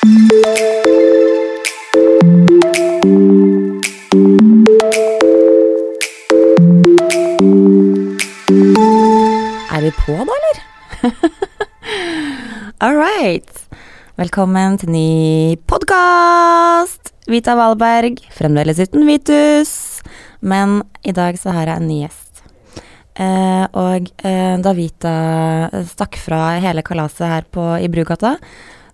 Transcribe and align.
Er 0.00 0.08
vi 9.84 9.90
på 9.92 10.16
da, 10.16 10.32
eller? 10.38 10.60
All 12.80 12.96
right. 12.96 13.44
Velkommen 14.16 14.80
til 14.80 14.88
ny 14.88 15.60
podkast! 15.68 17.12
Vita 17.28 17.52
Valberg, 17.60 18.24
fremdeles 18.32 18.80
uten 18.80 19.04
Vitus. 19.04 20.00
Men 20.40 20.80
i 21.04 21.12
dag 21.12 21.36
så 21.36 21.52
har 21.52 21.68
jeg 21.68 21.76
en 21.76 21.88
ny 21.92 22.00
gjest. 22.06 22.40
Eh, 23.20 23.68
og 23.76 24.08
eh, 24.24 24.56
da 24.64 24.72
Vita 24.72 25.16
stakk 25.92 26.16
fra 26.24 26.56
hele 26.64 26.80
kalaset 26.88 27.28
her 27.28 27.44
på, 27.52 27.76
i 27.76 27.92
Brugata, 27.92 28.38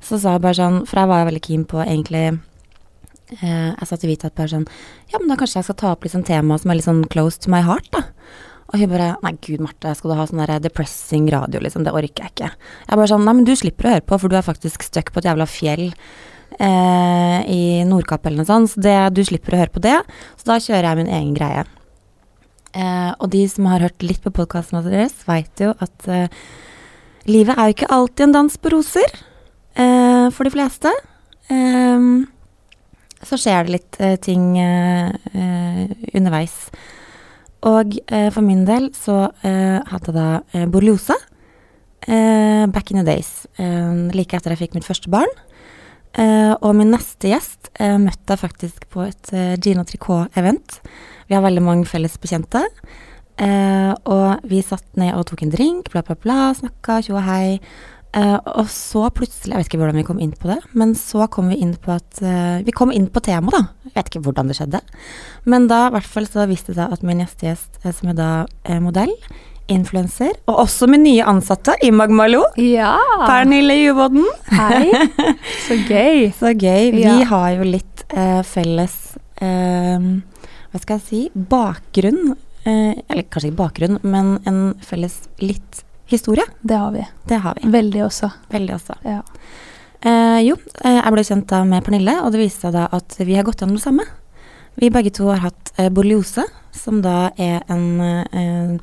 så 0.06 0.18
sa 0.22 0.36
jeg 0.36 0.44
bare 0.44 0.58
sånn 0.58 0.82
For 0.86 1.02
jeg 1.02 1.10
var 1.10 1.28
veldig 1.28 1.44
keen 1.44 1.64
på 1.68 1.80
egentlig 1.82 2.24
eh, 2.30 3.70
Jeg 3.72 3.88
sa 3.88 3.98
til 3.98 4.12
Vita 4.12 4.30
bare 4.30 4.52
sånn 4.52 4.66
Ja, 5.12 5.20
men 5.20 5.30
da 5.30 5.38
kanskje 5.38 5.60
jeg 5.60 5.68
skal 5.68 5.80
ta 5.82 5.94
opp 5.94 6.06
litt 6.06 6.14
sånn 6.14 6.26
tema 6.26 6.58
som 6.60 6.72
er 6.72 6.78
litt 6.78 6.88
sånn 6.88 7.04
close 7.12 7.42
to 7.42 7.52
my 7.52 7.62
heart, 7.66 7.88
da. 7.94 8.06
Og 8.72 8.80
hun 8.80 8.90
bare 8.90 9.12
Nei, 9.22 9.34
gud, 9.42 9.62
Marte, 9.64 9.94
skal 9.98 10.12
du 10.12 10.18
ha 10.18 10.26
sånn 10.28 10.42
der 10.42 10.62
depressing 10.64 11.28
radio, 11.32 11.62
liksom? 11.62 11.84
Det 11.86 11.94
orker 11.94 12.26
jeg 12.26 12.34
ikke. 12.34 12.50
Jeg 12.88 13.00
bare 13.00 13.10
sånn 13.12 13.26
Nei, 13.26 13.36
men 13.38 13.46
du 13.48 13.54
slipper 13.58 13.88
å 13.88 13.94
høre 13.96 14.06
på, 14.06 14.18
for 14.22 14.32
du 14.32 14.38
er 14.38 14.46
faktisk 14.46 14.86
stuck 14.86 15.12
på 15.12 15.22
et 15.22 15.30
jævla 15.30 15.46
fjell 15.50 15.86
eh, 16.58 17.40
i 17.46 17.62
Nordkapp 17.86 18.26
eller 18.26 18.42
noe 18.42 18.50
sånt. 18.50 18.72
Så 18.74 18.82
det, 18.82 18.96
du 19.14 19.22
slipper 19.26 19.54
å 19.54 19.62
høre 19.62 19.74
på 19.74 19.84
det. 19.86 19.96
Så 20.40 20.50
da 20.50 20.58
kjører 20.62 20.90
jeg 20.90 21.00
min 21.02 21.14
egen 21.20 21.34
greie. 21.38 21.64
Eh, 22.76 23.12
og 23.14 23.30
de 23.32 23.44
som 23.48 23.70
har 23.70 23.86
hørt 23.86 24.04
litt 24.04 24.20
på 24.24 24.34
podkasten 24.34 24.82
deres, 24.84 25.14
veit 25.28 25.62
jo 25.62 25.72
at 25.82 26.10
eh, 26.12 26.28
livet 27.30 27.56
er 27.56 27.70
jo 27.70 27.78
ikke 27.78 27.92
alltid 27.94 28.28
en 28.28 28.36
dans 28.40 28.58
på 28.60 28.74
roser. 28.74 29.18
Eh, 29.76 30.26
for 30.32 30.48
de 30.48 30.54
fleste. 30.54 30.92
Eh, 31.52 32.06
så 33.26 33.38
skjer 33.40 33.66
det 33.66 33.74
litt 33.74 33.98
eh, 34.00 34.16
ting 34.22 34.54
eh, 34.60 35.10
underveis. 36.14 36.54
Og 37.66 37.96
eh, 38.06 38.28
for 38.34 38.44
min 38.46 38.64
del 38.68 38.90
så 38.94 39.26
eh, 39.46 39.80
hadde 39.90 40.12
jeg 40.12 40.16
da 40.16 40.28
eh, 40.54 40.66
borreliose 40.70 41.16
eh, 42.06 42.66
back 42.70 42.92
in 42.92 43.00
the 43.00 43.06
days. 43.06 43.46
eh, 43.58 44.06
like 44.14 44.36
etter 44.36 44.54
jeg 44.54 44.66
fikk 44.66 44.76
mitt 44.76 44.86
første 44.86 45.10
barn. 45.10 45.32
Eh, 46.16 46.54
og 46.62 46.76
min 46.78 46.92
neste 46.94 47.28
gjest 47.32 47.68
eh, 47.80 47.96
møtte 48.00 48.32
jeg 48.36 48.40
faktisk 48.44 48.86
på 48.92 49.04
et 49.04 49.32
eh, 49.36 49.56
Gino 49.60 49.84
Tricot-event. 49.84 50.78
Vi 51.28 51.34
har 51.36 51.44
veldig 51.44 51.64
mange 51.64 51.88
felles 51.90 52.16
bekjente. 52.22 52.62
Eh, 53.36 53.92
og 54.08 54.46
vi 54.48 54.62
satt 54.64 54.86
ned 54.96 55.12
og 55.18 55.26
tok 55.28 55.42
en 55.44 55.52
drink, 55.52 55.90
bla, 55.92 56.00
bla, 56.06 56.16
bla, 56.16 56.38
snakka, 56.56 57.02
tjo 57.04 57.18
og 57.18 57.26
hei. 57.26 57.58
Eh, 58.16 58.36
og 58.56 58.68
så 58.72 59.10
plutselig, 59.12 59.52
jeg 59.52 59.58
vet 59.60 59.68
ikke 59.68 59.78
hvordan 59.82 59.98
vi 60.00 60.04
kom 60.08 60.20
inn 60.24 60.30
på 60.40 60.48
det, 60.48 60.56
men 60.78 60.94
så 60.96 61.26
kom 61.32 61.50
vi 61.52 61.58
inn 61.60 61.74
på 61.76 61.92
at 61.98 62.22
uh, 62.24 62.62
Vi 62.64 62.72
kom 62.72 62.92
inn 62.94 63.10
på 63.12 63.20
temaet, 63.20 63.52
da. 63.52 63.90
Jeg 63.90 63.96
vet 63.98 64.08
ikke 64.12 64.22
hvordan 64.24 64.48
det 64.48 64.56
skjedde. 64.56 64.80
Men 65.44 65.66
da 65.68 65.82
i 65.88 65.92
hvert 65.96 66.08
fall 66.14 66.28
så 66.30 66.46
viste 66.48 66.72
det 66.72 66.78
seg 66.80 66.94
at 66.96 67.04
min 67.04 67.20
gjestegjest, 67.20 67.76
eh, 67.84 67.92
som 67.92 68.12
er 68.14 68.16
da 68.16 68.30
er 68.64 68.80
modell, 68.84 69.12
influenser, 69.68 70.30
og 70.46 70.60
også 70.62 70.86
min 70.88 71.02
nye 71.02 71.24
ansatte 71.26 71.74
i 71.84 71.90
Magmalo, 71.90 72.44
Ja! 72.62 72.94
Pernille 73.26 73.74
Juvodden 73.80 74.24
Hei! 74.54 74.92
Så 75.66 75.74
gøy. 75.88 76.28
Så 76.38 76.52
gøy. 76.54 76.92
Vi 76.94 77.02
Ja. 77.02 77.16
har 77.32 77.48
jo 77.58 77.66
litt 77.66 78.04
uh, 78.14 78.40
felles 78.46 78.94
Hva 79.36 80.78
skal 80.80 80.96
jeg 80.96 81.04
si 81.08 81.20
bakgrunn. 81.34 82.36
Eller 82.66 83.26
kanskje 83.30 83.50
ikke 83.50 83.58
bakgrunn, 83.60 83.98
men 84.06 84.36
en 84.48 84.60
felles 84.86 85.18
litt 85.42 85.82
historie. 86.06 86.44
Det 86.62 86.76
har 86.78 86.92
vi. 86.94 87.04
Det 87.28 87.40
har 87.42 87.54
vi. 87.60 87.68
Veldig 87.70 88.04
også. 88.06 88.30
Veldig 88.52 88.74
også. 88.76 88.96
Ja. 89.04 89.20
Eh, 90.06 90.40
jo, 90.46 90.56
eh, 90.84 91.00
jeg 91.00 91.12
ble 91.16 91.24
kjent 91.24 91.46
da 91.50 91.64
med 91.64 91.82
Pernille, 91.86 92.18
og 92.22 92.32
det 92.32 92.40
viste 92.44 92.66
seg 92.68 92.76
da 92.76 92.86
at 92.94 93.16
vi 93.18 93.34
har 93.34 93.44
gått 93.48 93.60
gjennom 93.64 93.76
det 93.78 93.82
samme. 93.86 94.04
Vi 94.76 94.90
begge 94.92 95.10
to 95.16 95.30
har 95.32 95.40
hatt 95.46 95.72
eh, 95.78 95.88
borreliose, 95.90 96.44
som 96.76 97.00
da 97.02 97.30
er 97.40 97.62
en 97.72 97.86
eh, 98.00 98.76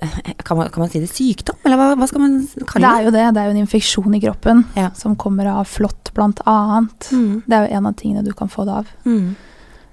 eh, 0.00 0.32
kan, 0.42 0.56
man, 0.56 0.70
kan 0.72 0.80
man 0.80 0.88
si 0.88 0.98
det 1.02 1.10
sykdom, 1.12 1.58
eller 1.62 1.76
hva, 1.76 1.90
hva 2.00 2.06
skal 2.08 2.22
man 2.24 2.38
kalle 2.66 2.80
Det 2.86 2.90
er 2.90 3.04
jo 3.04 3.10
det. 3.12 3.24
Det 3.36 3.42
er 3.42 3.50
jo 3.50 3.54
en 3.56 3.62
infeksjon 3.66 4.14
i 4.16 4.20
kroppen 4.22 4.64
Ja. 4.78 4.88
som 4.96 5.14
kommer 5.20 5.50
av 5.52 5.68
flått, 5.68 6.10
blant 6.16 6.40
annet. 6.48 7.10
Mm, 7.12 7.42
Det 7.46 7.56
er 7.58 7.66
jo 7.68 7.76
en 7.76 7.86
av 7.90 7.94
tingene 8.00 8.24
du 8.24 8.32
kan 8.32 8.48
få 8.48 8.64
det 8.64 8.78
av. 8.80 8.86
mm. 9.04 9.30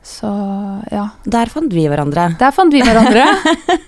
Så 0.08 0.30
ja. 0.94 1.04
Der 1.28 1.50
fant 1.52 1.74
vi 1.76 1.84
hverandre. 1.92 2.30
Der 2.40 2.54
fant 2.56 2.72
vi 2.74 2.80
hverandre. 2.86 3.26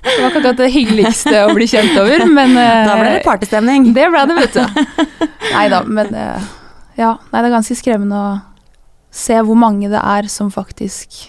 Det 0.10 0.18
var 0.20 0.34
ikke 0.34 0.40
akkurat 0.42 0.58
det 0.60 0.68
hyggeligste 0.74 1.46
å 1.48 1.54
bli 1.56 1.68
kjent 1.72 1.96
over, 2.02 2.26
men 2.28 2.58
eh, 2.60 2.82
Da 2.90 2.96
ble 3.00 3.12
det 3.16 3.22
partystemning. 3.24 3.86
Det 3.96 4.08
ble 4.12 4.24
det, 4.28 4.36
vet 4.42 4.58
du. 4.58 4.82
Nei 5.56 5.66
da, 5.72 5.80
men 5.88 6.12
eh, 6.18 6.50
ja. 7.00 7.14
Nei, 7.32 7.40
det 7.40 7.48
er 7.48 7.54
ganske 7.56 7.78
skremmende 7.80 8.20
å 8.20 8.34
se 9.16 9.38
hvor 9.48 9.56
mange 9.58 9.88
det 9.90 10.02
er 10.04 10.28
som 10.30 10.52
faktisk 10.52 11.22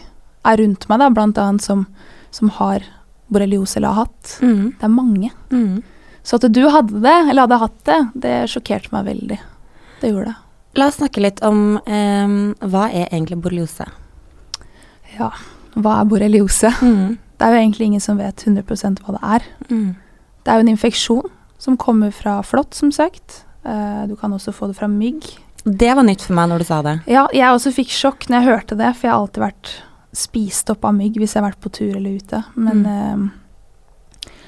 er 0.49 0.59
rundt 0.59 0.89
meg, 0.91 0.99
da, 1.05 1.11
blant 1.15 1.39
annet 1.39 1.63
som, 1.65 1.87
som 2.35 2.51
har 2.59 2.83
borreliose 3.31 3.79
eller 3.79 3.95
har 3.95 4.09
hatt. 4.09 4.35
Mm, 4.43 4.67
Det 4.81 4.89
er 4.89 4.95
mange. 4.97 5.31
mm. 5.55 5.79
Så 6.27 6.37
at 6.37 6.51
du 6.53 6.61
hadde 6.69 6.99
det, 7.01 7.15
eller 7.31 7.47
hadde 7.47 7.57
hatt 7.63 7.79
det, 7.89 8.01
det 8.27 8.35
sjokkerte 8.53 8.91
meg 8.93 9.07
veldig. 9.07 9.39
Det 10.03 10.11
gjorde 10.11 10.33
det. 10.35 10.37
La 10.77 10.91
oss 10.91 10.99
snakke 11.01 11.23
litt 11.25 11.41
om 11.47 11.63
eh, 11.87 12.35
hva 12.67 12.89
er 12.91 13.07
egentlig 13.09 13.39
borreliose? 13.41 13.87
Ja. 15.21 15.31
Hva 15.77 16.01
er 16.01 16.09
borreliose? 16.11 16.73
Mm, 16.83 17.19
Det 17.41 17.47
er 17.47 17.55
jo 17.55 17.61
egentlig 17.63 17.87
ingen 17.87 18.03
som 18.05 18.19
vet 18.21 18.43
100% 18.45 18.99
hva 19.05 19.15
det 19.17 19.23
er. 19.37 19.47
mm, 19.71 19.95
Det 20.45 20.51
er 20.53 20.59
jo 20.59 20.65
en 20.67 20.73
infeksjon 20.75 21.31
som 21.61 21.77
kommer 21.77 22.11
fra 22.13 22.39
flått, 22.43 22.75
som 22.75 22.91
sagt. 22.93 23.45
Eh, 23.65 24.07
Du 24.09 24.17
kan 24.17 24.33
også 24.33 24.53
få 24.57 24.67
det 24.69 24.77
fra 24.77 24.89
mygg. 24.89 25.25
Det 25.65 25.93
var 25.95 26.03
nytt 26.03 26.23
for 26.25 26.33
meg 26.35 26.49
når 26.49 26.59
du 26.59 26.65
sa 26.65 26.81
det. 26.83 26.95
Ja, 27.07 27.27
jeg 27.33 27.45
også 27.53 27.73
fikk 27.77 27.91
sjokk 27.93 28.27
når 28.29 28.41
jeg 28.41 28.49
hørte 28.49 28.77
det, 28.81 28.95
for 28.97 29.07
jeg 29.07 29.13
har 29.13 29.21
alltid 29.21 29.43
vært 29.45 29.73
spist 30.17 30.71
opp 30.73 30.85
av 30.89 30.95
mygg 30.97 31.15
hvis 31.21 31.35
jeg 31.37 31.43
har 31.43 31.51
vært 31.53 31.61
på 31.61 31.71
tur 31.71 31.95
eller 31.97 32.17
ute. 32.17 32.41
Men 32.57 32.81
eh, 32.87 33.29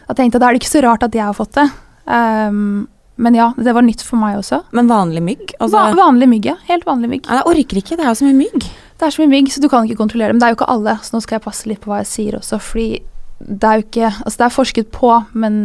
da 0.08 0.14
tenkte 0.16 0.36
jeg 0.36 0.40
da 0.42 0.48
er 0.48 0.56
det 0.56 0.62
ikke 0.62 0.72
så 0.72 0.82
rart 0.82 1.04
at 1.06 1.14
jeg 1.14 1.22
har 1.28 1.36
fått 1.36 1.52
det. 1.60 1.68
Um, 2.06 2.88
men 3.22 3.36
ja, 3.36 3.52
det 3.56 3.74
var 3.76 3.84
nytt 3.86 4.02
for 4.02 4.18
meg 4.18 4.38
også. 4.40 4.62
Men 4.74 4.88
vanlig 4.90 5.22
mygg? 5.22 5.52
Altså, 5.60 5.76
Va 5.76 5.92
vanlig 5.94 6.28
mygg, 6.32 6.48
ja. 6.50 6.56
Helt 6.66 6.84
vanlig 6.88 7.10
mygg. 7.12 7.28
Ja, 7.28 7.42
jeg 7.42 7.52
orker 7.52 7.76
ikke, 7.82 7.96
det 8.00 8.04
er 8.06 8.10
jo 8.10 8.18
så 8.18 8.26
mye 8.26 8.40
mygg. 8.40 8.66
Det 8.98 9.06
er 9.06 9.14
så 9.14 9.22
mye 9.22 9.32
mygg, 9.32 9.48
så 9.52 9.60
du 9.62 9.68
kan 9.72 9.84
ikke 9.88 9.98
kontrollere. 9.98 10.32
Men 10.34 10.40
det 10.42 10.46
er 10.46 10.52
jo 10.54 10.58
ikke 10.60 10.70
alle, 10.74 10.96
så 11.02 11.16
nå 11.16 11.22
skal 11.24 11.38
jeg 11.38 11.44
passe 11.46 11.68
litt 11.70 11.80
på 11.82 11.90
hva 11.92 12.00
jeg 12.02 12.10
sier 12.12 12.38
også. 12.38 12.58
Fordi 12.62 13.02
det 13.42 13.66
er 13.68 13.80
jo 13.80 13.86
ikke 13.88 14.10
Altså, 14.24 14.36
det 14.38 14.44
er 14.46 14.54
forsket 14.54 14.90
på, 14.94 15.12
men 15.34 15.56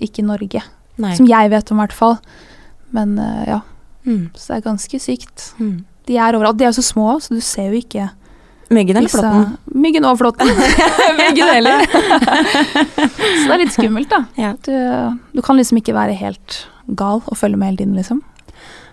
ikke 0.00 0.22
i 0.22 0.26
Norge. 0.26 0.62
Nei. 1.02 1.14
Som 1.18 1.26
jeg 1.28 1.50
vet 1.52 1.70
om, 1.72 1.80
i 1.80 1.84
hvert 1.84 1.96
fall. 1.96 2.18
Men 2.96 3.18
uh, 3.20 3.42
ja, 3.48 3.60
Mm, 4.06 4.28
så 4.38 4.52
det 4.52 4.56
er 4.60 4.68
ganske 4.68 4.98
sykt. 5.02 5.48
mm. 5.58 5.84
De 6.06 6.14
er 6.16 6.36
overalt. 6.38 6.54
De 6.60 6.62
er 6.62 6.68
jo 6.70 6.76
så 6.78 6.84
små, 6.86 7.16
så 7.20 7.34
du 7.34 7.40
ser 7.42 7.72
jo 7.72 7.80
ikke 7.80 8.04
Myggen 8.70 8.96
eller 8.98 9.10
flåtten? 9.10 9.56
Myggen 9.74 10.04
og 10.06 10.16
flåtten. 10.18 10.46
Begge 11.18 11.46
deler. 11.52 11.82
så 11.90 13.44
det 13.46 13.54
er 13.56 13.60
litt 13.62 13.74
skummelt, 13.74 14.10
da. 14.10 14.20
Ja. 14.38 14.52
Du, 14.66 14.72
du 15.34 15.42
kan 15.42 15.58
liksom 15.58 15.78
ikke 15.80 15.94
være 15.94 16.14
helt 16.18 16.60
gal 16.98 17.22
og 17.26 17.36
følge 17.38 17.58
med 17.58 17.72
hele 17.72 17.80
tiden, 17.82 17.94
liksom. 17.98 18.22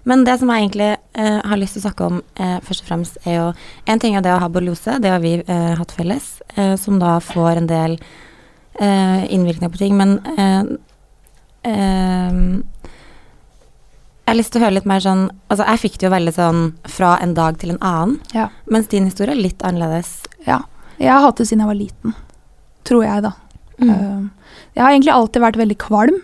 Men 0.06 0.24
det 0.28 0.36
som 0.40 0.50
jeg 0.52 0.66
egentlig 0.66 0.90
eh, 1.16 1.40
har 1.47 1.58
lyst 1.62 1.78
til 1.78 1.81
å 1.84 1.86
snakke 1.88 2.08
om 2.09 2.18
eh, 2.36 2.58
først 2.66 2.84
og 2.84 2.88
fremst, 2.90 3.18
er 3.25 3.38
jo 3.38 3.46
En 3.88 4.00
ting 4.03 4.16
er 4.18 4.22
det 4.25 4.34
å 4.34 4.40
ha 4.41 4.50
borreliose, 4.52 4.97
det 5.00 5.12
har 5.14 5.22
vi 5.24 5.38
eh, 5.40 5.74
hatt 5.80 5.91
felles, 5.96 6.41
eh, 6.58 6.75
som 6.75 7.00
da 7.00 7.19
får 7.24 7.58
en 7.62 7.68
del 7.69 7.96
eh, 8.81 9.24
innvirkninger 9.31 9.72
på 9.72 9.80
ting, 9.80 9.96
men 9.97 10.18
eh, 10.36 10.63
Jeg 14.24 14.31
har 14.31 14.36
lyst 14.40 14.52
til 14.56 14.62
å 14.62 14.66
høre 14.66 14.75
litt 14.80 14.88
mer 14.90 15.00
sånn 15.03 15.24
Altså, 15.52 15.63
jeg 15.68 15.81
fikk 15.86 15.97
det 16.02 16.08
jo 16.08 16.13
veldig 16.16 16.34
sånn 16.36 16.62
fra 16.92 17.13
en 17.24 17.34
dag 17.38 17.58
til 17.62 17.74
en 17.75 17.81
annen, 17.84 18.19
Ja. 18.36 18.50
mens 18.68 18.88
din 18.92 19.06
historie 19.08 19.31
er 19.36 19.40
litt 19.42 19.63
annerledes. 19.63 20.24
Ja. 20.47 20.62
Jeg 21.00 21.12
har 21.12 21.22
hatt 21.25 21.38
det 21.40 21.47
siden 21.47 21.63
jeg 21.63 21.72
var 21.72 21.80
liten. 21.80 22.13
Tror 22.88 23.03
jeg, 23.06 23.24
da. 23.24 23.31
Mm. 23.80 24.30
Jeg 24.75 24.84
har 24.84 24.92
egentlig 24.92 25.13
alltid 25.13 25.42
vært 25.44 25.58
veldig 25.59 25.78
kvalm. 25.81 26.19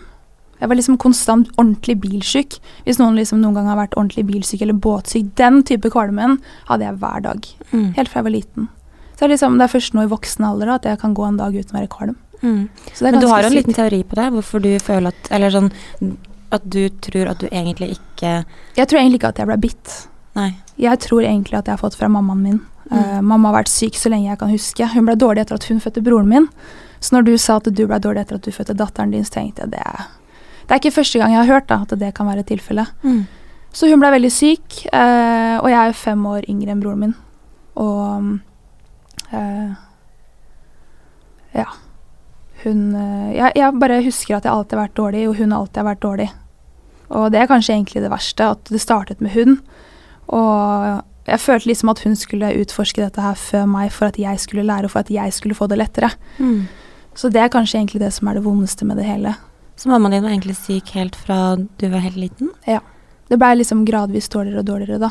Jeg 0.60 0.68
var 0.68 0.78
liksom 0.78 0.98
konstant 1.00 1.48
ordentlig 1.56 1.96
bilsyk. 2.02 2.58
Hvis 2.86 3.00
noen 3.00 3.16
liksom 3.18 3.40
noen 3.40 3.56
gang 3.58 3.70
har 3.70 3.78
vært 3.80 3.96
ordentlig 3.96 4.26
bilsyk 4.28 4.64
eller 4.66 4.76
båtsyk, 4.76 5.32
den 5.40 5.62
type 5.66 5.92
kvalmen 5.92 6.38
hadde 6.68 6.86
jeg 6.86 7.00
hver 7.00 7.24
dag. 7.24 7.48
Mm. 7.72 7.86
Helt 7.96 8.12
fra 8.12 8.20
jeg 8.20 8.28
var 8.28 8.36
liten. 8.36 8.68
Så 9.14 9.24
det 9.24 9.28
er, 9.28 9.34
liksom, 9.34 9.56
det 9.60 9.66
er 9.66 9.72
først 9.74 9.94
nå 9.96 10.04
i 10.04 10.10
voksen 10.10 10.44
alder 10.48 10.70
da, 10.70 10.80
at 10.80 10.86
jeg 10.88 11.00
kan 11.02 11.14
gå 11.16 11.24
en 11.26 11.40
dag 11.40 11.56
uten 11.56 11.74
å 11.74 11.80
være 11.80 11.92
kvalm. 11.92 12.16
Mm. 12.40 12.60
Men 13.04 13.20
du 13.20 13.28
har 13.28 13.44
jo 13.44 13.50
en 13.50 13.56
liten 13.58 13.76
teori 13.76 14.00
på 14.08 14.16
det, 14.16 14.28
hvorfor 14.32 14.62
du 14.64 14.70
føler 14.80 15.12
at 15.12 15.26
Eller 15.28 15.52
sånn 15.52 15.66
at 16.56 16.64
du 16.64 16.86
tror 17.04 17.28
at 17.28 17.42
du 17.42 17.50
egentlig 17.50 17.98
ikke 17.98 18.30
Jeg 18.78 18.88
tror 18.88 19.00
egentlig 19.02 19.20
ikke 19.20 19.32
at 19.34 19.42
jeg 19.42 19.50
ble 19.50 19.58
bitt. 19.60 19.96
Nei. 20.38 20.48
Jeg 20.80 21.02
tror 21.04 21.20
egentlig 21.20 21.58
at 21.58 21.68
jeg 21.68 21.76
har 21.76 21.82
fått 21.82 21.98
fra 22.00 22.08
mammaen 22.08 22.40
min. 22.42 22.60
Eh, 22.90 23.20
mamma 23.20 23.50
har 23.50 23.60
vært 23.60 23.70
syk 23.70 23.98
så 24.00 24.10
lenge 24.10 24.30
jeg 24.30 24.40
kan 24.40 24.50
huske. 24.50 24.88
Hun 24.94 25.06
ble 25.06 25.18
dårlig 25.20 25.44
etter 25.44 25.60
at 25.60 25.68
hun 25.68 25.82
fødte 25.84 26.02
broren 26.06 26.30
min. 26.30 26.48
Så 27.00 27.14
når 27.16 27.28
du 27.28 27.34
sa 27.38 27.58
at 27.60 27.68
du 27.68 27.84
ble 27.86 28.00
dårlig 28.02 28.24
etter 28.24 28.40
at 28.40 28.46
du 28.48 28.54
fødte 28.54 28.76
datteren 28.76 29.12
din, 29.14 29.26
så 29.26 29.36
tenkte 29.38 29.66
jeg 29.66 29.74
det 29.76 29.84
det 30.70 30.76
er 30.76 30.84
ikke 30.84 31.00
første 31.00 31.18
gang 31.18 31.32
jeg 31.34 31.40
har 31.42 31.48
hørt 31.50 31.66
da, 31.66 31.80
at 31.82 31.98
det 31.98 32.12
kan 32.14 32.28
være 32.30 32.44
tilfellet. 32.46 32.92
Mm. 33.02 33.24
Så 33.74 33.88
hun 33.90 33.98
ble 33.98 34.12
veldig 34.14 34.30
syk, 34.30 34.84
eh, 34.86 35.56
og 35.58 35.66
jeg 35.66 35.80
er 35.80 35.96
fem 35.98 36.22
år 36.30 36.46
yngre 36.46 36.70
enn 36.70 36.82
broren 36.84 37.00
min. 37.02 37.14
Og 37.74 38.28
eh, 39.34 39.72
ja. 41.58 41.66
Hun 42.62 42.86
eh, 42.94 43.34
jeg, 43.34 43.58
jeg 43.58 43.82
bare 43.82 43.98
husker 44.06 44.38
at 44.38 44.46
jeg 44.46 44.54
alltid 44.54 44.78
har 44.78 44.84
vært 44.84 44.96
dårlig, 45.02 45.26
og 45.26 45.42
hun 45.42 45.58
alltid 45.58 45.82
har 45.82 45.90
vært 45.90 46.04
dårlig. 46.06 46.30
Og 47.18 47.26
det 47.34 47.42
er 47.42 47.50
kanskje 47.50 47.74
egentlig 47.74 48.06
det 48.06 48.14
verste, 48.14 48.52
at 48.54 48.70
det 48.70 48.82
startet 48.86 49.26
med 49.26 49.34
hun. 49.34 49.58
Og 50.30 51.02
jeg 51.26 51.42
følte 51.42 51.72
liksom 51.72 51.90
at 51.96 52.06
hun 52.06 52.14
skulle 52.14 52.54
utforske 52.62 53.02
dette 53.02 53.26
her 53.26 53.34
før 53.34 53.66
meg 53.74 53.90
for 53.90 54.14
at 54.14 54.22
jeg 54.22 54.38
skulle 54.38 54.70
lære, 54.70 54.86
og 54.86 54.94
for 54.94 55.02
at 55.02 55.10
jeg 55.10 55.34
skulle 55.34 55.58
få 55.58 55.66
det 55.66 55.82
lettere. 55.82 56.14
Mm. 56.38 56.68
Så 57.18 57.34
det 57.34 57.42
er 57.42 57.50
kanskje 57.50 57.82
egentlig 57.82 58.06
det 58.06 58.14
som 58.14 58.30
er 58.30 58.38
det 58.38 58.46
vondeste 58.46 58.86
med 58.86 59.02
det 59.02 59.10
hele. 59.10 59.34
Så 59.80 59.88
mammaen 59.88 60.12
din 60.12 60.22
var 60.26 60.30
egentlig 60.34 60.56
syk 60.60 60.90
helt 60.98 61.16
fra 61.16 61.56
du 61.56 61.86
var 61.88 62.02
helt 62.04 62.18
liten? 62.20 62.50
Ja. 62.68 62.80
Det 63.30 63.38
blei 63.40 63.54
liksom 63.56 63.86
gradvis 63.88 64.28
dårligere 64.28 64.60
og 64.60 64.66
dårligere, 64.68 64.98
da. 65.00 65.10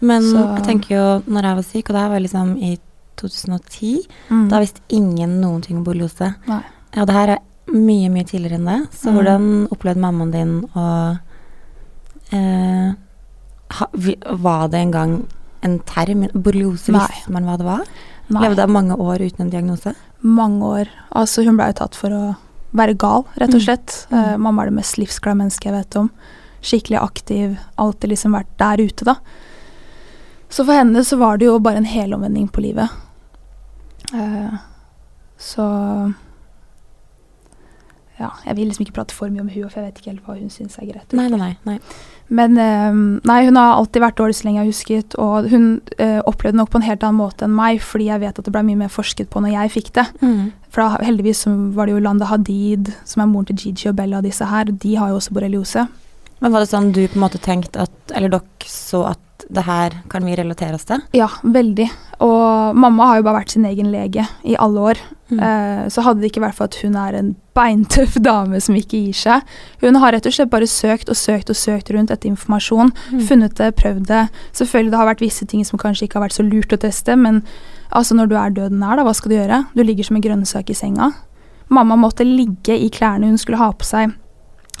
Men 0.00 0.22
Så- 0.22 0.56
jeg 0.56 0.64
tenker 0.66 0.88
jo, 0.96 1.22
når 1.30 1.42
jeg 1.42 1.54
var 1.56 1.62
syk, 1.62 1.90
og 1.90 1.94
det 1.94 2.02
her 2.02 2.08
var 2.08 2.20
liksom 2.20 2.56
i 2.62 2.78
2010, 3.16 4.06
Mm. 4.30 4.48
da 4.48 4.58
visste 4.60 4.80
ingen 4.90 5.40
noen 5.40 5.62
ting 5.62 5.76
om 5.78 5.84
borreliose. 5.84 6.34
Ja, 6.48 7.04
det 7.04 7.10
her 7.14 7.28
er 7.28 7.38
mye, 7.68 8.08
mye 8.10 8.24
tidligere 8.24 8.54
enn 8.58 8.64
det. 8.66 8.90
Så 8.92 9.10
Mm. 9.10 9.14
hvordan 9.14 9.68
opplevde 9.70 10.00
mammaen 10.00 10.32
din 10.32 10.62
å 10.74 11.18
eh, 12.32 12.92
ha, 13.70 13.86
Var 13.92 14.68
det 14.68 14.74
en 14.80 14.90
gang 14.90 15.26
en 15.62 15.78
term? 15.80 16.28
Borreliose, 16.32 16.92
visste 16.92 17.30
man 17.30 17.44
hva 17.44 17.56
det 17.58 17.64
var? 17.66 17.84
Nei. 18.30 18.42
Levde 18.48 18.56
jeg 18.58 18.68
mange 18.68 18.96
år 18.98 19.18
uten 19.20 19.40
en 19.40 19.50
diagnose? 19.50 19.94
mange 20.22 20.60
år. 20.62 20.88
Altså, 21.14 21.44
hun 21.44 21.56
blei 21.56 21.68
jo 21.68 21.72
tatt 21.74 21.94
for 21.94 22.10
å 22.10 22.36
være 22.74 22.96
gal, 22.98 23.24
rett 23.36 23.54
og 23.54 23.60
Mm. 23.60 23.64
slett. 23.64 24.06
Mm. 24.10 24.18
Uh, 24.18 24.36
mamma 24.38 24.62
er 24.62 24.66
det 24.70 24.74
mest 24.76 24.98
livsglade 24.98 25.36
mennesket 25.38 25.64
jeg 25.64 25.72
vet 25.72 25.96
om. 25.96 26.10
Skikkelig 26.62 26.98
aktiv, 27.02 27.56
alltid 27.78 28.10
liksom 28.10 28.32
vært 28.34 28.50
der 28.58 28.82
ute, 28.84 29.04
da. 29.04 29.14
Så 30.50 30.64
for 30.64 30.72
henne 30.74 31.04
så 31.04 31.16
var 31.18 31.38
det 31.38 31.46
jo 31.46 31.58
bare 31.60 31.76
en 31.76 31.84
helomvending 31.84 32.48
på 32.48 32.60
livet. 32.64 32.88
Uh, 34.12 34.58
så 35.38 36.14
Ja, 38.18 38.32
jeg 38.44 38.56
vil 38.58 38.66
liksom 38.66 38.84
ikke 38.84 38.96
prate 38.98 39.14
for 39.14 39.30
mye 39.30 39.44
om 39.44 39.50
hun, 39.52 39.66
for 39.70 39.80
jeg 39.80 39.88
vet 39.88 40.00
ikke 40.00 40.10
helt 40.10 40.24
hva 40.26 40.38
hun 40.38 40.50
syns 40.50 40.78
er 40.80 40.88
greit. 40.88 41.12
Nei, 41.14 41.28
nei, 41.30 41.52
nei. 41.68 41.76
Men 42.28 42.58
eh, 42.60 42.96
nei, 43.30 43.38
hun 43.46 43.56
har 43.56 43.78
alltid 43.78 44.02
vært 44.04 44.18
dårlig 44.20 44.36
så 44.36 44.48
lenge 44.48 44.58
jeg 44.58 44.66
har 44.66 44.72
husket, 44.72 45.14
og 45.22 45.46
hun 45.52 45.68
uh, 45.96 46.18
opplevde 46.28 46.56
det 46.56 46.60
nok 46.60 46.72
på 46.74 46.80
en 46.80 46.88
helt 46.88 47.06
annen 47.06 47.20
måte 47.22 47.46
enn 47.46 47.54
meg, 47.56 47.80
fordi 47.84 48.10
jeg 48.10 48.22
vet 48.24 48.40
at 48.40 48.48
det 48.48 48.52
ble 48.52 48.64
mye 48.66 48.82
mer 48.82 48.92
forsket 48.92 49.30
på 49.32 49.40
når 49.44 49.54
jeg 49.54 49.74
fikk 49.78 49.92
det. 49.96 50.04
Mm. 50.20 50.42
For 50.68 50.84
da, 50.84 51.06
heldigvis 51.08 51.46
så 51.46 51.54
var 51.76 51.88
det 51.88 51.94
jo 51.96 52.02
Landa 52.04 52.28
Hadid, 52.28 52.92
som 53.08 53.24
er 53.24 53.30
moren 53.30 53.48
til 53.48 53.62
Gigi 53.62 53.88
og 53.88 53.96
Bella 54.00 54.20
og 54.20 54.28
disse 54.28 54.50
her, 54.50 54.68
de 54.68 54.98
har 54.98 55.14
jo 55.14 55.22
også 55.22 55.38
borreliose. 55.38 55.86
Men 56.42 56.54
var 56.54 56.62
det 56.62 56.70
sånn 56.70 56.92
du 56.94 57.00
på 57.06 57.16
en 57.16 57.24
måte 57.24 57.40
tenkte 57.42 57.82
at 57.82 58.12
Eller 58.14 58.30
dere 58.30 58.68
så 58.70 59.00
at 59.08 59.22
det 59.48 59.64
her 59.64 59.94
kan 60.12 60.24
vi 60.26 60.36
relatere 60.36 60.76
oss 60.76 60.84
til? 60.88 61.00
Ja, 61.16 61.28
veldig. 61.42 61.86
Og 62.24 62.76
mamma 62.76 63.06
har 63.08 63.20
jo 63.20 63.24
bare 63.28 63.40
vært 63.40 63.54
sin 63.54 63.64
egen 63.64 63.88
lege 63.92 64.26
i 64.44 64.56
alle 64.60 64.82
år. 64.90 65.00
Mm. 65.30 65.40
Eh, 65.40 65.84
så 65.92 66.04
hadde 66.04 66.20
det 66.20 66.30
ikke 66.30 66.42
vært 66.44 66.56
for 66.58 66.68
at 66.68 66.76
hun 66.82 66.96
er 67.00 67.16
en 67.16 67.30
beintøff 67.56 68.18
dame 68.28 68.60
som 68.64 68.76
ikke 68.76 69.00
gir 69.06 69.16
seg. 69.16 69.54
Hun 69.80 69.96
har 70.02 70.12
rett 70.12 70.28
og 70.28 70.36
slett 70.36 70.52
bare 70.52 70.68
søkt 70.68 71.08
og 71.08 71.16
søkt 71.16 71.52
og 71.52 71.56
søkt 71.56 71.92
rundt 71.94 72.12
etter 72.12 72.30
informasjon. 72.30 72.92
Mm. 73.12 73.24
Funnet 73.30 73.56
det, 73.60 73.70
prøvd 73.80 74.04
det. 74.10 74.26
Selvfølgelig 74.60 74.92
det 74.92 75.00
har 75.00 75.10
vært 75.12 75.24
visse 75.24 75.48
ting 75.48 75.64
som 75.64 75.80
kanskje 75.80 76.08
ikke 76.08 76.20
har 76.20 76.26
vært 76.28 76.36
så 76.36 76.46
lurt 76.46 76.76
å 76.76 76.80
teste, 76.84 77.16
men 77.16 77.40
altså 77.88 78.18
når 78.18 78.28
du 78.28 78.36
er 78.36 78.54
døden 78.60 78.84
nær, 78.84 79.00
da, 79.00 79.06
hva 79.08 79.16
skal 79.16 79.32
du 79.32 79.38
gjøre? 79.38 79.64
Du 79.72 79.84
ligger 79.84 80.10
som 80.10 80.20
en 80.20 80.28
grønnsak 80.28 80.68
i 80.68 80.76
senga. 80.76 81.12
Mamma 81.72 81.96
måtte 82.00 82.24
ligge 82.24 82.76
i 82.76 82.92
klærne 82.92 83.28
hun 83.28 83.40
skulle 83.40 83.60
ha 83.60 83.72
på 83.76 83.84
seg 83.84 84.12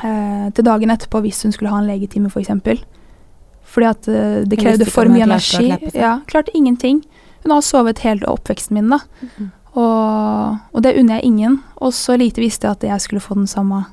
eh, 0.04 0.46
til 0.52 0.64
dagen 0.64 0.92
etterpå 0.92 1.20
hvis 1.24 1.42
hun 1.44 1.56
skulle 1.56 1.72
ha 1.72 1.80
en 1.80 1.88
legetime, 1.88 2.28
f.eks. 2.32 2.52
Fordi 3.68 3.90
at 3.90 4.08
uh, 4.08 4.40
det 4.48 4.58
krevde 4.60 4.88
for 4.88 5.10
mye 5.12 5.26
energi. 5.26 5.70
Ja, 5.94 6.18
klarte 6.30 6.54
ingenting. 6.56 7.02
Hun 7.44 7.54
har 7.54 7.62
sovet 7.64 8.02
hele 8.06 8.26
oppveksten 8.30 8.78
min, 8.78 8.90
da. 8.96 9.02
Mhm. 9.22 9.54
Og, 9.78 10.56
og 10.74 10.82
det 10.82 10.96
unner 10.98 11.20
jeg 11.20 11.28
ingen. 11.28 11.60
Og 11.84 11.92
så 11.94 12.16
lite 12.18 12.42
visste 12.42 12.66
jeg 12.66 12.78
at 12.78 12.86
jeg 12.88 13.04
skulle 13.04 13.22
få 13.22 13.36
den 13.38 13.46
samme 13.46 13.84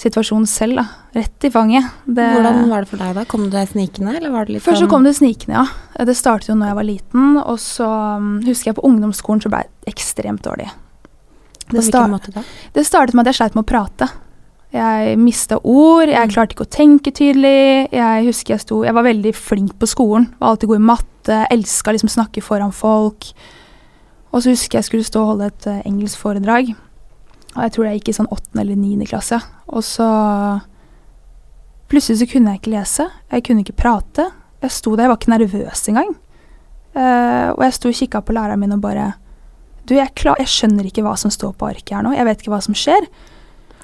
situasjonen 0.00 0.46
selv, 0.48 0.80
da. 0.80 0.86
Rett 1.12 1.44
i 1.44 1.50
fanget. 1.52 1.84
Det, 2.04 2.24
Hvordan 2.34 2.70
var 2.70 2.84
det 2.84 2.90
for 2.90 3.02
deg 3.02 3.14
da? 3.18 3.24
Kom 3.28 3.44
du 3.46 3.52
deg 3.52 3.68
snikende, 3.70 4.16
eller 4.16 4.32
var 4.32 4.48
det 4.48 4.56
litt 4.56 4.64
Først 4.64 4.80
så 4.80 4.86
sånn 4.86 4.90
kom 4.90 5.06
det 5.06 5.14
snikende, 5.18 5.60
ja. 5.60 6.04
Det 6.08 6.16
startet 6.18 6.50
jo 6.50 6.56
når 6.58 6.72
jeg 6.72 6.78
var 6.80 6.88
liten, 6.88 7.36
og 7.42 7.60
så 7.62 7.88
um, 8.18 8.32
husker 8.46 8.72
jeg 8.72 8.78
på 8.80 8.86
ungdomsskolen 8.88 9.44
så 9.44 9.52
ble 9.52 9.62
jeg 9.62 9.92
ekstremt 9.92 10.42
dårlig. 10.46 10.70
På 11.68 11.78
hvilken 11.78 12.12
måte 12.12 12.34
da? 12.34 12.42
det 12.74 12.84
startet 12.88 13.16
med 13.16 13.24
at 13.24 13.32
jeg 13.32 13.40
sleit 13.40 13.54
med 13.56 13.64
å 13.64 13.68
prate. 13.68 14.08
Jeg 14.72 15.18
mista 15.20 15.58
ord, 15.62 16.08
jeg 16.08 16.28
Mm. 16.28 16.32
klarte 16.32 16.54
ikke 16.54 16.64
å 16.64 16.76
tenke 16.76 17.12
tydelig. 17.12 17.90
Jeg 17.92 18.24
husker 18.24 18.54
jeg 18.54 18.60
sto 18.60 18.82
Jeg 18.84 18.94
var 18.94 19.02
veldig 19.04 19.34
flink 19.34 19.74
på 19.78 19.86
skolen, 19.86 20.34
var 20.40 20.48
alltid 20.54 20.68
god 20.68 20.76
i 20.76 20.86
matte, 20.86 21.46
elska 21.50 21.92
liksom 21.92 22.08
snakke 22.08 22.42
foran 22.42 22.72
folk. 22.72 23.32
Og 24.32 24.40
så 24.42 24.48
husker 24.50 24.78
jeg 24.78 24.84
skulle 24.84 25.04
stå 25.04 25.20
og 25.20 25.26
holde 25.26 25.46
et 25.46 25.66
uh, 25.66 25.82
engelsk 25.84 26.16
foredrag. 26.18 26.74
Og 27.54 27.62
jeg 27.62 27.72
tror 27.72 27.84
jeg 27.84 28.00
gikk 28.00 28.08
i 28.08 28.12
sånn 28.16 28.30
åttende 28.32 28.60
eller 28.62 28.76
niende 28.76 29.06
klasse. 29.06 29.40
Og 29.68 29.82
så 29.84 30.62
Plutselig 31.92 32.22
så 32.22 32.26
kunne 32.32 32.54
jeg 32.54 32.60
ikke 32.62 32.72
lese. 32.72 33.04
Jeg 33.30 33.42
kunne 33.44 33.60
ikke 33.60 33.76
prate. 33.76 34.24
Jeg 34.62 34.70
sto 34.70 34.94
der, 34.96 35.02
jeg 35.04 35.10
var 35.12 35.18
ikke 35.20 35.32
nervøs 35.34 35.82
engang. 35.92 36.14
Uh, 36.96 37.52
og 37.52 37.60
jeg 37.66 37.74
sto 37.76 37.88
og 37.88 37.94
kikka 37.98 38.20
på 38.24 38.32
læreren 38.32 38.60
min 38.60 38.72
og 38.72 38.80
bare 38.80 39.14
Du, 39.84 39.94
jeg, 39.94 40.14
klar, 40.14 40.36
jeg 40.38 40.46
skjønner 40.46 40.86
ikke 40.86 41.02
hva 41.02 41.16
som 41.18 41.30
står 41.30 41.52
på 41.58 41.66
arket 41.66 41.90
her 41.96 42.02
nå. 42.06 42.12
Jeg 42.14 42.24
vet 42.24 42.40
ikke 42.40 42.52
hva 42.54 42.60
som 42.62 42.74
skjer. 42.76 43.08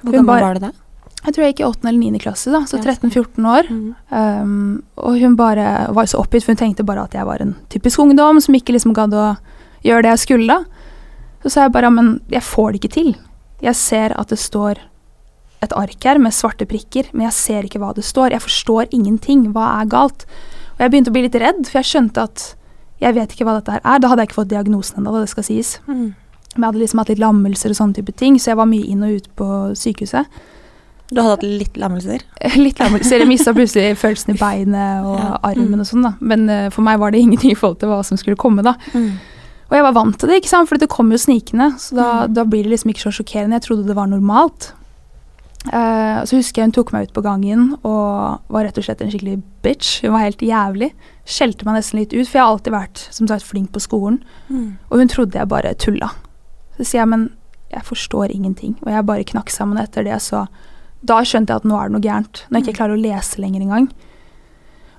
Hvor 0.02 0.12
Hun 0.12 0.18
gammel 0.20 0.26
bare- 0.26 0.42
var 0.46 0.54
du 0.54 0.60
da? 0.60 0.70
Jeg 1.24 1.34
tror 1.34 1.42
jeg 1.44 1.54
gikk 1.54 1.60
i 1.60 1.68
8. 1.68 1.88
eller 1.88 1.98
9. 1.98 2.18
klasse, 2.22 2.52
da, 2.52 2.60
så 2.64 2.78
13-14 2.78 3.44
år. 3.44 3.68
Mm. 3.68 3.94
Um, 4.10 4.82
og 4.96 5.18
hun 5.18 5.34
bare 5.36 5.88
var 5.92 6.06
så 6.06 6.20
oppgitt, 6.22 6.44
for 6.44 6.52
hun 6.54 6.60
tenkte 6.60 6.84
bare 6.86 7.02
at 7.02 7.12
jeg 7.12 7.26
var 7.26 7.42
en 7.42 7.56
typisk 7.68 7.98
ungdom 7.98 8.40
som 8.40 8.54
ikke 8.54 8.72
liksom 8.76 8.94
gadd 8.94 9.12
å 9.12 9.36
gjøre 9.84 10.02
det 10.06 10.12
jeg 10.14 10.18
skulle. 10.26 10.46
da. 10.46 10.64
Så 11.42 11.50
sa 11.50 11.62
jeg 11.66 11.72
bare 11.72 11.90
men 11.90 12.20
jeg 12.30 12.42
får 12.42 12.72
det 12.72 12.80
ikke 12.80 12.94
til. 12.94 13.16
Jeg 13.60 13.74
ser 13.74 14.14
at 14.18 14.28
det 14.28 14.38
står 14.38 14.78
et 15.60 15.72
ark 15.74 16.04
her 16.04 16.18
med 16.18 16.32
svarte 16.32 16.64
prikker, 16.70 17.10
men 17.12 17.26
jeg 17.26 17.32
ser 17.32 17.62
ikke 17.66 17.80
hva 17.82 17.92
det 17.94 18.04
står. 18.04 18.30
Jeg 18.30 18.40
forstår 18.40 18.86
ingenting. 18.94 19.52
Hva 19.52 19.80
er 19.82 19.86
galt? 19.90 20.24
Og 20.78 20.84
jeg 20.86 20.90
begynte 20.92 21.10
å 21.10 21.16
bli 21.18 21.22
litt 21.26 21.34
redd, 21.34 21.66
for 21.66 21.80
jeg 21.82 21.90
skjønte 21.90 22.22
at 22.22 22.54
jeg 23.00 23.14
vet 23.14 23.34
ikke 23.34 23.44
hva 23.44 23.58
dette 23.58 23.72
her 23.74 23.80
er. 23.84 23.98
Da 23.98 24.08
hadde 24.08 24.22
jeg 24.22 24.28
ikke 24.30 24.38
fått 24.42 24.52
diagnosen 24.54 24.98
ennå, 25.02 25.18
det 25.20 25.28
skal 25.30 25.42
sies. 25.42 25.78
Mm. 25.88 26.14
Men 26.58 26.66
jeg 26.66 26.72
hadde 26.72 26.82
liksom 26.82 26.98
hatt 26.98 27.08
litt 27.14 27.22
lammelser 27.22 27.70
og 27.70 27.78
sånne 27.78 27.94
type 27.94 28.12
ting, 28.18 28.36
så 28.42 28.50
jeg 28.50 28.58
var 28.58 28.66
mye 28.66 28.84
inn 28.90 29.02
og 29.06 29.14
ut 29.20 29.28
på 29.38 29.48
sykehuset. 29.78 30.26
Du 31.08 31.22
hadde 31.22 31.30
hatt 31.38 31.44
litt 31.46 31.76
lammelser? 31.80 32.20
Litt 32.60 32.80
lammelser. 32.82 33.22
Jeg 33.22 33.28
mista 33.30 33.54
plutselig 33.56 33.94
følelsen 33.96 34.34
i 34.34 34.38
beinet 34.42 35.06
og 35.06 35.14
Ja. 35.22 35.38
armen 35.54 35.78
Mm. 35.78 35.80
og 35.80 35.86
sånn, 35.88 36.02
da. 36.04 36.10
Men 36.20 36.48
uh, 36.50 36.68
for 36.74 36.82
meg 36.84 36.98
var 37.00 37.14
det 37.14 37.22
ingenting 37.22 37.54
i 37.54 37.56
forhold 37.56 37.78
til 37.80 37.88
hva 37.88 38.02
som 38.04 38.18
skulle 38.20 38.36
komme, 38.36 38.60
da. 38.66 38.74
Mm. 38.92 39.14
Og 39.70 39.76
jeg 39.78 39.84
var 39.86 39.92
vant 39.96 40.18
til 40.18 40.28
det, 40.28 40.42
ikke 40.42 40.48
sant, 40.52 40.68
for 40.68 40.76
det 40.80 40.88
kom 40.92 41.10
jo 41.12 41.16
snikende. 41.20 41.70
Så 41.80 41.94
da, 41.96 42.26
Mm. 42.26 42.34
da 42.34 42.44
blir 42.44 42.62
det 42.66 42.72
liksom 42.74 42.90
ikke 42.92 43.06
så 43.06 43.14
sjokkerende. 43.22 43.56
Jeg 43.56 43.62
trodde 43.70 43.86
det 43.86 43.96
var 43.96 44.06
normalt. 44.10 44.72
Uh, 45.68 46.22
så 46.24 46.36
husker 46.38 46.62
jeg 46.62 46.68
hun 46.68 46.72
tok 46.76 46.92
meg 46.94 47.08
ut 47.08 47.12
på 47.16 47.22
gangen 47.24 47.72
og 47.82 48.38
var 48.48 48.64
rett 48.64 48.78
og 48.78 48.84
slett 48.86 49.00
en 49.02 49.10
skikkelig 49.10 49.40
bitch. 49.64 50.02
Hun 50.04 50.12
var 50.14 50.22
helt 50.28 50.40
jævlig. 50.44 50.92
Skjelte 51.28 51.64
meg 51.66 51.74
nesten 51.80 51.98
litt 52.00 52.12
ut, 52.14 52.28
for 52.28 52.38
jeg 52.38 52.44
har 52.44 52.52
alltid 52.54 52.72
vært 52.72 53.02
som 53.12 53.28
sagt 53.28 53.44
flink 53.44 53.72
på 53.74 53.80
skolen. 53.82 54.20
Mm. 54.48 54.76
Og 54.90 54.98
hun 55.02 55.08
trodde 55.08 55.36
jeg 55.40 55.48
bare 55.50 55.74
tulla. 55.74 56.12
Så 56.78 56.86
sier 56.86 57.02
jeg, 57.02 57.10
men 57.10 57.28
jeg 57.72 57.84
forstår 57.84 58.32
ingenting. 58.32 58.76
Og 58.84 58.92
jeg 58.92 59.06
bare 59.08 59.26
knakk 59.28 59.50
sammen 59.52 59.80
etter 59.82 60.06
det, 60.06 60.16
så 60.24 60.46
da 61.06 61.20
skjønte 61.26 61.52
jeg 61.52 61.62
at 61.62 61.66
nå 61.68 61.78
er 61.78 61.88
det 61.88 61.96
noe 61.96 62.04
gærent. 62.04 62.44
Når 62.48 62.58
jeg 62.58 62.66
ikke 62.66 62.78
klarer 62.80 62.96
å 62.96 63.02
lese 63.02 63.42
lenger 63.42 63.64
engang. 63.66 63.90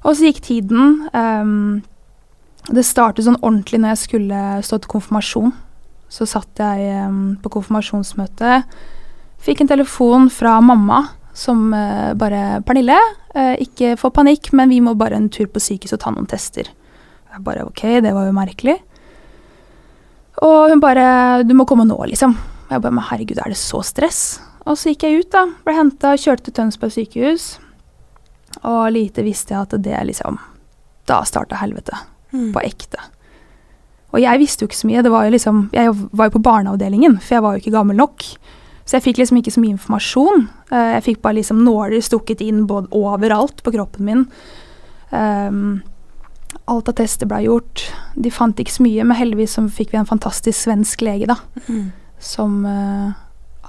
Og 0.04 0.16
så 0.16 0.30
gikk 0.30 0.44
tiden. 0.46 1.08
Um, 1.12 1.82
det 2.70 2.86
startet 2.88 3.26
sånn 3.26 3.40
ordentlig 3.42 3.82
når 3.82 3.96
jeg 3.96 4.04
skulle 4.04 4.44
stå 4.66 4.80
til 4.80 4.94
konfirmasjon. 4.94 5.54
Så 6.10 6.28
satt 6.30 6.62
jeg 6.62 7.08
um, 7.08 7.38
på 7.42 7.52
konfirmasjonsmøte. 7.58 8.62
Fikk 9.44 9.64
en 9.64 9.72
telefon 9.72 10.30
fra 10.34 10.58
mamma 10.64 11.06
som 11.38 11.70
uh, 11.74 12.12
bare 12.20 12.62
'Pernille, 12.66 12.98
uh, 13.36 13.56
ikke 13.62 13.96
få 14.00 14.12
panikk, 14.12 14.52
men 14.54 14.72
vi 14.72 14.82
må 14.84 14.96
bare 15.00 15.16
en 15.16 15.30
tur 15.32 15.48
på 15.48 15.62
sykehuset 15.62 16.00
og 16.00 16.04
ta 16.04 16.12
noen 16.16 16.28
tester'. 16.28 16.72
Jeg 17.30 17.44
bare 17.46 17.68
OK, 17.68 17.84
det 18.04 18.12
var 18.16 18.26
jo 18.26 18.36
merkelig. 18.36 18.80
Og 20.42 20.70
hun 20.70 20.80
bare 20.80 21.44
'Du 21.44 21.54
må 21.54 21.66
komme 21.68 21.86
nå', 21.86 22.08
liksom. 22.08 22.36
Og 22.36 22.72
jeg 22.72 22.82
bare 22.82 22.92
'Men 22.92 23.04
herregud, 23.04 23.38
er 23.38 23.50
det 23.50 23.58
så 23.58 23.84
stress?' 23.84 24.40
Og 24.66 24.78
så 24.78 24.90
gikk 24.94 25.04
jeg 25.04 25.20
ut, 25.20 25.32
da. 25.32 25.46
Ble 25.66 25.74
henta, 25.74 26.14
kjørte 26.14 26.44
til 26.44 26.54
Tønsberg 26.54 26.92
sykehus. 26.92 27.60
Og 28.64 28.92
lite 28.92 29.24
visste 29.24 29.54
jeg 29.54 29.62
at 29.62 29.82
det 29.82 30.06
liksom 30.06 30.38
Da 31.08 31.24
starta 31.24 31.56
helvete. 31.56 31.98
Mm. 32.32 32.54
På 32.54 32.62
ekte. 32.62 33.00
Og 34.14 34.22
jeg 34.22 34.40
visste 34.40 34.62
jo 34.64 34.68
ikke 34.68 34.78
så 34.78 34.88
mye. 34.90 35.02
Det 35.02 35.12
var 35.12 35.26
jo 35.26 35.32
liksom, 35.32 35.70
jeg 35.74 35.90
var 36.14 36.30
jo 36.30 36.38
på 36.38 36.44
barneavdelingen, 36.44 37.20
for 37.20 37.36
jeg 37.36 37.42
var 37.42 37.54
jo 37.54 37.62
ikke 37.64 37.72
gammel 37.72 37.98
nok. 37.98 38.24
Så 38.86 38.98
jeg 38.98 39.04
fikk 39.06 39.18
liksom 39.18 39.38
ikke 39.38 39.54
så 39.54 39.62
mye 39.62 39.76
informasjon. 39.78 40.48
Eh, 40.72 40.94
Jeg 40.98 41.04
fikk 41.04 41.22
bare 41.22 41.38
liksom 41.38 41.64
nåler 41.64 42.02
stukket 42.02 42.42
inn 42.42 42.66
både 42.68 42.90
overalt 42.92 43.64
på 43.64 43.72
kroppen 43.72 44.06
min. 44.06 44.28
Um, 45.12 45.82
alt 46.70 46.90
av 46.90 46.98
tester 47.00 47.30
ble 47.30 47.44
gjort. 47.46 47.86
De 48.16 48.32
fant 48.34 48.60
ikke 48.60 48.74
så 48.74 48.86
mye, 48.86 49.06
men 49.06 49.18
heldigvis 49.18 49.58
så 49.58 49.66
fikk 49.74 49.94
vi 49.94 50.02
en 50.02 50.10
fantastisk 50.10 50.58
svensk 50.58 51.04
lege, 51.06 51.30
da. 51.30 51.38
Mm. 51.68 51.90
Som 52.20 52.66
uh, 52.66 53.16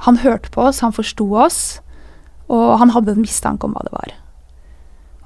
Han 0.06 0.20
hørte 0.22 0.50
på 0.50 0.64
oss, 0.64 0.80
han 0.80 0.96
forsto 0.96 1.26
oss, 1.37 1.80
og 2.49 2.78
han 2.80 2.90
hadde 2.94 3.12
en 3.14 3.22
mistanke 3.22 3.66
om 3.66 3.76
hva 3.76 3.84
det 3.84 3.92
var. 3.92 4.14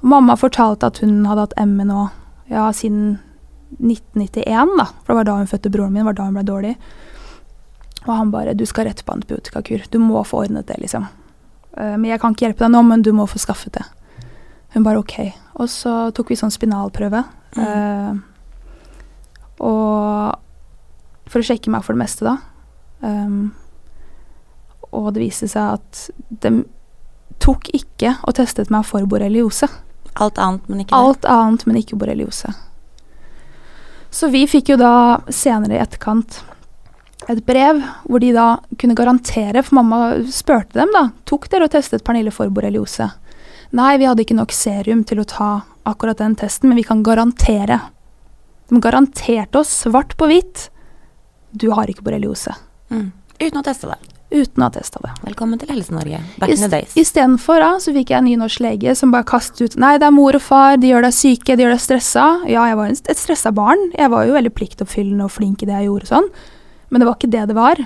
Og 0.01 0.09
mamma 0.11 0.35
fortalte 0.37 0.91
at 0.91 0.99
hun 1.01 1.23
hadde 1.25 1.47
hatt 1.47 1.55
ME 1.65 1.87
nå 1.87 2.09
ja, 2.51 2.67
siden 2.75 3.17
1991, 3.79 4.75
da. 4.77 4.89
For 5.01 5.13
det 5.13 5.19
var 5.21 5.29
da 5.29 5.37
hun 5.39 5.49
fødte 5.49 5.71
broren 5.73 5.95
min, 5.95 6.03
det 6.03 6.09
var 6.11 6.19
da 6.19 6.27
hun 6.27 6.37
ble 6.37 6.45
dårlig. 6.45 6.75
Og 8.05 8.13
han 8.13 8.31
bare 8.31 8.53
'Du 8.53 8.65
skal 8.65 8.85
rett 8.85 9.05
på 9.05 9.13
antibiotikakur. 9.13 9.87
Du 9.89 9.97
må 9.99 10.23
få 10.23 10.43
ordnet 10.43 10.67
det', 10.67 10.77
liksom. 10.79 11.07
Uh, 11.77 11.97
men 11.97 12.05
jeg 12.05 12.19
kan 12.19 12.35
ikke 12.35 12.45
hjelpe 12.45 12.63
deg 12.65 12.71
nå, 12.71 12.81
men 12.81 13.01
du 13.01 13.11
må 13.13 13.25
få 13.25 13.39
skaffet 13.39 13.73
det. 13.73 13.85
Hun 14.75 14.83
bare 14.83 14.99
ok. 14.99 15.17
Og 15.63 15.69
så 15.71 15.95
tok 16.15 16.33
vi 16.33 16.37
sånn 16.39 16.53
spinalprøve. 16.53 17.23
Mm. 17.55 17.65
Eh, 17.65 18.15
og 19.63 20.35
for 21.31 21.41
å 21.41 21.47
sjekke 21.47 21.71
meg 21.71 21.85
for 21.85 21.95
det 21.95 22.03
meste, 22.03 22.27
da. 22.27 22.35
Um, 23.05 23.53
og 24.95 25.13
det 25.15 25.23
viste 25.23 25.47
seg 25.51 25.79
at 25.79 26.05
de 26.43 26.51
tok 27.43 27.69
ikke 27.75 28.15
og 28.23 28.35
testet 28.37 28.71
meg 28.73 28.85
for 28.87 29.07
borreliose. 29.09 29.69
Alt 30.15 30.39
annet, 30.39 30.67
men 30.69 30.83
ikke 30.83 30.93
det. 30.93 31.01
Alt 31.01 31.27
annet, 31.29 31.65
men 31.67 31.79
ikke 31.81 31.99
borreliose. 31.99 32.53
Så 34.15 34.29
vi 34.31 34.45
fikk 34.47 34.71
jo 34.71 34.77
da 34.79 35.21
senere 35.33 35.75
i 35.75 35.81
etterkant 35.83 36.39
et 37.31 37.41
brev 37.47 37.81
hvor 38.05 38.21
de 38.21 38.31
da 38.35 38.47
kunne 38.79 38.95
garantere, 38.95 39.63
for 39.65 39.79
mamma 39.79 39.99
spurte 40.31 40.77
dem 40.77 40.91
da, 40.95 41.09
tok 41.27 41.49
dere 41.51 41.67
og 41.67 41.73
testet 41.73 42.05
Pernille 42.05 42.31
for 42.33 42.51
borreliose? 42.53 43.09
Nei, 43.71 43.97
vi 43.97 44.05
hadde 44.05 44.21
ikke 44.25 44.37
nok 44.37 44.53
serum 44.55 45.03
til 45.07 45.21
å 45.23 45.27
ta 45.27 45.49
akkurat 45.85 46.17
den 46.21 46.35
testen, 46.35 46.69
men 46.69 46.77
vi 46.79 46.83
kan 46.83 47.03
garantere. 47.05 47.79
De 48.69 48.79
garanterte 48.81 49.59
oss 49.61 49.69
svart 49.85 50.15
på 50.17 50.27
hvitt, 50.29 50.69
du 51.55 51.69
har 51.71 51.87
ikke 51.89 52.03
borreliose. 52.05 52.53
Mm. 52.91 53.11
Uten 53.39 53.59
å 53.59 53.63
teste 53.65 53.89
det. 53.91 53.97
Uten 54.35 54.63
å 54.63 54.67
ha 54.67 54.73
testa 54.73 54.99
det. 55.03 55.11
Velkommen 55.23 55.59
til 55.61 55.69
Helse-Norge. 55.71 56.17
Back 56.41 56.49
in 56.51 56.59
the 56.59 56.67
days. 56.71 56.95
Istedenfor 56.97 57.61
da, 57.61 57.69
så 57.79 57.93
fikk 57.95 58.11
jeg 58.11 58.17
en 58.19 58.27
ny 58.27 58.33
norsk 58.41 58.59
lege 58.65 58.95
som 58.97 59.13
bare 59.13 59.27
kastet 59.29 59.61
ut 59.61 59.77
Nei, 59.79 59.93
det 60.01 60.07
er 60.09 60.15
mor 60.15 60.35
og 60.35 60.43
far, 60.43 60.79
de 60.81 60.89
gjør 60.89 61.05
deg 61.05 61.15
syke, 61.15 61.55
de 61.55 61.63
gjør 61.63 61.75
deg 61.75 61.83
stressa. 61.83 62.25
Ja, 62.49 62.65
jeg 62.71 62.79
var 62.79 62.91
et 62.91 63.21
stressa 63.21 63.53
barn. 63.55 63.91
Jeg 63.95 64.11
var 64.11 64.25
jo 64.27 64.35
veldig 64.35 64.51
pliktoppfyllende 64.57 65.27
og 65.29 65.31
flink 65.35 65.63
i 65.63 65.69
det 65.69 65.77
jeg 65.77 65.91
gjorde 65.91 66.09
og 66.09 66.11
sånn. 66.11 66.29
Men 66.89 67.01
det 67.03 67.07
var 67.07 67.19
ikke 67.19 67.31
det 67.37 67.45
det 67.51 67.57
var. 67.57 67.83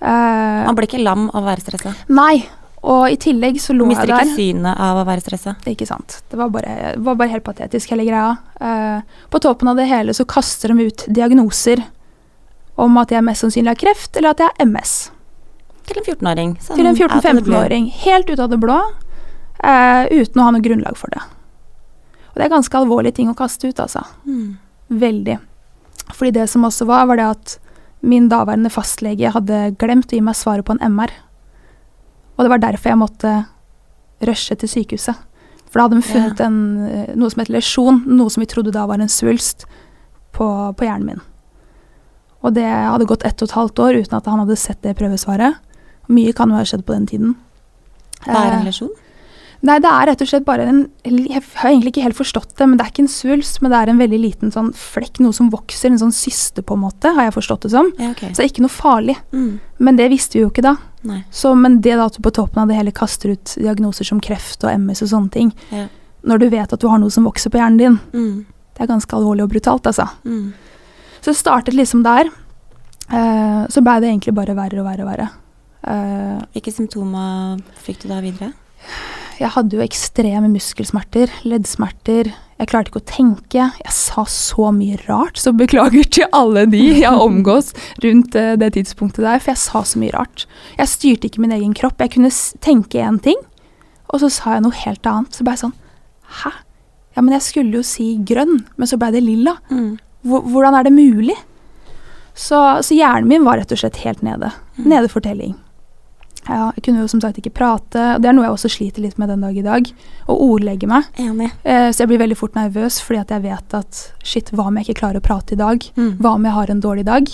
Uh, 0.00 0.64
Man 0.66 0.78
blir 0.78 0.88
ikke 0.88 1.04
lam 1.04 1.28
av 1.32 1.42
å 1.44 1.48
være 1.50 1.66
stressa. 1.66 1.94
nei. 2.08 2.46
Og 2.86 3.10
i 3.10 3.16
tillegg 3.18 3.58
så 3.62 3.74
lå 3.74 3.88
jeg 3.90 3.98
der. 3.98 4.12
Mister 4.12 4.30
ikke 4.30 4.36
synet 4.38 4.82
av 4.86 5.00
å 5.00 5.04
være 5.08 5.24
stressa. 5.24 5.56
Ikke 5.66 5.88
sant. 5.88 6.20
Det 6.30 6.38
var 6.38 6.52
bare, 6.54 6.94
var 7.02 7.18
bare 7.18 7.32
helt 7.32 7.46
patetisk, 7.46 7.90
hele 7.90 8.06
greia. 8.06 8.36
Uh, 8.60 9.26
på 9.32 9.40
toppen 9.42 9.72
av 9.72 9.80
det 9.80 9.88
hele 9.90 10.14
så 10.14 10.26
kaster 10.28 10.70
de 10.70 10.86
ut 10.86 11.06
diagnoser 11.10 11.82
om 12.78 13.00
at 13.00 13.10
jeg 13.10 13.24
mest 13.26 13.42
sannsynlig 13.42 13.72
har 13.72 13.80
kreft, 13.80 14.12
eller 14.14 14.36
at 14.36 14.44
jeg 14.44 14.52
har 14.52 14.68
MS. 14.68 14.94
Til 15.86 16.00
en 16.00 16.06
14-åring. 16.06 16.54
sånn 16.62 16.78
til 16.78 16.86
en 16.86 16.94
out 16.94 17.02
of 17.08 17.24
the 17.24 17.32
blue. 17.32 17.56
14-15-åring. 17.56 17.90
Helt 18.04 18.30
ut 18.30 18.44
av 18.44 18.52
det 18.52 18.60
blå. 18.62 18.78
Uh, 19.56 20.06
uten 20.12 20.42
å 20.42 20.46
ha 20.46 20.54
noe 20.54 20.62
grunnlag 20.62 20.98
for 21.00 21.10
det. 21.14 21.24
Og 22.30 22.38
det 22.38 22.46
er 22.46 22.52
ganske 22.52 22.78
alvorlige 22.78 23.18
ting 23.18 23.30
å 23.32 23.36
kaste 23.38 23.70
ut, 23.70 23.78
altså. 23.82 24.04
Mm. 24.28 24.58
Veldig. 25.02 25.38
Fordi 26.12 26.34
det 26.36 26.50
som 26.52 26.66
også 26.68 26.86
var, 26.86 27.06
var 27.10 27.18
det 27.18 27.30
at 27.32 27.58
min 28.06 28.28
daværende 28.30 28.70
fastlege 28.70 29.32
hadde 29.34 29.70
glemt 29.80 30.12
å 30.12 30.18
gi 30.18 30.22
meg 30.22 30.36
svaret 30.38 30.66
på 30.68 30.76
en 30.76 30.84
MR. 30.84 31.10
Og 32.36 32.44
det 32.44 32.52
var 32.52 32.62
derfor 32.62 32.92
jeg 32.92 33.00
måtte 33.00 33.32
rushe 34.26 34.56
til 34.56 34.68
sykehuset. 34.68 35.24
For 35.66 35.80
da 35.80 35.86
hadde 35.86 36.00
de 36.00 36.06
funnet 36.06 36.40
en, 36.44 36.58
eh, 36.86 37.14
noe 37.18 37.32
som 37.32 37.42
het 37.42 37.52
lesjon, 37.52 38.02
noe 38.06 38.32
som 38.32 38.40
vi 38.40 38.48
trodde 38.48 38.72
da 38.72 38.86
var 38.86 39.00
en 39.00 39.12
svulst, 39.12 39.66
på, 40.36 40.46
på 40.76 40.84
hjernen 40.84 41.06
min. 41.06 41.24
Og 42.44 42.52
det 42.54 42.66
hadde 42.66 43.08
gått 43.08 43.24
ett 43.24 43.40
og 43.42 43.48
et 43.48 43.56
halvt 43.56 43.80
år 43.82 43.98
uten 44.02 44.18
at 44.18 44.28
han 44.30 44.42
hadde 44.42 44.58
sett 44.60 44.82
det 44.84 44.96
prøvesvaret. 44.98 45.56
Mye 46.12 46.34
kan 46.36 46.52
jo 46.52 46.58
ha 46.58 46.66
skjedd 46.68 46.84
på 46.86 46.94
den 46.94 47.08
tiden. 47.10 47.34
Hva 48.26 48.36
er 48.44 48.52
en 48.52 48.60
Eh, 48.60 48.68
lesjon? 48.68 48.92
Nei, 49.66 49.78
det 49.80 49.88
er 49.88 50.06
rett 50.10 50.20
og 50.22 50.28
slett 50.28 50.44
bare 50.44 50.66
en 50.68 50.82
Jeg 51.02 51.42
har 51.56 51.70
egentlig 51.70 51.94
ikke 51.94 52.04
helt 52.04 52.18
forstått 52.18 52.56
det, 52.58 52.66
men 52.68 52.76
det 52.76 52.84
er 52.84 52.90
ikke 52.92 53.06
en 53.06 53.08
svulst, 53.08 53.62
men 53.62 53.72
det 53.72 53.78
er 53.80 53.90
en 53.90 53.98
veldig 53.98 54.20
liten 54.20 54.52
sånn 54.52 54.68
flekk, 54.76 55.18
noe 55.24 55.32
som 55.32 55.48
vokser, 55.50 55.90
en 55.90 55.98
sånn 55.98 56.12
syste 56.14 56.62
på 56.62 56.76
en 56.76 56.84
måte, 56.84 57.14
har 57.16 57.24
jeg 57.24 57.34
forstått 57.38 57.66
det 57.66 57.72
som. 57.72 57.88
Ja, 57.98 58.10
okay. 58.12 58.30
Så 58.30 58.42
det 58.42 58.44
er 58.44 58.52
ikke 58.52 58.66
noe 58.66 58.76
farlig. 58.76 59.16
Mm. 59.32 59.58
Men 59.78 59.96
det 59.96 60.10
visste 60.12 60.38
vi 60.38 60.44
jo 60.44 60.50
ikke 60.52 60.66
da. 60.66 60.76
Så, 61.30 61.54
men 61.58 61.80
det 61.80 61.94
at 62.00 62.16
du 62.16 62.22
på 62.22 62.32
toppen 62.34 62.62
av 62.62 62.68
det 62.68 62.76
hele 62.78 62.92
kaster 62.92 63.32
ut 63.34 63.54
diagnoser 63.58 64.04
som 64.08 64.20
kreft 64.20 64.64
og 64.64 64.70
MS 64.78 65.02
og 65.02 65.08
sånne 65.12 65.30
ting, 65.32 65.52
Ja. 65.70 65.86
når 66.26 66.38
du 66.42 66.48
vet 66.50 66.72
at 66.72 66.80
du 66.80 66.88
har 66.88 66.98
noe 66.98 67.10
som 67.10 67.24
vokser 67.24 67.50
på 67.50 67.58
hjernen 67.58 67.78
din, 67.78 67.98
Mm. 68.12 68.46
det 68.74 68.82
er 68.82 68.86
ganske 68.92 69.12
alvorlig 69.16 69.42
og 69.44 69.50
brutalt, 69.50 69.86
altså. 69.86 70.08
Mm. 70.24 70.52
Så 71.20 71.32
det 71.32 71.36
startet 71.36 71.74
liksom 71.74 72.02
der. 72.02 72.28
Uh, 73.10 73.66
så 73.70 73.82
blei 73.82 74.00
det 74.00 74.08
egentlig 74.10 74.34
bare 74.34 74.54
verre 74.56 74.80
og 74.80 74.86
verre 74.86 75.04
og 75.04 75.10
verre. 75.12 75.28
Uh, 75.86 76.42
Hvilke 76.52 76.72
symptomer 76.74 77.60
fikk 77.84 78.02
du 78.02 78.08
da 78.08 78.20
videre? 78.20 78.52
Jeg 79.38 79.50
hadde 79.54 79.76
jo 79.76 79.82
ekstreme 79.84 80.48
muskelsmerter, 80.50 81.30
leddsmerter. 81.44 82.32
Jeg 82.56 82.70
klarte 82.70 82.88
ikke 82.88 83.02
å 83.02 83.08
tenke. 83.08 83.64
Jeg 83.82 83.92
sa 83.92 84.24
så 84.32 84.70
mye 84.72 84.96
rart, 85.04 85.36
så 85.40 85.52
beklager 85.56 86.06
til 86.08 86.28
alle 86.36 86.64
de 86.72 86.80
jeg 87.02 87.24
omgås 87.26 87.72
rundt 88.04 88.36
eh, 88.38 88.54
det 88.60 88.72
tidspunktet 88.78 89.26
der, 89.26 89.42
for 89.42 89.52
jeg 89.52 89.60
sa 89.60 89.82
så 89.84 90.00
mye 90.00 90.14
rart. 90.14 90.46
Jeg 90.78 90.92
styrte 90.92 91.28
ikke 91.28 91.42
min 91.44 91.52
egen 91.56 91.74
kropp. 91.76 92.00
Jeg 92.00 92.14
kunne 92.16 92.32
tenke 92.64 93.02
én 93.04 93.20
ting, 93.22 93.42
og 94.08 94.22
så 94.22 94.30
sa 94.32 94.56
jeg 94.56 94.64
noe 94.64 94.80
helt 94.86 95.10
annet. 95.10 95.36
Så 95.36 95.44
ble 95.44 95.56
jeg 95.56 95.66
sånn 95.66 95.76
Hæ? 96.40 96.50
Ja, 97.16 97.22
men 97.22 97.36
jeg 97.36 97.44
skulle 97.46 97.78
jo 97.78 97.84
si 97.86 98.10
grønn, 98.28 98.58
men 98.76 98.88
så 98.88 98.98
ble 99.00 99.12
det 99.14 99.22
lilla. 99.24 99.54
Mm. 99.70 99.94
Hvordan 100.26 100.74
er 100.76 100.88
det 100.88 100.92
mulig? 100.92 101.36
Så, 102.36 102.58
så 102.84 102.96
hjernen 102.96 103.30
min 103.30 103.46
var 103.46 103.56
rett 103.60 103.72
og 103.72 103.80
slett 103.80 104.02
helt 104.02 104.20
nede. 104.26 104.50
Mm. 104.76 104.88
Nede 104.90 105.08
for 105.08 105.24
telling. 105.24 105.54
Ja, 106.46 106.70
jeg 106.76 106.84
kunne 106.86 107.02
jo 107.02 107.10
som 107.10 107.20
sagt 107.22 107.40
ikke 107.40 107.54
prate, 107.58 108.02
og 108.14 108.22
det 108.22 108.30
er 108.30 108.36
noe 108.36 108.46
jeg 108.46 108.54
også 108.54 108.70
sliter 108.70 109.02
litt 109.02 109.18
med 109.18 109.30
den 109.32 109.42
dag 109.42 109.56
i 109.58 109.64
dag. 109.66 109.88
Å 110.30 110.36
ordlegge 110.46 110.88
meg. 110.90 111.08
Eh, 111.66 111.88
så 111.90 112.04
jeg 112.04 112.12
blir 112.12 112.22
veldig 112.22 112.38
fort 112.38 112.58
nervøs 112.58 113.00
fordi 113.02 113.22
at 113.24 113.32
jeg 113.34 113.44
vet 113.48 113.78
at 113.78 114.02
shit, 114.22 114.52
hva 114.54 114.68
om 114.70 114.78
jeg 114.78 114.88
ikke 114.88 115.00
klarer 115.02 115.22
å 115.22 115.26
prate 115.26 115.56
i 115.56 115.60
dag? 115.60 115.82
Mm. 115.98 116.12
Hva 116.22 116.36
om 116.36 116.46
jeg 116.46 116.56
har 116.58 116.72
en 116.72 116.84
dårlig 116.84 117.06
dag? 117.08 117.32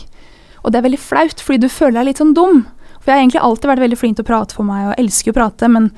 Og 0.63 0.73
det 0.73 0.81
er 0.81 0.87
veldig 0.87 1.03
flaut, 1.03 1.43
fordi 1.43 1.65
du 1.65 1.69
føler 1.73 2.01
deg 2.01 2.11
litt 2.11 2.23
sånn 2.23 2.35
dum. 2.39 2.65
For 3.03 3.11
jeg 3.11 3.17
har 3.17 3.25
egentlig 3.25 3.45
alltid 3.45 3.71
vært 3.73 3.85
veldig 3.85 3.99
flink 3.99 4.19
til 4.19 4.25
å 4.25 4.31
prate 4.31 4.57
for 4.57 4.69
meg, 4.69 4.89
og 4.89 4.99
elsker 5.03 5.35
å 5.35 5.39
prate, 5.41 5.71
men, 5.73 5.91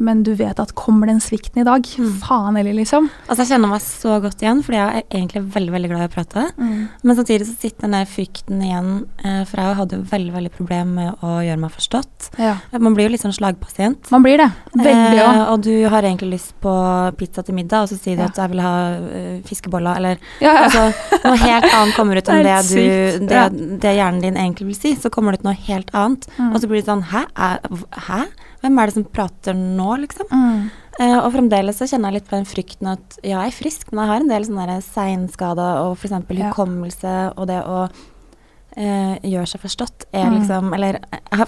men 0.00 0.22
du 0.24 0.32
vet 0.34 0.58
at 0.62 0.72
kommer 0.74 1.06
den 1.10 1.20
svikten 1.20 1.60
i 1.60 1.64
dag? 1.68 1.84
Mm. 2.00 2.14
Faen 2.24 2.56
heller, 2.56 2.72
liksom. 2.76 3.10
Altså, 3.28 3.44
jeg 3.44 3.50
kjenner 3.52 3.68
meg 3.74 3.82
så 3.84 4.14
godt 4.24 4.40
igjen, 4.42 4.62
fordi 4.64 4.78
jeg 4.80 5.02
er 5.02 5.18
egentlig 5.20 5.42
veldig 5.54 5.72
veldig 5.76 5.90
glad 5.92 6.02
i 6.06 6.08
å 6.08 6.12
prate. 6.14 6.44
Men 6.56 7.16
samtidig 7.18 7.46
så 7.50 7.54
sitter 7.60 7.84
den 7.86 7.96
der 7.98 8.08
frykten 8.08 8.62
igjen, 8.64 8.88
eh, 9.24 9.42
for 9.44 9.60
jeg 9.60 9.76
hadde 9.80 9.98
jo 9.98 10.06
veldig 10.10 10.32
veldig 10.38 10.52
problem 10.56 10.94
med 10.96 11.20
å 11.26 11.34
gjøre 11.44 11.60
meg 11.60 11.74
forstått. 11.76 12.30
Ja. 12.40 12.56
Man 12.78 12.96
blir 12.96 13.06
jo 13.08 13.12
litt 13.14 13.24
sånn 13.26 13.36
slagpasient. 13.36 14.10
Man 14.10 14.24
blir 14.24 14.40
det. 14.40 14.48
Veldig 14.74 15.20
òg. 15.20 15.34
Eh, 15.36 15.44
og 15.52 15.62
du 15.68 15.72
har 15.92 16.02
egentlig 16.08 16.32
lyst 16.38 16.54
på 16.64 16.72
pizza 17.20 17.44
til 17.44 17.54
middag, 17.60 17.82
og 17.84 17.92
så 17.92 18.00
sier 18.00 18.16
du 18.16 18.22
Ja. 18.24 18.28
at 18.32 18.36
jeg 18.40 18.50
vil 18.54 18.60
ha 18.64 18.74
eh, 18.96 19.40
fiskeboller, 19.44 19.96
eller 20.00 20.16
Ja, 20.40 20.56
altså, 20.64 20.88
noe 21.24 21.36
helt 21.36 21.68
annet 21.74 21.94
kommer 21.96 22.16
ut 22.16 22.28
enn 22.32 22.42
Det 22.44 22.56
det, 22.70 23.20
du, 23.20 23.26
det, 23.28 23.78
det 23.84 23.96
hjernen 23.96 24.20
din 24.24 24.36
egentlig 24.40 24.66
vil 24.72 24.80
si. 24.80 24.94
Så 24.96 25.10
kommer 25.12 25.32
det 25.36 25.40
ut 25.44 25.44
noe 25.50 25.58
helt 25.68 25.90
annet, 25.94 26.26
Mm. 26.40 26.54
og 26.54 26.60
så 26.62 26.68
blir 26.68 26.80
det 26.80 26.86
sånn 26.88 27.02
Hæ? 27.10 27.24
Hæ? 27.36 28.24
Hvem 28.60 28.78
er 28.78 28.86
det 28.90 28.94
som 28.94 29.04
prater 29.04 29.54
nå, 29.56 29.88
liksom? 30.02 30.26
Mm. 30.30 30.70
Uh, 31.00 31.18
og 31.24 31.32
fremdeles 31.32 31.78
så 31.80 31.86
kjenner 31.88 32.10
jeg 32.12 32.20
litt 32.20 32.28
på 32.28 32.36
den 32.36 32.44
frykten 32.44 32.90
at 32.92 33.18
ja, 33.24 33.38
jeg 33.40 33.52
er 33.54 33.56
frisk, 33.56 33.90
men 33.92 34.02
jeg 34.04 34.10
har 34.10 34.20
en 34.20 34.28
del 34.28 34.44
sånne 34.44 34.66
der 34.68 34.82
seinskader 34.84 35.78
og 35.86 35.94
f.eks. 35.96 36.12
Ja. 36.12 36.50
hukommelse 36.50 37.14
og 37.36 37.46
det 37.48 37.60
å 37.64 37.78
uh, 37.88 39.14
gjøre 39.24 39.46
seg 39.48 39.60
forstått 39.64 40.04
er 40.12 40.26
Mm. 40.28 40.38
liksom 40.40 40.74
Eller 40.74 40.98
har, 41.32 41.46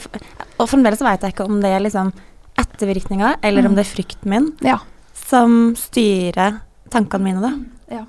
Og 0.59 0.69
fremdeles 0.69 0.99
så 0.99 1.05
vet 1.05 1.21
jeg 1.21 1.35
ikke 1.35 1.45
om 1.45 1.61
det 1.61 1.71
er 1.71 1.81
liksom 1.85 2.13
ettervirkninger, 2.57 3.37
eller 3.43 3.67
om 3.67 3.73
Mm. 3.73 3.77
det 3.77 3.87
er 3.87 3.95
frykten 3.97 4.31
min 4.31 4.53
Ja. 4.63 4.79
som 5.15 5.75
styrer 5.77 6.61
tankene 6.91 7.23
mine, 7.23 7.41
da. 7.41 7.53
Ja. 7.97 8.05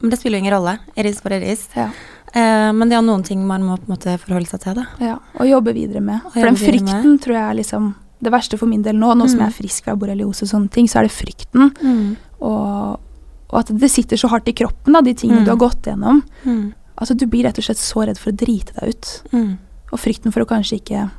Men 0.00 0.10
det 0.10 0.18
spiller 0.18 0.38
jo 0.38 0.44
ingen 0.44 0.54
rolle. 0.58 0.78
Iris 0.96 1.20
for 1.20 1.30
iris. 1.30 1.68
Ja. 1.76 1.90
Uh, 2.34 2.72
men 2.72 2.88
det 2.88 2.96
er 2.98 3.02
noen 3.02 3.24
ting 3.24 3.46
man 3.46 3.62
må 3.62 3.76
på 3.78 3.88
en 3.88 3.96
måte 3.96 4.18
forholde 4.18 4.46
seg 4.46 4.60
til, 4.60 4.74
da. 4.74 4.84
Ja, 5.00 5.18
og 5.38 5.46
jobbe 5.46 5.72
videre 5.74 6.00
med. 6.02 6.20
Og 6.26 6.32
For 6.32 6.42
den 6.42 6.56
frykten 6.56 7.02
med. 7.12 7.20
tror 7.22 7.34
jeg 7.34 7.50
er 7.50 7.54
liksom 7.62 7.94
det 8.22 8.32
verste 8.32 8.56
for 8.58 8.66
min 8.66 8.82
del 8.82 8.96
nå. 8.96 9.14
Nå 9.14 9.28
som 9.28 9.38
Mm. 9.38 9.44
jeg 9.44 9.48
er 9.48 9.62
frisk 9.62 9.84
fra 9.84 9.94
borreliose 9.96 10.42
og 10.42 10.48
sånne 10.48 10.70
ting, 10.70 10.86
så 10.88 10.98
er 11.00 11.02
det 11.08 11.12
frykten. 11.12 12.16
Og, 12.40 13.00
og 13.50 13.58
at 13.60 13.66
det 13.78 13.90
sitter 13.90 14.16
så 14.16 14.28
hardt 14.32 14.48
i 14.48 14.52
kroppen, 14.56 14.92
da, 14.92 15.00
de 15.02 15.14
tingene 15.14 15.40
Mm. 15.40 15.44
du 15.44 15.50
har 15.50 15.56
gått 15.60 15.82
gjennom. 15.82 16.22
Mm. 16.44 16.72
Altså, 16.98 17.14
du 17.16 17.26
blir 17.26 17.44
rett 17.44 17.58
og 17.58 17.64
slett 17.64 17.78
så 17.78 18.06
redd 18.06 18.18
for 18.18 18.32
å 18.32 18.36
drite 18.36 18.72
deg 18.80 18.88
ut. 18.88 19.22
Mm. 19.32 19.58
Og 19.92 19.98
frykten 20.00 20.32
for 20.32 20.40
å 20.40 20.46
kanskje 20.48 20.80
ikke 20.80 21.10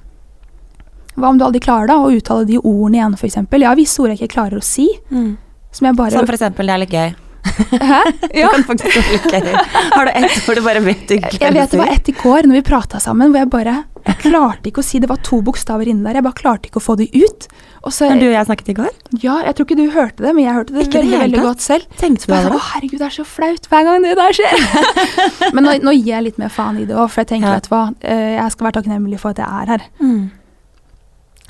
Hva 1.17 1.29
om 1.29 1.37
du 1.39 1.43
aldri 1.45 1.59
klarer 1.59 1.87
da, 1.87 1.95
å 1.97 2.11
uttale 2.13 2.45
de 2.45 2.57
ordene 2.59 2.97
igjen, 2.99 3.13
f.eks.? 3.17 3.35
Jeg 3.49 3.65
har 3.65 3.75
visse 3.75 3.99
ord 3.99 4.09
jeg 4.11 4.19
ikke 4.19 4.35
klarer 4.35 4.57
å 4.59 4.63
si. 4.63 4.87
Mm. 5.09 5.37
Som 5.71 5.85
jeg 5.87 5.95
bare 5.97 6.11
Som 6.11 6.25
eksempel, 6.25 6.67
det 6.67 6.73
er 6.75 6.77
litt 6.77 6.91
gøy. 6.93 7.15
Hæ? 7.47 7.99
Ja. 8.33 8.47
Du 8.47 8.55
kan 8.57 8.63
faktisk 8.67 8.97
gøy. 9.31 9.53
Har 9.93 10.05
du 10.09 10.11
ett 10.15 10.39
hvor 10.45 10.55
du 10.57 10.61
bare 10.65 10.81
vet 10.85 11.05
du 11.09 11.15
ikke 11.17 11.37
Jeg 11.41 11.53
vet 11.55 11.71
det 11.73 11.79
var 11.79 11.93
ett 11.93 12.09
i 12.11 12.15
går 12.17 12.47
når 12.49 12.59
vi 12.59 12.65
prata 12.67 12.99
sammen, 13.03 13.31
hvor 13.33 13.39
jeg 13.43 13.49
bare 13.53 13.75
Jeg 14.07 14.17
klarte 14.23 14.69
ikke 14.71 14.79
å 14.83 14.85
si 14.87 14.99
Det 15.03 15.09
var 15.11 15.19
to 15.25 15.41
bokstaver 15.43 15.87
inni 15.91 16.05
der. 16.07 16.19
Jeg 16.19 16.25
bare 16.27 16.37
klarte 16.37 16.69
ikke 16.69 16.79
å 16.81 16.85
få 16.85 16.95
det 16.99 17.09
ut. 17.15 17.47
Og 17.87 17.93
så 17.93 18.07
du 18.19 18.25
og 18.27 18.33
jeg 18.33 18.47
snakket 18.49 18.69
i 18.73 18.75
går, 18.79 18.89
Ja, 19.23 19.35
jeg 19.45 19.55
tror 19.55 19.67
ikke 19.67 19.77
du 19.79 19.85
hørte 19.93 20.23
det, 20.25 20.33
men 20.35 20.43
jeg 20.43 20.55
hørte 20.57 20.73
det 20.75 20.87
Ikke 20.87 20.99
veldig 20.99 21.11
det 21.13 21.19
veldig 21.21 21.43
godt 21.45 21.61
selv. 21.63 21.85
tenkte 22.01 22.25
Så 22.25 22.27
du 22.27 22.33
bare, 22.33 22.41
sånn, 22.47 22.55
det? 22.55 22.59
Å, 22.59 22.65
herregud, 22.73 22.97
det 22.99 23.07
er 23.07 23.15
så 23.15 23.25
flaut 23.27 23.69
hver 23.71 23.85
gang 23.87 24.03
det 24.07 24.15
der 24.17 24.35
skjer. 24.39 24.65
men 25.55 25.63
nå, 25.67 25.75
nå 25.85 25.93
gir 25.95 26.09
jeg 26.15 26.25
litt 26.25 26.41
mer 26.41 26.51
faen 26.51 26.81
i 26.81 26.87
det 26.89 26.97
òg, 26.97 27.07
for 27.13 27.23
jeg 27.23 27.29
tenker, 27.35 27.53
Ja. 27.53 27.61
du 27.63 27.69
hva, 27.71 27.83
eh, 28.01 28.33
jeg 28.39 28.51
skal 28.55 28.67
være 28.67 28.77
takknemlig 28.81 29.19
for 29.21 29.31
at 29.35 29.39
jeg 29.43 29.47
er 29.61 29.71
her. 29.75 29.85
Mm. 30.01 30.25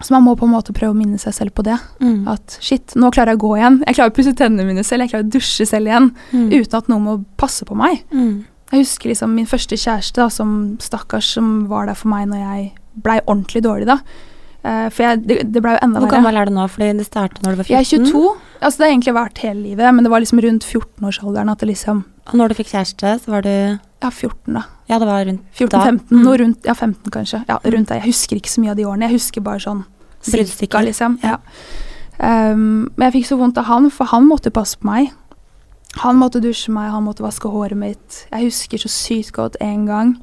Så 0.02 0.14
man 0.14 0.26
må 0.28 0.36
på 0.38 0.46
en 0.46 0.54
måte 0.54 0.76
prøve 0.78 0.94
å 0.94 0.98
minne 0.98 1.18
seg 1.18 1.34
selv 1.34 1.56
på 1.58 1.66
det. 1.66 1.78
Mm. 2.04 2.28
At 2.30 2.60
shit, 2.62 2.94
nå 3.00 3.10
klarer 3.14 3.34
jeg 3.34 3.40
å 3.40 3.46
gå 3.48 3.56
igjen. 3.58 3.80
Jeg 3.88 3.98
klarer 3.98 4.14
å 4.14 4.18
pusse 4.18 4.34
tennene 4.38 4.68
mine 4.68 4.86
selv, 4.86 5.06
jeg 5.06 5.14
klarer 5.16 5.26
å 5.26 5.34
dusje 5.34 5.66
selv 5.66 5.90
igjen. 5.90 6.12
Mm. 6.34 6.48
Uten 6.54 6.78
at 6.78 6.92
noen 6.92 7.06
må 7.08 7.16
passe 7.42 7.66
på 7.66 7.78
meg. 7.78 8.04
Mm. 8.14 8.46
Jeg 8.72 8.84
husker 8.84 9.10
liksom 9.10 9.34
min 9.34 9.48
første 9.50 9.80
kjæreste, 9.80 10.20
da, 10.22 10.28
som 10.34 10.52
stakkars 10.84 11.32
som 11.38 11.64
var 11.72 11.88
der 11.90 11.98
for 11.98 12.12
meg 12.12 12.28
når 12.30 12.44
jeg 12.44 12.68
blei 13.06 13.18
ordentlig 13.24 13.64
dårlig, 13.66 13.88
da. 13.90 14.02
Eh, 14.66 14.88
for 14.94 15.06
jeg, 15.06 15.24
det, 15.30 15.38
det 15.54 15.62
ble 15.64 15.76
jo 15.76 15.82
enda 15.86 16.02
Hvor 16.02 16.10
verre. 16.10 16.18
gammel 16.18 16.40
er 16.42 16.50
du 16.50 16.54
nå? 16.56 16.68
Fordi 16.72 16.92
det 16.98 17.08
startet 17.08 17.44
når 17.46 17.56
du 17.56 17.62
var 17.62 17.68
14. 17.70 17.74
Jeg 17.76 17.86
er 17.86 18.06
22. 18.08 18.24
Altså, 18.58 18.78
det 18.78 18.86
har 18.88 18.94
egentlig 18.94 19.18
vært 19.18 19.44
hele 19.46 19.62
livet, 19.62 19.90
men 19.94 20.08
det 20.08 20.12
var 20.14 20.24
liksom 20.24 20.42
rundt 20.44 20.66
14-årsalderen 20.66 21.52
at 21.54 21.62
det 21.62 21.70
liksom 21.72 22.06
Og 22.28 22.34
når 22.42 22.50
du 22.52 22.58
fikk 22.58 22.72
kjæreste, 22.74 23.14
så 23.24 23.36
var 23.36 23.46
du 23.46 23.54
Ja, 23.54 24.10
14, 24.10 24.58
da. 24.58 24.64
Ja, 24.90 25.00
det 25.00 25.08
var 25.10 25.26
rundt 25.26 25.44
14-15. 25.54 26.00
Mm. 26.10 26.24
Noe 26.24 26.40
rundt 26.42 26.66
Ja, 26.66 26.74
15, 26.74 27.12
kanskje. 27.12 27.44
Ja, 27.48 27.60
rundt 27.64 27.90
der. 27.90 28.02
Jeg 28.02 28.14
husker 28.14 28.40
ikke 28.40 28.52
så 28.52 28.64
mye 28.64 28.74
av 28.74 28.80
de 28.80 28.88
årene. 28.88 29.08
Jeg 29.10 29.20
husker 29.20 29.46
bare 29.46 29.64
sånn 29.64 29.86
cirka, 30.28 30.82
liksom. 30.84 31.20
Ja. 31.24 31.38
Ja. 31.38 32.52
Um, 32.52 32.90
men 32.98 33.08
jeg 33.08 33.20
fikk 33.20 33.28
så 33.30 33.38
vondt 33.38 33.60
av 33.62 33.68
han, 33.70 33.92
for 33.94 34.10
han 34.10 34.26
måtte 34.26 34.52
passe 34.54 34.80
på 34.82 34.90
meg. 34.90 35.12
Han 36.02 36.18
måtte 36.20 36.42
dusje 36.42 36.74
meg, 36.74 36.90
han 36.92 37.06
måtte 37.06 37.26
vaske 37.26 37.50
håret 37.50 37.78
mitt. 37.78 38.24
Jeg 38.32 38.50
husker 38.50 38.82
så 38.82 38.90
sykt 38.92 39.34
godt 39.38 39.58
en 39.64 39.86
gang 39.88 40.16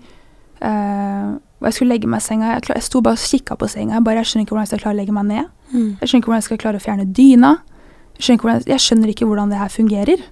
uh, 0.62 1.38
hvor 1.58 1.70
jeg 1.70 1.78
skulle 1.78 1.94
legge 1.94 2.10
meg 2.10 2.22
i 2.22 2.26
senga. 2.26 2.52
Jeg, 2.54 2.64
klar, 2.66 2.78
jeg 2.80 2.86
sto 2.88 3.00
bare 3.04 3.18
og 3.18 3.24
kikka 3.30 3.56
på 3.60 3.68
senga. 3.70 3.96
Jeg 3.96 4.06
bare, 4.06 4.22
jeg 4.22 4.30
skjønner 4.30 4.46
ikke 4.46 4.54
hvordan 4.54 4.66
jeg 4.66 4.72
skal 4.72 4.82
klare 4.82 4.94
å 4.94 5.00
legge 5.00 5.16
meg 5.16 5.28
ned. 5.30 5.50
Mm. 5.70 5.90
Jeg 6.00 6.08
skjønner 6.08 6.20
ikke 6.20 6.30
hvordan 6.30 6.42
jeg 6.42 6.48
skal 6.48 6.62
klare 6.64 6.80
å 6.80 6.84
fjerne 6.84 7.06
dyna. 7.18 7.52
Jeg 8.14 8.26
skjønner 8.26 8.38
ikke, 8.38 8.48
hvordan, 8.48 8.66
jeg 8.70 8.84
skjønner 8.84 9.12
ikke 9.14 9.28
hvordan 9.30 9.54
det 9.54 9.60
her 9.60 9.72
fungerer. 9.72 10.24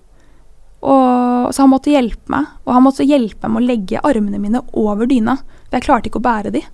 Og, 0.83 1.53
så 1.55 1.63
han 1.63 1.71
måtte 1.71 1.93
hjelpe 1.95 2.35
meg, 2.35 2.51
og 2.67 2.75
han 2.75 2.85
måtte 2.85 3.07
hjelpe 3.07 3.47
meg 3.47 3.55
med 3.55 3.63
å 3.63 3.71
legge 3.71 4.03
armene 4.03 4.41
mine 4.43 4.63
over 4.79 5.09
dyna. 5.11 5.39
For 5.69 5.79
jeg 5.79 5.87
klarte 5.87 6.11
ikke 6.11 6.23
å 6.23 6.27
bære 6.27 6.55
de. 6.55 6.65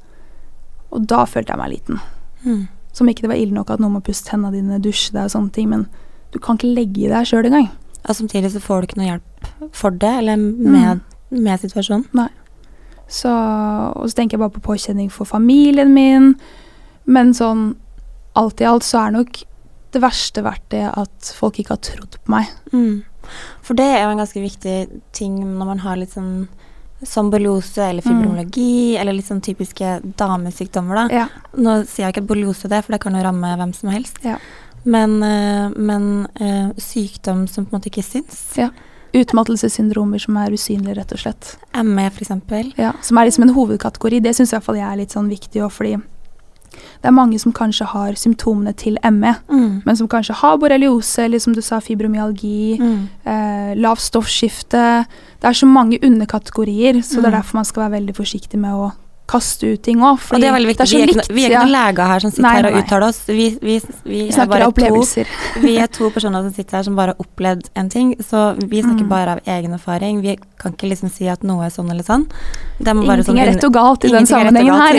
Og 0.96 1.04
da 1.08 1.24
følte 1.28 1.52
jeg 1.52 1.60
meg 1.60 1.72
liten. 1.74 2.00
Mm. 2.46 2.62
Som 2.96 3.10
ikke 3.12 3.26
det 3.26 3.32
var 3.34 3.40
ille 3.40 3.54
nok 3.54 3.74
at 3.74 3.82
noen 3.82 3.98
må 3.98 4.04
pusse 4.04 4.30
hendene 4.32 4.56
dine, 4.56 4.80
dusje 4.82 5.12
deg 5.12 5.28
og 5.28 5.34
sånne 5.34 5.52
ting, 5.54 5.68
men 5.70 5.84
du 6.32 6.40
kan 6.42 6.58
ikke 6.58 6.72
legge 6.72 7.04
i 7.04 7.12
deg 7.12 7.28
sjøl 7.28 7.48
engang. 7.50 7.68
Og 8.08 8.16
samtidig 8.16 8.50
så 8.54 8.62
får 8.64 8.80
du 8.80 8.88
ikke 8.88 9.00
noe 9.02 9.10
hjelp 9.10 9.48
for 9.76 9.94
det, 10.02 10.14
eller 10.22 10.40
med, 10.40 11.04
med 11.34 11.60
situasjonen. 11.60 12.08
Så, 13.08 13.32
og 13.32 14.08
så 14.08 14.18
tenker 14.18 14.36
jeg 14.36 14.44
bare 14.44 14.56
på 14.56 14.64
påkjenning 14.68 15.08
for 15.12 15.28
familien 15.28 15.94
min. 15.94 16.34
Men 17.08 17.32
sånn 17.36 17.72
alt 18.38 18.60
i 18.60 18.68
alt 18.68 18.86
så 18.86 19.06
er 19.06 19.16
nok 19.16 19.40
det 19.94 20.02
verste 20.04 20.44
verdt 20.44 20.66
det 20.74 20.84
at 20.86 21.32
folk 21.34 21.58
ikke 21.58 21.74
har 21.74 21.84
trodd 21.84 22.18
på 22.20 22.34
meg. 22.34 22.50
Mm. 22.74 23.00
For 23.64 23.76
det 23.78 23.86
er 23.88 24.04
jo 24.04 24.12
en 24.12 24.22
ganske 24.22 24.42
viktig 24.42 24.76
ting 25.16 25.38
når 25.40 25.70
man 25.72 25.82
har 25.84 25.98
litt 26.00 26.14
sånn 26.16 26.46
som 27.06 27.28
eller 27.32 27.46
eller 27.46 28.02
mm. 28.02 29.00
eller 29.00 29.12
litt 29.12 29.26
sånn 29.28 29.40
typiske 29.40 30.00
damesykdommer, 30.18 30.96
da. 30.96 31.04
Ja. 31.14 31.26
Nå 31.54 31.84
sier 31.86 32.08
jeg 32.08 32.16
ikke 32.16 32.24
at 32.24 32.30
borreliose 32.32 32.66
er 32.66 32.72
det, 32.72 32.80
for 32.84 32.92
det 32.96 33.00
kan 33.04 33.14
jo 33.14 33.22
ramme 33.22 33.52
hvem 33.60 33.72
som 33.72 33.92
helst. 33.94 34.18
Ja. 34.24 34.34
Men, 34.82 35.22
eh, 35.22 35.68
men 35.76 36.26
eh, 36.40 36.74
sykdom 36.74 37.46
som 37.46 37.66
på 37.66 37.70
en 37.70 37.78
måte 37.78 37.92
ikke 37.92 38.02
syns. 38.02 38.40
Ja. 38.58 38.72
Utmattelsessyndromer 39.14 40.18
som 40.20 40.36
er 40.36 40.50
usynlige, 40.52 40.96
rett 40.98 41.12
og 41.12 41.18
slett. 41.18 41.56
ME, 41.84 42.10
eksempel. 42.10 42.72
Ja, 42.78 42.92
som 43.02 43.18
er 43.18 43.26
liksom 43.28 43.42
en 43.48 43.54
hovedkategori. 43.54 44.20
Det 44.22 44.34
syns 44.36 44.52
iallfall 44.52 44.76
jeg 44.76 44.88
er 44.92 44.96
litt 44.96 45.10
sånn 45.16 45.28
viktig 45.30 45.62
òg, 45.64 45.72
fordi 45.72 45.96
det 47.00 47.08
er 47.08 47.14
mange 47.14 47.38
som 47.40 47.52
kanskje 47.52 47.86
har 47.86 48.12
symptomene 48.12 48.74
til 48.76 48.98
ME, 49.04 49.34
Mm. 49.48 49.82
men 49.86 49.96
som 49.96 50.08
kanskje 50.08 50.34
har 50.34 50.58
borreliose, 50.58 51.18
eller 51.24 51.38
som 51.38 51.52
du 51.54 51.60
sa, 51.62 51.78
fibromyalgi, 51.80 52.78
Mm. 52.78 53.08
eh, 53.24 53.74
lavt 53.76 54.00
stoffskifte. 54.00 55.06
Det 55.40 55.44
er 55.48 55.52
så 55.54 55.66
mange 55.66 55.98
underkategorier, 56.02 56.94
så 57.02 57.16
det 57.22 57.26
er 57.26 57.30
Mm. 57.30 57.40
derfor 57.42 57.54
man 57.54 57.64
skal 57.64 57.82
være 57.90 58.00
veldig 58.00 58.14
forsiktig 58.16 58.58
med 58.58 58.70
å 58.72 58.92
kaste 59.28 59.74
ut 59.74 59.82
ting 59.84 60.00
òg. 60.00 60.22
Og 60.32 60.40
det 60.40 60.48
er 60.48 60.54
veldig 60.56 60.70
viktig. 60.70 60.86
vi, 60.88 61.02
er 61.02 61.12
ikke, 61.12 61.24
vi 61.36 61.44
er 61.44 61.52
ikke 61.52 61.64
noen 61.66 61.74
leger 61.74 62.10
her 62.12 62.24
som 62.24 62.32
sitter 62.32 62.46
Nei, 62.46 62.54
her 62.56 62.68
og 62.70 62.78
uttaler 62.80 63.06
oss. 63.08 63.20
Vi, 63.28 63.46
vi, 63.60 63.76
vi, 64.08 64.22
er 64.26 64.32
snakker 64.36 64.52
bare 64.54 64.68
av 64.68 64.72
to, 64.72 64.84
opplevelser. 64.84 65.32
vi 65.66 65.76
er 65.82 65.92
to 65.98 66.10
personer 66.14 66.46
som 66.46 66.54
sitter 66.56 66.78
her 66.80 66.88
som 66.88 66.96
bare 66.98 67.14
har 67.14 67.22
opplevd 67.26 67.70
en 67.78 67.92
ting. 67.92 68.14
Så 68.24 68.48
vi 68.64 68.82
snakker 68.82 68.98
Mm. 68.98 69.08
bare 69.12 69.36
av 69.36 69.40
egen 69.46 69.72
erfaring. 69.76 70.20
Vi 70.24 70.38
kan 70.58 70.72
ikke 70.74 70.88
liksom 70.90 71.10
si 71.12 71.28
at 71.30 71.44
noe 71.46 71.66
er 71.66 71.70
sånn 71.70 71.90
eller 71.92 72.02
sånn. 72.02 72.26
Ingenting 72.80 73.24
sånn 73.28 73.38
er 73.38 73.52
rett 73.52 73.64
og 73.68 73.72
galt 73.76 74.04
i 74.04 74.10
den 74.10 74.26
er 74.26 74.30
sammenhengen 74.32 74.74
her. 74.74 74.98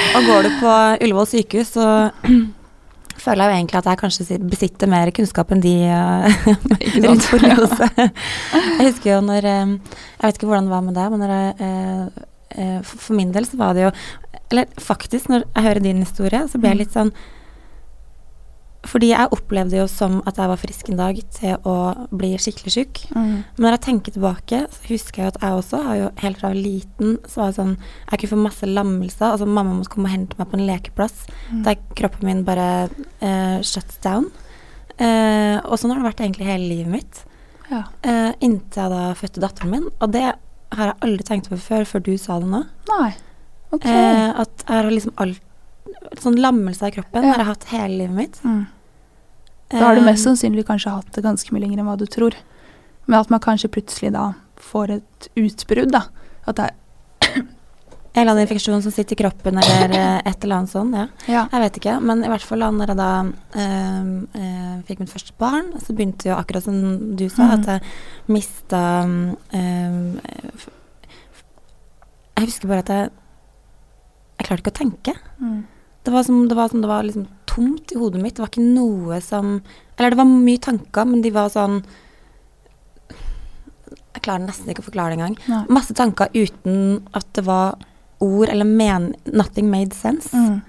Og 0.16 0.28
går 0.30 0.46
du 0.46 0.50
på 0.60 0.72
Ullevål 1.04 1.28
sykehus, 1.32 1.74
så 1.74 1.88
føler 3.24 3.44
jeg 3.44 3.50
jo 3.50 3.58
egentlig 3.58 3.78
at 3.80 3.88
jeg 3.90 4.00
kanskje 4.00 4.38
besitter 4.48 4.90
mer 4.90 5.10
kunnskap 5.16 5.50
enn 5.52 5.62
de 5.64 5.74
uh, 5.92 6.24
rundt 7.04 7.26
borreliose. 7.30 7.90
Jeg 7.98 8.86
husker 8.86 9.10
jo 9.14 9.20
når 9.26 9.48
eh, 9.50 9.74
Jeg 9.74 10.24
vet 10.24 10.38
ikke 10.38 10.48
hvordan 10.48 10.68
det 10.70 10.74
var 10.74 10.84
med 10.86 10.96
deg, 10.96 11.10
men 11.12 11.22
når 11.24 11.34
jeg, 11.36 11.54
eh, 11.66 12.26
for 12.56 12.98
for 12.98 13.14
min 13.14 13.32
del 13.32 13.44
så 13.46 13.56
var 13.56 13.74
det 13.74 13.82
jo 13.84 13.90
Eller 14.50 14.66
faktisk, 14.82 15.28
når 15.30 15.44
jeg 15.54 15.62
hører 15.64 15.80
din 15.82 16.00
historie, 16.02 16.40
så 16.48 16.58
blir 16.58 16.70
jeg 16.70 16.78
Mm. 16.78 16.82
litt 16.84 16.92
sånn 16.96 17.12
Fordi 18.88 19.10
jeg 19.10 19.28
opplevde 19.36 19.76
jo 19.76 19.84
som 19.92 20.22
at 20.26 20.38
jeg 20.40 20.48
var 20.48 20.56
frisk 20.56 20.88
en 20.88 20.96
dag 20.96 21.18
til 21.36 21.56
å 21.68 21.74
bli 22.16 22.30
skikkelig 22.40 22.72
sjuk. 22.72 23.00
Mm. 23.12 23.44
Men 23.44 23.60
når 23.66 23.74
jeg 23.76 23.82
tenker 23.84 24.14
tilbake, 24.14 24.60
så 24.72 24.86
husker 24.88 25.20
jeg 25.22 25.34
at 25.34 25.40
jeg 25.42 25.52
også 25.58 25.80
har 25.84 25.96
jo 25.98 26.06
helt 26.22 26.38
fra 26.40 26.52
liten 26.56 27.18
så 27.28 27.42
var 27.42 27.50
det 27.52 27.58
sånn 27.58 27.76
Jeg 27.76 28.18
kunne 28.22 28.30
få 28.32 28.40
masse 28.46 28.66
lammelser. 28.70 29.26
Altså 29.34 29.46
mamma 29.46 29.74
måtte 29.76 29.92
komme 29.92 30.08
og 30.08 30.14
hente 30.16 30.38
meg 30.40 30.48
på 30.48 30.56
en 30.58 30.66
lekeplass 30.66 31.26
Mm. 31.52 31.62
der 31.64 31.76
kroppen 31.94 32.24
min 32.24 32.42
bare 32.44 32.88
uh, 33.20 33.60
shuts 33.60 33.98
down. 34.00 34.30
Uh, 34.98 35.60
og 35.68 35.76
sånn 35.78 35.92
har 35.92 36.00
det 36.00 36.08
vært 36.14 36.24
egentlig 36.24 36.46
hele 36.48 36.68
livet 36.68 36.92
mitt. 36.92 37.24
Ja. 37.70 37.84
Uh, 38.02 38.32
inntil 38.40 38.80
jeg 38.80 38.90
da 38.90 39.12
fødte 39.14 39.40
datteren 39.44 39.70
min. 39.70 39.88
Og 40.00 40.10
det 40.12 40.34
har 40.72 40.90
jeg 40.92 40.96
aldri 41.06 41.24
tenkt 41.26 41.48
på 41.50 41.58
før, 41.58 41.84
før 41.88 42.02
du 42.06 42.12
sa 42.18 42.38
det 42.42 42.48
nå. 42.50 42.64
Nei. 42.90 43.10
Ok. 43.72 43.86
Eh, 43.86 44.40
at 44.40 44.64
jeg 44.66 44.76
har 44.76 44.90
liksom 44.90 45.14
alt 45.16 45.46
Sånn 46.20 46.36
lammelse 46.40 46.82
av 46.86 46.92
kroppen 46.94 47.22
Ja. 47.24 47.32
har 47.34 47.38
jeg 47.42 47.46
hatt 47.46 47.64
hele 47.70 47.96
livet 47.98 48.16
mitt. 48.16 48.38
Mm. 48.44 48.66
Da 49.70 49.78
har 49.84 49.94
du 49.94 50.00
mest 50.02 50.24
sannsynlig 50.24 50.64
kanskje 50.66 50.90
hatt 50.94 51.10
det 51.14 51.22
ganske 51.24 51.52
mye 51.52 51.60
lenger 51.62 51.78
enn 51.78 51.86
hva 51.86 51.96
du 51.98 52.06
tror. 52.06 52.34
Men 53.06 53.20
at 53.20 53.30
man 53.30 53.40
kanskje 53.40 53.68
plutselig 53.70 54.12
da 54.12 54.32
får 54.56 54.90
et 54.96 55.28
utbrudd, 55.36 55.92
da. 55.92 56.02
At 56.46 56.56
det 56.56 56.64
er 56.70 56.74
En 58.10 58.24
eller 58.24 58.32
annen 58.32 58.42
infeksjon 58.42 58.82
som 58.82 58.90
sitter 58.90 59.14
i 59.14 59.20
kroppen, 59.20 59.58
eller 59.62 59.92
eh, 59.94 60.16
et 60.26 60.42
eller 60.42 60.56
annet 60.56 60.72
sånt. 60.72 60.96
Ja. 60.98 61.04
Ja. 61.30 61.44
Jeg 61.52 61.62
vet 61.62 61.76
ikke, 61.78 61.92
men 62.02 62.24
i 62.26 62.30
hvert 62.32 62.42
fall 62.42 62.64
når 62.74 62.90
jeg 62.90 62.98
da 62.98 63.10
eh, 63.54 64.08
eh, 64.40 64.72
fikk 64.88 65.04
mitt 65.04 65.12
første 65.12 65.34
barn, 65.38 65.68
så 65.78 65.94
begynte 65.94 66.26
jo 66.26 66.34
akkurat 66.34 66.66
som 66.66 66.80
du 67.14 67.28
sa, 67.30 67.46
mm. 67.46 67.52
at 67.54 67.68
jeg 67.70 68.32
mista 68.34 68.80
eh, 69.54 70.66
Jeg 72.40 72.48
husker 72.48 72.70
bare 72.72 72.82
at 72.82 72.90
jeg 72.94 73.10
Jeg 74.40 74.46
klarte 74.48 74.62
ikke 74.64 74.72
å 74.72 74.80
tenke. 74.80 75.14
Mm. 75.38 75.60
Det 76.02 76.14
var 76.14 76.24
som 76.26 76.48
det 76.48 76.56
var, 76.56 76.70
som 76.72 76.82
det 76.82 76.90
var 76.90 77.06
liksom 77.06 77.28
tomt 77.46 77.92
i 77.94 77.98
hodet 78.00 78.22
mitt. 78.24 78.34
Det 78.34 78.42
var 78.42 78.50
ikke 78.50 78.64
noe 78.64 79.20
som 79.22 79.60
Eller 79.98 80.10
det 80.10 80.18
var 80.18 80.26
mye 80.30 80.62
tanker, 80.66 81.06
men 81.06 81.22
de 81.22 81.30
var 81.30 81.52
sånn 81.52 81.78
Jeg 83.06 84.24
klarer 84.24 84.42
nesten 84.48 84.72
ikke 84.72 84.82
å 84.82 84.88
forklare 84.88 85.14
det 85.14 85.20
engang. 85.20 85.38
Masse 85.70 85.94
tanker 85.94 86.32
uten 86.34 87.04
at 87.14 87.30
det 87.38 87.46
var 87.46 87.78
ord 88.20 88.48
eller 88.48 88.68
men 88.68 89.14
Nothing 89.24 89.70
made 89.72 89.96
sense. 89.96 90.30
Mm. 90.36 90.60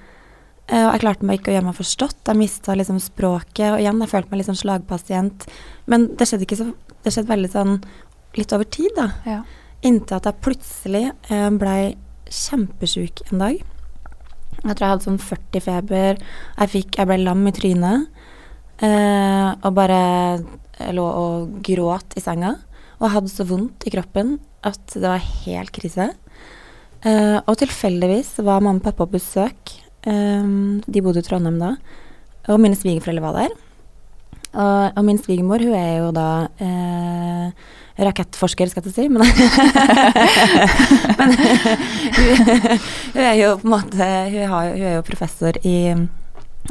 Uh, 0.72 0.86
og 0.86 0.94
jeg 0.94 1.04
klarte 1.04 1.28
meg 1.28 1.40
ikke 1.40 1.52
å 1.52 1.56
gjøre 1.58 1.68
meg 1.68 1.80
forstått. 1.80 2.22
Jeg 2.28 2.40
mista 2.40 2.76
liksom 2.78 3.02
språket. 3.04 3.74
Og 3.74 3.82
igjen, 3.82 4.00
jeg 4.04 4.12
følte 4.14 4.32
meg 4.32 4.42
litt 4.42 4.50
sånn 4.52 4.62
slagpasient. 4.62 5.48
Men 5.92 6.08
det 6.16 6.30
skjedde 6.30 6.48
ikke 6.48 6.62
så 6.62 6.72
Det 7.02 7.10
skjedde 7.10 7.32
veldig 7.32 7.50
sånn 7.50 7.78
litt 8.38 8.52
over 8.54 8.68
tid, 8.70 8.92
da. 8.94 9.08
Ja. 9.26 9.40
Inntil 9.82 10.20
at 10.20 10.28
jeg 10.30 10.44
plutselig 10.46 11.08
uh, 11.32 11.50
blei 11.50 11.96
kjempesjuk 12.32 13.24
en 13.32 13.42
dag. 13.42 13.64
Jeg 14.62 14.76
tror 14.78 14.86
jeg 14.86 14.94
hadde 14.94 15.08
sånn 15.08 15.24
40 15.26 15.64
feber. 15.66 16.20
Jeg, 16.22 16.72
fikk, 16.76 17.00
jeg 17.00 17.10
ble 17.10 17.18
lam 17.24 17.42
i 17.50 17.54
trynet. 17.56 18.22
Uh, 18.82 19.58
og 19.66 19.74
bare 19.78 20.02
eh, 20.38 20.92
lå 20.94 21.04
og 21.06 21.58
gråt 21.66 22.16
i 22.18 22.24
senga. 22.24 22.56
Og 23.02 23.12
hadde 23.16 23.34
så 23.34 23.46
vondt 23.50 23.86
i 23.90 23.94
kroppen 23.94 24.38
at 24.66 24.94
det 24.94 25.08
var 25.08 25.22
helt 25.22 25.74
krise. 25.74 26.12
Eh, 27.02 27.38
og 27.50 27.58
tilfeldigvis 27.58 28.36
var 28.46 28.62
mamma 28.62 28.78
og 28.80 28.86
pappa 28.86 29.06
på 29.06 29.18
besøk. 29.18 29.78
Um, 30.02 30.82
de 30.90 31.02
bodde 31.02 31.22
i 31.22 31.26
Trondheim 31.26 31.60
da. 31.62 31.76
Og 32.50 32.62
mine 32.62 32.78
svigerforeldre 32.78 33.26
var 33.26 33.38
der. 33.38 33.54
Og, 34.52 34.98
og 34.98 35.06
min 35.08 35.20
svigermor, 35.22 35.64
hun 35.64 35.76
er 35.78 35.94
jo 36.02 36.10
da 36.12 36.28
eh, 36.60 37.70
rakettforsker, 38.02 38.68
skal 38.72 38.84
jeg 38.90 38.96
si. 38.96 39.06
Men, 39.08 39.24
men 41.20 41.36
hun, 42.18 42.50
hun 43.14 43.22
er 43.24 43.38
jo 43.40 43.54
på 43.62 43.70
en 43.70 43.76
måte 43.78 44.10
Hun, 44.34 44.44
har, 44.52 44.74
hun 44.74 44.90
er 44.90 44.98
jo 44.98 45.08
professor 45.08 45.62
i, 45.64 45.78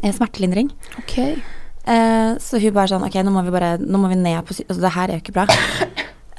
i 0.04 0.12
smertelindring. 0.12 0.70
Okay. 1.00 1.38
Eh, 1.88 2.36
så 2.42 2.60
hun 2.60 2.76
bare 2.76 2.92
sånn 2.92 3.06
Ok, 3.06 3.16
nå 3.24 3.32
må 3.32 3.40
vi 3.46 3.52
bare 3.54 3.70
Nå 3.80 3.96
må 3.98 4.10
vi 4.10 4.18
ned 4.20 4.44
på 4.44 4.52
Altså, 4.52 4.82
det 4.82 4.90
her 4.92 5.08
er 5.08 5.16
jo 5.16 5.22
ikke 5.24 5.38
bra. 5.38 5.46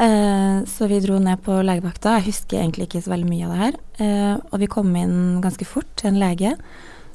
Eh, 0.02 0.64
så 0.66 0.88
vi 0.90 1.00
dro 1.04 1.20
ned 1.22 1.44
på 1.46 1.60
legevakta. 1.66 2.16
Jeg 2.18 2.32
husker 2.32 2.62
egentlig 2.62 2.88
ikke 2.90 3.04
så 3.06 3.14
veldig 3.14 3.30
mye 3.30 3.46
av 3.46 3.52
det 3.52 3.60
her. 3.62 3.76
Eh, 4.06 4.34
og 4.50 4.64
vi 4.64 4.70
kom 4.72 4.96
inn 4.98 5.20
ganske 5.44 5.68
fort 5.68 5.92
til 6.00 6.14
en 6.14 6.22
lege 6.22 6.56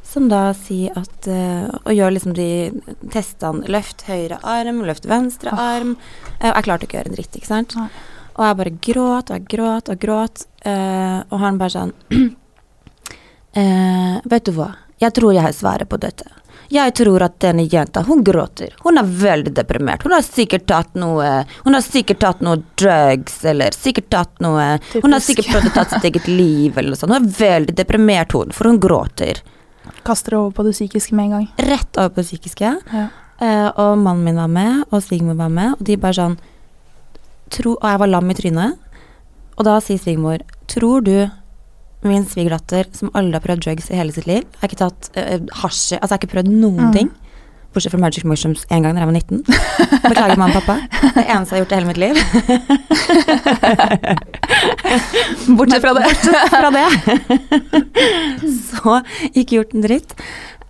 som 0.07 0.29
da 0.31 0.53
sier 0.55 0.94
at 0.94 1.27
eh, 1.27 1.66
Og 1.83 1.90
gjør 1.90 2.14
liksom 2.14 2.37
de 2.37 2.49
testene. 3.11 3.66
Løft 3.72 4.07
høyre 4.07 4.38
arm, 4.46 4.85
løft 4.87 5.09
venstre 5.11 5.51
oh. 5.51 5.62
arm. 5.75 5.96
Eh, 6.38 6.51
jeg 6.53 6.68
klarte 6.68 6.87
ikke 6.87 6.99
å 6.99 7.01
gjøre 7.01 7.12
en 7.12 7.18
dritt, 7.18 7.40
ikke 7.40 7.51
sant. 7.51 7.77
Nei. 7.79 7.90
Og 8.37 8.44
jeg 8.44 8.59
bare 8.61 8.75
gråt 8.87 9.31
og 9.31 9.38
jeg 9.38 9.46
gråt 9.57 9.90
og 9.90 10.01
gråt. 10.07 10.46
eh, 10.62 11.20
og 11.27 11.38
han 11.42 11.59
bare 11.59 11.75
sånn 11.75 11.94
eh, 13.62 14.18
Vet 14.29 14.46
du 14.46 14.53
hva, 14.59 14.75
jeg 15.03 15.14
tror 15.16 15.35
jeg 15.35 15.46
har 15.46 15.57
svaret 15.57 15.90
på 15.90 15.99
dette. 16.01 16.29
Jeg 16.72 16.94
tror 16.98 17.22
at 17.26 17.38
denne 17.42 17.66
jenta, 17.70 18.02
hun 18.07 18.22
gråter. 18.26 18.74
Hun 18.83 18.98
er 18.98 19.11
veldig 19.22 19.52
deprimert. 19.57 20.05
Hun 20.07 20.14
har 20.16 20.24
sikkert 20.26 20.66
tatt 20.70 20.94
noe 20.98 21.44
Hun 21.64 21.76
har 21.76 21.85
sikkert 21.85 22.20
tatt 22.24 22.40
noe 22.44 22.62
drugs, 22.79 23.38
eller 23.44 23.76
sikkert 23.76 24.11
tatt 24.11 24.40
noe 24.44 24.76
Hun 24.94 25.14
har 25.14 25.22
sikkert 25.24 25.52
prøvd 25.52 25.70
å 25.70 25.74
ta 25.76 25.85
sitt 25.90 26.09
eget 26.11 26.31
liv, 26.31 26.76
eller 26.76 26.94
noe 26.94 27.00
sånt. 27.00 27.14
Hun 27.14 27.20
er 27.20 27.37
veldig 27.38 27.76
deprimert, 27.79 28.35
hun, 28.37 28.55
for 28.57 28.70
hun 28.70 28.81
gråter. 28.83 29.42
Kaster 30.07 30.35
det 30.35 30.40
over 30.40 30.57
på 30.57 30.66
det 30.66 30.74
psykiske 30.74 31.14
med 31.14 31.29
en 31.29 31.37
gang. 31.37 31.46
Rett 31.70 32.00
over 32.00 32.14
på 32.14 32.22
det 32.22 32.29
psykiske. 32.31 32.74
Ja. 32.92 33.07
Uh, 33.37 33.68
og 33.68 33.98
mannen 34.00 34.24
min 34.24 34.38
var 34.40 34.48
med, 34.48 34.85
og 34.88 35.02
svigermor 35.05 35.37
var 35.37 35.50
med, 35.52 35.74
og 35.76 35.83
de 35.85 35.98
bare 36.00 36.16
sånn 36.16 36.38
tro, 37.52 37.74
Og 37.76 37.85
jeg 37.85 38.00
var 38.00 38.11
lam 38.11 38.31
i 38.33 38.37
trynet. 38.38 38.79
Og 39.57 39.66
da 39.68 39.76
sier 39.81 40.00
svigermor 40.00 40.42
Tror 40.66 41.05
du 41.07 41.29
min 42.04 42.24
svigerdatter, 42.28 42.85
som 42.92 43.11
aldri 43.14 43.32
har 43.38 43.42
prøvd 43.46 43.61
drugs 43.64 43.90
i 43.90 43.96
hele 43.96 44.12
sitt 44.12 44.26
liv, 44.28 44.42
har 44.61 44.68
ikke 44.68 44.82
tatt 44.85 45.11
uh, 45.16 45.38
hasj 45.62 45.92
Altså, 45.96 46.00
jeg 46.00 46.11
har 46.11 46.18
ikke 46.20 46.35
prøvd 46.37 46.48
noen 46.52 46.85
Mm. 46.88 46.92
ting. 46.92 47.09
Bortsett 47.74 47.92
fra 47.92 48.00
Magic 48.00 48.24
Mushrooms 48.24 48.64
én 48.72 48.80
gang 48.82 48.94
da 48.96 49.00
jeg 49.02 49.09
var 49.11 49.12
19. 49.12 49.42
Beklager, 50.06 50.37
mamma 50.40 50.56
og 50.56 50.62
pappa. 50.64 50.76
Det 51.16 51.24
eneste 51.28 51.52
jeg 51.52 51.56
har 51.56 51.61
gjort 51.61 51.72
i 51.72 51.76
hele 51.76 51.90
mitt 51.90 52.00
liv. 52.00 52.14
Bortsett 55.56 55.82
fra 55.82 55.92
det. 55.94 56.02
Bortsett 56.06 56.48
fra 56.50 56.70
det. 56.70 56.88
Så 58.70 59.00
ikke 59.35 59.56
gjort 59.59 59.74
en 59.76 59.82
dritt. 59.85 60.14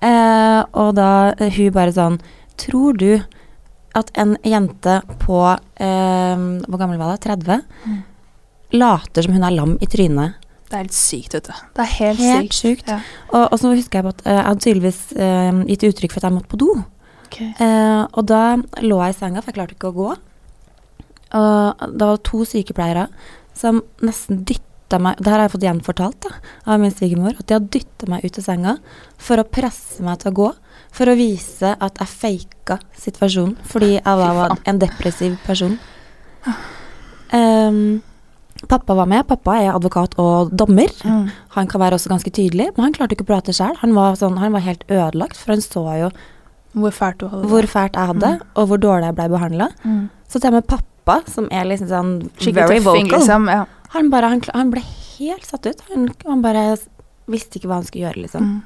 Uh, 0.02 0.60
og 0.76 0.90
da 0.98 1.08
hun 1.40 1.70
bare 1.72 1.92
sånn 1.96 2.18
Tror 2.60 2.92
du 3.00 3.14
at 3.96 4.10
en 4.20 4.34
jente 4.44 4.98
på 5.22 5.38
uh, 5.40 5.56
Hvor 6.68 6.76
gammel 6.82 6.98
var 7.00 7.14
det? 7.14 7.22
30? 7.24 7.62
Mm. 7.88 8.02
Later 8.76 9.24
som 9.24 9.32
hun 9.38 9.46
er 9.48 9.56
lam 9.56 9.72
i 9.80 9.88
trynet. 9.88 10.36
Det 10.66 10.74
er 10.74 10.82
helt 10.82 10.96
sykt, 10.98 11.34
vet 11.36 11.46
du. 11.46 11.54
Det 11.76 11.82
er 11.84 11.90
helt, 11.94 12.20
Helt 12.20 12.54
sykt. 12.54 12.82
sykt. 12.82 12.88
Ja. 12.90 12.98
Og, 13.30 13.44
og 13.52 13.58
så 13.62 13.70
husker 13.70 14.00
jeg 14.00 14.06
på 14.06 14.12
at 14.16 14.22
eh, 14.26 14.34
jeg 14.34 14.46
hadde 14.48 14.64
tydeligvis 14.64 15.00
uh, 15.14 15.60
gitt 15.70 15.84
uttrykk 15.86 16.14
for 16.14 16.20
at 16.20 16.28
jeg 16.28 16.36
måtte 16.36 16.50
på 16.50 16.60
do. 16.62 16.70
Ok. 17.26 17.38
Uh, 17.60 18.02
og 18.10 18.22
da 18.26 18.42
lå 18.82 18.98
jeg 19.04 19.14
i 19.14 19.18
senga, 19.20 19.42
for 19.42 19.52
jeg 19.52 19.58
klarte 19.60 19.76
ikke 19.76 19.92
å 19.92 19.96
gå. 19.96 20.08
Og 21.36 21.86
det 21.98 22.08
var 22.08 22.22
to 22.26 22.44
sykepleiere 22.46 23.08
som 23.56 23.82
nesten 24.04 24.44
dytta 24.46 25.00
meg 25.02 25.18
Det 25.18 25.26
her 25.26 25.40
har 25.40 25.48
jeg 25.48 25.52
fått 25.56 25.64
gjenfortalt 25.66 26.18
da, 26.22 26.30
av 26.70 26.78
min 26.82 26.92
svigermor. 26.94 27.34
At 27.38 27.48
de 27.48 27.56
har 27.56 27.64
dytta 27.74 28.06
meg 28.10 28.26
ut 28.26 28.38
av 28.38 28.44
senga 28.46 28.76
for 29.18 29.42
å 29.42 29.46
presse 29.50 30.04
meg 30.06 30.20
til 30.22 30.30
å 30.30 30.36
gå. 30.36 30.50
For 30.94 31.10
å 31.10 31.16
vise 31.18 31.72
at 31.82 31.98
jeg 31.98 32.12
faka 32.12 32.78
situasjonen. 33.02 33.56
Fordi 33.66 33.96
jeg 33.96 34.20
var 34.22 34.54
en 34.62 34.78
depressiv 34.82 35.34
person. 35.46 35.74
Ehm, 37.34 38.02
pappa 38.68 38.94
var 38.94 39.06
med. 39.06 39.26
Pappa 39.28 39.58
er 39.62 39.74
advokat 39.74 40.14
og 40.18 40.50
dommer. 40.56 40.88
Mm. 41.04 41.28
Han 41.56 41.66
kan 41.70 41.80
være 41.80 41.98
også 41.98 42.08
ganske 42.12 42.30
tydelig, 42.32 42.70
men 42.76 42.84
han 42.88 42.92
klarte 42.96 43.12
ikke 43.16 43.26
å 43.26 43.30
prate 43.34 43.52
sjøl. 43.56 43.76
Han, 43.82 43.94
var 43.94 44.16
sånn, 44.16 44.38
han 44.42 44.52
var 44.56 44.64
helt 44.64 44.84
ødelagt, 44.88 45.36
for 45.36 45.52
han 45.54 45.60
så 45.64 45.84
jo 46.00 46.10
Hvor 46.76 46.92
fælt 46.92 47.22
hvor 47.24 47.64
fælt 47.64 47.94
jeg 47.96 48.06
hadde, 48.10 48.30
Mm. 48.36 48.46
og 48.56 48.66
hvor 48.68 48.78
dårlig 48.78 49.06
jeg 49.08 49.14
ble 49.16 49.28
behandla. 49.32 49.68
Mm. 49.84 50.10
Så 50.28 50.40
til 50.40 50.48
og 50.50 50.56
med 50.58 50.66
pappa, 50.66 51.22
som 51.30 51.46
er 51.50 51.64
liksom 51.64 51.88
sånn 51.88 52.10
Skikkelig 52.36 52.54
very 52.68 52.80
vocal, 52.84 53.18
liksom. 53.18 53.46
Ja. 53.48 53.62
han, 53.94 54.10
bare, 54.10 54.28
han, 54.28 54.42
han 54.54 54.70
ble 54.70 54.82
helt 55.18 55.46
satt 55.46 55.64
ut. 55.66 55.80
Han, 55.92 56.08
han 56.26 56.42
bare 56.42 56.76
visste 57.32 57.56
ikke 57.56 57.68
hva 57.70 57.78
han 57.80 57.84
skulle 57.88 58.08
gjøre, 58.10 58.22
liksom. 58.26 58.42
Mm. 58.42 58.62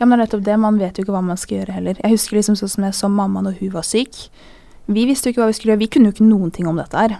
ja, 0.00 0.04
men 0.06 0.18
det 0.18 0.18
er 0.18 0.26
nettopp 0.26 0.44
det. 0.44 0.58
Man 0.60 0.78
vet 0.78 0.98
jo 0.98 1.04
ikke 1.06 1.12
hva 1.16 1.22
man 1.24 1.36
skal 1.40 1.58
gjøre 1.62 1.72
heller. 1.78 1.96
Jeg 2.02 2.10
husker 2.12 2.36
liksom 2.36 2.56
sånn 2.60 2.68
som 2.74 2.84
jeg 2.84 2.92
så 2.94 3.08
mamma 3.08 3.40
når 3.46 3.56
hun 3.62 3.72
var 3.72 3.82
syk. 3.88 4.28
Vi 4.86 5.06
visste 5.08 5.30
jo 5.30 5.32
ikke 5.32 5.42
hva 5.46 5.48
vi 5.50 5.56
skulle 5.56 5.72
gjøre. 5.72 5.82
Vi 5.86 5.88
kunne 5.96 6.10
jo 6.10 6.16
ikke 6.18 6.28
noen 6.28 6.52
ting 6.52 6.68
om 6.68 6.76
dette 6.76 6.94
her. 6.98 7.16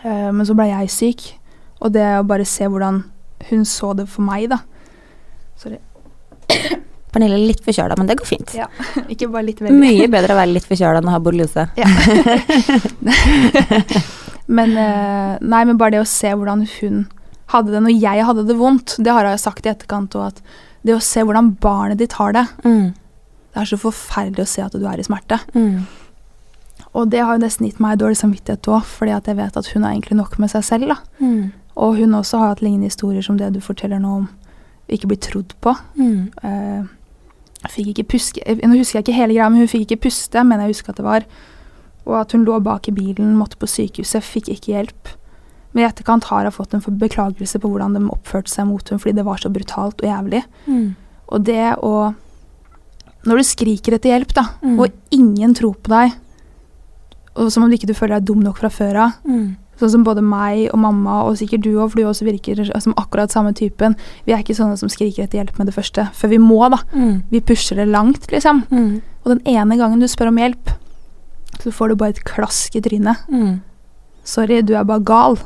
Eh, 0.00 0.30
men 0.32 0.46
så 0.48 0.56
ble 0.56 0.70
jeg 0.70 0.92
syk, 0.94 1.26
og 1.82 1.92
det 1.92 2.06
å 2.18 2.24
bare 2.26 2.46
se 2.48 2.64
hvordan 2.70 3.02
hun 3.50 3.66
så 3.68 3.92
det 3.98 4.06
for 4.10 4.24
meg, 4.24 4.48
da. 4.52 4.62
Sorry. 5.60 5.78
Pernille 7.12 7.36
er 7.36 7.44
litt 7.50 7.60
forkjøla, 7.64 7.98
men 8.00 8.08
det 8.08 8.16
går 8.22 8.28
fint. 8.28 8.54
Ja. 8.56 8.68
ikke 9.12 9.28
bare 9.28 9.50
litt 9.50 9.60
veldig. 9.60 9.78
Mye 9.82 10.08
bedre 10.12 10.32
å 10.32 10.40
være 10.40 10.54
litt 10.54 10.68
forkjøla 10.68 11.02
enn 11.02 11.10
å 11.10 11.16
ha 11.16 11.22
borreliose. 11.22 11.68
Men 14.52 14.74
uh, 14.76 15.38
nei, 15.38 15.62
men 15.64 15.78
bare 15.80 15.94
det 15.94 16.02
å 16.02 16.08
se 16.08 16.32
hvordan 16.34 16.64
hun 16.80 17.04
hadde 17.52 17.72
det 17.72 17.82
når 17.84 17.94
jeg 17.94 18.26
hadde 18.26 18.44
det 18.48 18.56
vondt, 18.58 18.96
det 18.98 19.14
har 19.14 19.28
jeg 19.28 19.40
sagt 19.40 19.66
i 19.66 19.70
etterkant 19.72 20.16
òg, 20.18 20.32
at 20.32 20.82
det 20.82 20.96
å 20.96 21.04
se 21.04 21.22
hvordan 21.22 21.52
barnet 21.62 22.00
ditt 22.02 22.18
har 22.18 22.34
det 22.36 22.46
Mm. 22.66 22.92
Det 23.52 23.60
er 23.60 23.68
så 23.68 23.76
forferdelig 23.76 24.46
å 24.46 24.48
se 24.48 24.62
at 24.64 24.72
du 24.72 24.84
er 24.88 25.00
i 25.00 25.04
smerte. 25.04 25.36
Mm. 25.52 25.82
Og 26.94 27.08
det 27.10 27.22
har 27.24 27.38
jo 27.38 27.44
nesten 27.46 27.66
gitt 27.66 27.80
meg 27.80 27.98
dårlig 27.98 28.18
samvittighet 28.20 28.68
òg, 28.68 28.84
fordi 28.84 29.14
at 29.16 29.28
jeg 29.30 29.38
vet 29.38 29.56
at 29.56 29.68
hun 29.72 29.82
har 29.86 29.94
egentlig 29.94 30.16
nok 30.18 30.38
med 30.38 30.50
seg 30.52 30.64
selv. 30.64 30.88
da. 30.92 30.96
Mm. 31.20 31.52
Og 31.76 31.96
hun 31.96 32.18
også 32.18 32.38
har 32.38 32.52
hatt 32.52 32.60
lignende 32.60 32.90
historier 32.90 33.24
som 33.24 33.38
det 33.40 33.52
du 33.54 33.60
forteller 33.64 33.98
nå 34.02 34.16
om 34.22 34.28
ikke 34.92 35.08
bli 35.08 35.16
trodd 35.16 35.54
på. 35.64 35.72
Mm. 35.96 36.28
Uh, 36.44 36.84
fikk 37.72 37.92
ikke 37.94 38.08
puske, 38.16 38.42
eh, 38.44 38.58
Nå 38.66 38.76
husker 38.76 38.98
jeg 38.98 39.06
ikke 39.06 39.16
hele 39.16 39.36
greia, 39.36 39.48
men 39.48 39.62
hun 39.62 39.70
fikk 39.70 39.86
ikke 39.86 40.08
puste, 40.08 40.44
men 40.44 40.60
jeg 40.60 40.74
husker 40.74 40.92
at 40.92 41.00
det 41.00 41.06
var. 41.06 41.26
Og 42.04 42.16
at 42.20 42.32
hun 42.34 42.44
lå 42.44 42.58
bak 42.60 42.88
i 42.90 42.94
bilen, 42.96 43.36
måtte 43.38 43.56
på 43.56 43.70
sykehuset, 43.70 44.24
fikk 44.26 44.50
ikke 44.52 44.74
hjelp. 44.74 45.12
Men 45.72 45.84
i 45.84 45.88
etterkant 45.88 46.26
har 46.28 46.44
jeg 46.44 46.56
fått 46.58 46.74
en 46.74 46.82
beklagelse 47.00 47.60
på 47.62 47.70
hvordan 47.70 47.94
de 47.96 48.02
oppførte 48.12 48.52
seg 48.52 48.66
mot 48.68 48.84
henne, 48.84 49.00
fordi 49.00 49.16
det 49.16 49.24
var 49.24 49.40
så 49.40 49.48
brutalt 49.48 50.02
og 50.02 50.10
jævlig. 50.10 50.42
Mm. 50.66 50.90
Og 51.32 51.44
det 51.48 51.76
å 51.80 52.14
Når 53.22 53.38
du 53.38 53.42
skriker 53.46 53.94
etter 53.94 54.10
hjelp, 54.10 54.32
da, 54.34 54.42
Mm. 54.66 54.80
og 54.80 54.90
ingen 55.12 55.54
tror 55.54 55.76
på 55.78 55.90
deg, 55.94 56.12
og 57.36 57.52
som 57.52 57.64
om 57.64 57.72
ikke 57.72 57.88
du 57.88 57.94
føler 57.94 58.18
deg 58.20 58.28
dum 58.28 58.40
nok 58.44 58.58
fra 58.62 58.68
før 58.72 58.96
av, 59.08 59.12
Mm. 59.24 59.56
Sånn 59.80 59.90
som 59.90 60.04
både 60.04 60.22
meg 60.22 60.68
og 60.70 60.78
mamma, 60.78 61.22
og 61.26 61.38
sikkert 61.40 61.62
du 61.64 61.72
òg, 61.72 61.90
for 61.90 61.98
du 61.98 62.04
også 62.06 62.26
virker 62.28 62.60
som 62.78 62.92
akkurat 62.94 63.32
samme 63.32 63.54
typen. 63.56 63.96
Vi 64.26 64.32
er 64.32 64.38
ikke 64.44 64.54
sånne 64.54 64.76
som 64.78 64.88
skriker 64.88 65.24
etter 65.24 65.40
hjelp 65.40 65.58
med 65.58 65.66
det 65.66 65.74
første, 65.74 66.04
for 66.14 66.28
vi 66.28 66.38
må, 66.38 66.60
da. 66.70 66.78
Mm. 66.94 67.22
Vi 67.32 67.40
pusher 67.40 67.80
det 67.80 67.88
langt, 67.88 68.28
liksom. 68.30 68.62
Mm. 68.70 69.00
Og 69.24 69.32
den 69.32 69.40
ene 69.56 69.78
gangen 69.80 69.98
du 69.98 70.06
spør 70.06 70.28
om 70.28 70.38
hjelp, 70.38 70.70
så 71.58 71.72
får 71.72 71.88
du 71.88 71.96
bare 71.96 72.14
et 72.14 72.22
klask 72.28 72.76
i 72.76 72.82
trynet. 72.84 73.24
Mm. 73.32 73.60
Sorry, 74.22 74.60
du 74.62 74.74
er 74.76 74.84
bare 74.84 75.02
gal. 75.02 75.36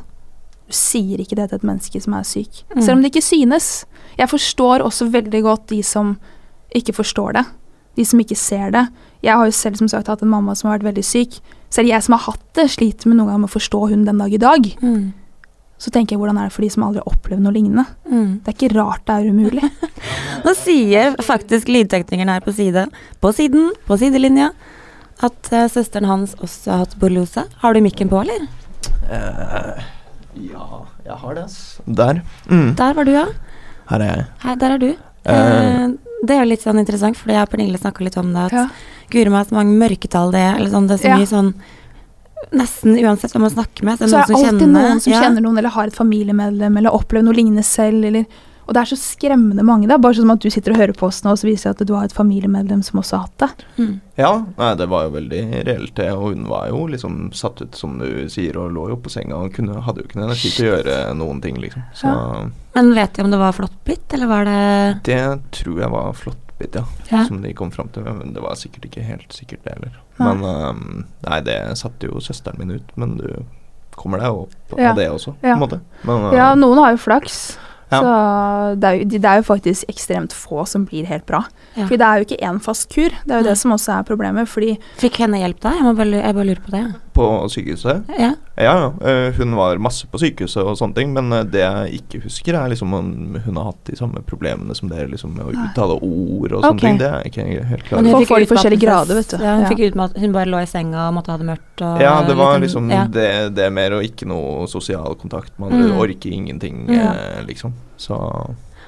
Du 0.67 0.75
sier 0.75 1.17
ikke 1.23 1.37
det 1.39 1.49
til 1.49 1.61
et 1.61 1.67
menneske 1.67 2.01
som 2.03 2.13
er 2.13 2.27
syk. 2.27 2.63
Mm. 2.75 2.81
Selv 2.81 2.97
om 2.97 3.01
det 3.01 3.13
ikke 3.15 3.25
synes. 3.25 3.85
Jeg 4.19 4.29
forstår 4.29 4.83
også 4.85 5.09
veldig 5.13 5.41
godt 5.43 5.67
de 5.71 5.81
som 5.81 6.17
ikke 6.75 6.93
forstår 6.93 7.39
det. 7.39 7.45
De 7.97 8.05
som 8.05 8.19
ikke 8.19 8.37
ser 8.37 8.69
det. 8.75 8.87
Jeg 9.25 9.37
har 9.37 9.47
jo 9.47 9.55
selv 9.55 9.79
som 9.79 9.89
sagt 9.91 10.09
hatt 10.11 10.23
en 10.23 10.31
mamma 10.31 10.55
som 10.55 10.69
har 10.69 10.77
vært 10.77 10.91
veldig 10.91 11.05
syk. 11.05 11.39
Selv 11.73 11.89
jeg 11.89 12.03
som 12.05 12.15
har 12.15 12.25
hatt 12.29 12.43
det, 12.57 12.67
sliter 12.73 13.09
med 13.09 13.19
noen 13.19 13.31
ganger 13.31 13.45
med 13.45 13.51
å 13.51 13.55
forstå 13.55 13.81
hun 13.91 14.05
den 14.07 14.21
dag 14.21 14.33
i 14.33 14.41
dag. 14.41 14.69
Mm. 14.81 15.07
Så 15.77 15.91
tenker 15.93 16.15
jeg 16.15 16.21
hvordan 16.21 16.39
er 16.41 16.49
det 16.49 16.55
for 16.55 16.65
de 16.65 16.69
som 16.73 16.85
aldri 16.87 17.03
har 17.03 17.11
opplevd 17.11 17.43
noe 17.43 17.53
lignende. 17.53 17.85
Mm. 18.09 18.31
Det 18.41 18.51
er 18.51 18.55
ikke 18.55 18.71
rart 18.77 19.03
det 19.09 19.17
er 19.17 19.27
umulig. 19.33 19.71
Nå 20.45 20.53
sier 20.57 21.17
faktisk 21.25 21.69
lydteknikeren 21.69 22.33
her 22.33 22.45
på 22.45 22.53
side, 22.57 22.87
på 23.21 23.33
siden, 23.37 23.69
på 23.89 23.99
sidelinja, 24.01 24.51
at 25.25 25.51
uh, 25.53 25.65
søsteren 25.69 26.09
hans 26.09 26.33
også 26.41 26.73
har 26.73 26.85
hatt 26.85 26.97
borreliose. 27.01 27.45
Har 27.61 27.77
du 27.77 27.81
mikken 27.85 28.09
på, 28.09 28.21
eller? 28.25 28.47
Uh, 29.09 29.85
ja, 30.37 30.83
jeg 31.05 31.21
har 31.23 31.37
det. 31.37 31.47
Der. 32.01 32.23
Mm. 32.49 32.71
Der 32.77 32.97
var 32.97 33.09
du, 33.09 33.13
ja. 33.17 33.27
Her 33.91 34.03
er 34.03 34.11
jeg. 34.13 34.27
Her, 34.45 34.61
der 34.61 34.77
er 34.77 34.81
du. 34.81 34.89
Uh, 34.93 35.07
Eh, 35.27 35.87
det 36.23 36.35
er 36.35 36.43
jo 36.43 36.51
litt 36.51 36.63
sånn 36.65 36.81
interessant, 36.81 37.17
for 37.19 37.31
jeg 37.33 37.45
og 37.45 37.51
Pernille 37.51 37.79
snakka 37.79 38.05
litt 38.05 38.17
om 38.19 38.31
det, 38.33 38.47
at 38.49 38.55
Ja. 38.57 38.67
Guri 39.11 39.29
meg 39.33 39.47
så 39.49 39.55
mange 39.57 39.77
mørketall 39.79 40.31
det 40.35 40.39
er, 40.43 40.55
eller 40.59 40.69
sånn, 40.73 40.87
det 40.87 40.97
er 40.99 41.03
så 41.03 41.11
Ja. 41.13 41.17
mye 41.17 41.31
sånn 41.33 41.53
Nesten 42.53 42.93
uansett 43.01 43.33
hvem 43.33 43.41
man 43.41 43.51
snakker 43.51 43.83
med, 43.83 43.97
så 43.97 44.03
er 44.05 44.07
Så 44.07 44.11
det 44.13 44.19
er 44.21 44.27
det 44.27 44.35
alltid 44.35 44.45
kjenner 44.61 44.67
noen 44.77 44.99
som 45.01 45.11
ja. 45.13 45.21
kjenner 45.23 45.41
noen, 45.41 45.57
eller 45.57 45.73
har 45.73 45.87
et 45.89 45.95
familiemedlem, 45.97 46.77
eller 46.77 46.93
opplever 46.95 47.25
noe 47.25 47.33
lignende 47.35 47.63
selv, 47.65 48.05
eller 48.05 48.25
Og 48.67 48.73
det 48.75 48.81
er 48.81 48.89
så 48.91 48.97
skremmende 48.99 49.63
mange, 49.63 49.87
da. 49.87 49.95
Bare 49.97 50.13
sånn 50.13 50.29
at 50.31 50.41
du 50.43 50.49
sitter 50.51 50.73
og 50.73 50.77
hører 50.77 50.91
på 50.93 51.07
oss 51.07 51.21
nå, 51.23 51.31
og 51.31 51.37
så 51.39 51.47
viser 51.47 51.71
det 51.71 51.81
at 51.81 51.87
du 51.87 51.93
har 51.95 52.03
et 52.03 52.11
familiemedlem 52.11 52.81
som 52.83 52.99
også 52.99 53.15
har 53.15 53.21
hatt 53.23 53.37
det. 53.39 53.65
Mm. 53.77 53.93
Ja, 54.17 54.31
nei, 54.57 54.71
det 54.75 54.87
var 54.91 55.05
jo 55.05 55.13
veldig 55.15 55.43
reelt, 55.65 55.93
det. 55.95 56.09
Og 56.11 56.33
hun 56.33 56.43
var 56.49 56.67
jo 56.67 56.81
liksom 56.91 57.31
satt 57.33 57.61
ut, 57.61 57.73
som 57.79 57.97
du 57.97 58.27
sier, 58.27 58.57
og 58.59 58.73
lå 58.75 58.89
jo 58.89 58.97
på 58.97 59.09
senga 59.09 59.35
og 59.39 59.53
kunne, 59.55 59.79
hadde 59.81 60.03
jo 60.03 60.07
ikke 60.09 60.19
noe 60.19 60.27
energi 60.27 60.51
til 60.51 60.67
å 60.67 60.73
gjøre 60.75 60.97
noen 61.15 61.39
ting, 61.41 61.55
liksom. 61.63 61.81
Så 61.95 62.11
Men 62.75 62.93
vet 62.93 63.13
de 63.13 63.23
om 63.23 63.31
det 63.31 63.39
var 63.39 63.53
flåttbitt, 63.55 64.13
eller 64.13 64.27
var 64.27 64.43
det 64.43 64.99
det 65.03 65.23
tror 65.51 65.79
jeg 65.79 65.89
var 65.89 66.11
flåttbitt, 66.57 66.75
ja. 66.75 66.83
Ja. 67.17 67.25
Som 67.27 67.41
de 67.41 67.53
kom 67.53 67.71
fram 67.71 67.89
til. 67.89 68.03
Men 68.03 68.33
det 68.33 68.41
var 68.41 68.55
sikkert 68.55 68.85
ikke 68.85 69.03
helt 69.05 69.31
sikkert, 69.33 69.63
det 69.63 69.73
heller. 69.77 69.99
Nei. 70.17 70.33
Men 70.33 70.43
um, 70.43 71.05
nei, 71.27 71.39
det 71.41 71.77
satte 71.77 72.07
jo 72.09 72.19
søsteren 72.19 72.57
min 72.59 72.71
ut. 72.79 72.91
Men 72.97 73.17
du 73.17 73.45
kommer 73.95 74.19
deg 74.19 74.29
opp 74.31 74.77
Ja. 74.77 74.91
av 74.91 74.95
det 74.97 75.09
også, 75.09 75.33
på 75.41 75.47
en 75.47 75.59
måte. 75.59 75.79
Men, 76.03 76.25
uh, 76.29 76.33
Ja, 76.35 76.53
noen 76.55 76.77
har 76.77 76.91
jo 76.91 76.97
flaks. 76.97 77.57
Ja. 77.89 78.01
Så 78.03 78.79
det 78.81 78.83
er, 78.83 78.95
jo, 78.99 79.05
det 79.07 79.25
er 79.25 79.37
jo 79.39 79.43
faktisk 79.47 79.85
ekstremt 79.87 80.33
få 80.35 80.65
som 80.67 80.83
blir 80.85 81.05
helt 81.07 81.25
bra. 81.25 81.45
Ja. 81.77 81.85
Fordi 81.87 81.97
det 81.97 82.07
er 82.07 82.17
jo 82.19 82.25
ikke 82.27 82.39
én 82.43 82.59
fast 82.61 82.89
kur. 82.91 83.09
Det 83.23 83.31
er 83.31 83.39
jo 83.39 83.43
Nei. 83.45 83.49
det 83.49 83.57
som 83.57 83.71
også 83.71 83.93
er 83.99 84.03
problemet. 84.03 84.49
Fordi 84.51 84.73
Fikk 84.99 85.21
henne 85.23 85.39
hjelp 85.39 85.61
da? 85.63 85.71
Jeg, 85.77 85.83
må 85.83 85.93
bare, 85.95 86.19
jeg 86.19 86.35
bare 86.35 86.47
lurer 86.49 86.63
på 86.65 86.73
det. 86.75 86.83
På 87.17 87.25
sykehuset 87.53 88.11
Ja. 88.19 88.31
Ja, 88.57 88.73
ja. 88.79 88.85
øh, 89.09 89.35
hun 89.37 89.51
var 89.57 89.77
masse 89.77 90.07
på 90.09 90.17
sykehuset 90.21 90.63
og 90.63 90.77
sånne 90.79 90.95
ting, 90.97 91.11
men 91.13 91.27
øh, 91.33 91.43
det 91.45 91.61
jeg 91.61 91.99
ikke 91.99 92.21
husker, 92.23 92.55
er 92.57 92.71
liksom 92.71 92.93
om 92.97 93.11
hun 93.45 93.59
har 93.59 93.67
hatt 93.71 93.83
de 93.91 93.97
samme 93.99 94.23
problemene 94.25 94.73
som 94.77 94.89
dere, 94.89 95.09
liksom 95.11 95.35
med 95.37 95.45
å 95.45 95.51
uttale 95.53 95.97
ord 96.01 96.55
og 96.57 96.63
sånne 96.63 96.71
okay. 96.73 96.87
ting. 96.87 96.97
Det 97.01 97.09
er 97.11 97.27
ikke 97.29 97.45
helt 97.73 97.85
klar 97.89 98.01
Men 98.01 98.11
hun 98.15 98.25
fikk 98.25 98.33
at 98.37 98.51
forskjellige 98.53 98.81
grader, 98.85 99.19
vet 99.21 99.29
du. 99.33 99.37
Ja, 99.43 99.53
hun 99.59 99.65
Ja. 99.67 99.69
fikk 99.73 99.83
ut 99.87 99.95
med 100.01 100.05
at 100.09 100.21
hun 100.23 100.33
bare 100.33 100.49
lå 100.49 100.61
i 100.63 100.69
senga 100.69 101.07
og 101.09 101.13
måtte 101.19 101.31
ha 101.35 101.37
det 101.37 101.49
mørkt. 101.51 101.81
Og 101.81 102.01
Ja, 102.01 102.15
det 102.27 102.37
var 102.37 102.57
litt 102.57 102.65
liksom 102.69 102.89
ja. 102.91 103.03
det, 103.05 103.27
det 103.55 103.69
mer 103.73 103.97
og 103.99 104.03
ikke 104.07 104.25
noe 104.29 104.67
sosial 104.67 105.15
kontakt. 105.21 105.53
Man 105.59 105.69
Mm. 105.77 105.97
orker 105.99 106.31
ingenting, 106.33 106.87
Ja. 106.89 107.13
eh, 107.13 107.43
liksom. 107.45 107.73
Så 107.97 108.15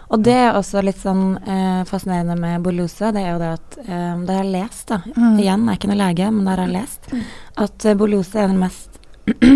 Og 0.10 0.24
det 0.26 0.34
er 0.34 0.54
også 0.58 0.82
litt 0.84 0.98
sånn 0.98 1.38
eh, 1.48 1.84
fascinerende 1.86 2.36
med 2.40 2.64
borreliose, 2.66 3.12
det 3.14 3.22
er 3.22 3.32
jo 3.36 3.40
det 3.42 3.50
at 3.54 3.78
eh, 3.86 4.16
det 4.26 4.36
har 4.36 4.44
jeg 4.44 4.54
lest, 4.56 4.88
da, 4.90 4.98
Mm. 5.16 5.40
igjen, 5.40 5.66
jeg 5.66 5.70
er 5.70 5.78
ikke 5.78 5.88
noen 5.92 6.02
lege, 6.04 6.32
men 6.32 6.46
det 6.46 6.54
har 6.56 6.64
jeg 6.66 6.76
lest, 6.76 7.02
at 7.58 7.86
eh, 7.86 7.94
borreliose 8.00 8.36
er 8.42 8.48
den 8.48 8.60
mest 8.60 9.00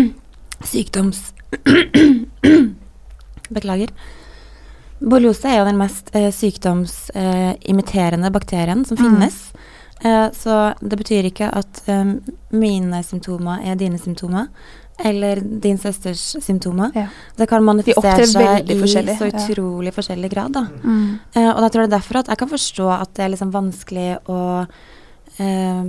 sykdoms... 0.70 1.32
Beklager. 3.54 3.90
Borreliose 5.04 5.48
er 5.50 5.58
jo 5.60 5.66
den 5.68 5.78
mest 5.78 6.08
eh, 6.16 6.30
sykdomsimiterende 6.32 8.30
bakterien 8.32 8.84
som 8.88 8.96
Mm. 8.96 9.04
finnes. 9.04 9.52
Eh, 10.04 10.30
så 10.32 10.74
det 10.80 10.96
betyr 10.98 11.24
ikke 11.28 11.50
at 11.54 11.82
eh, 11.88 12.04
mine 12.52 13.02
symptomer 13.04 13.60
er 13.64 13.74
dine 13.76 13.98
symptomer, 13.98 14.46
eller 14.98 15.40
din 15.40 15.78
søsters 15.78 16.22
symptomer. 16.44 16.92
Ja. 16.94 17.08
Det 17.36 17.48
kan 17.50 17.64
manifestere 17.66 18.14
opptrer 18.14 18.30
seg 18.30 18.70
i 18.70 18.78
så 18.78 19.02
så 19.18 19.28
ja. 19.28 19.42
utrolig 19.42 19.92
forskjellig 19.94 20.30
grad. 20.30 20.54
Da. 20.54 20.66
Mm. 20.84 21.18
Uh, 21.34 21.50
og 21.50 21.62
da 21.64 21.68
tror 21.68 21.84
jeg 21.84 21.90
det 21.90 21.96
er 21.96 21.98
derfor 21.98 22.20
at 22.22 22.30
jeg 22.30 22.42
kan 22.42 22.52
forstå 22.52 22.88
at 22.94 23.14
det 23.16 23.24
er 23.24 23.32
liksom 23.34 23.52
vanskelig 23.54 24.08
å 24.30 24.40
uh, 24.64 25.84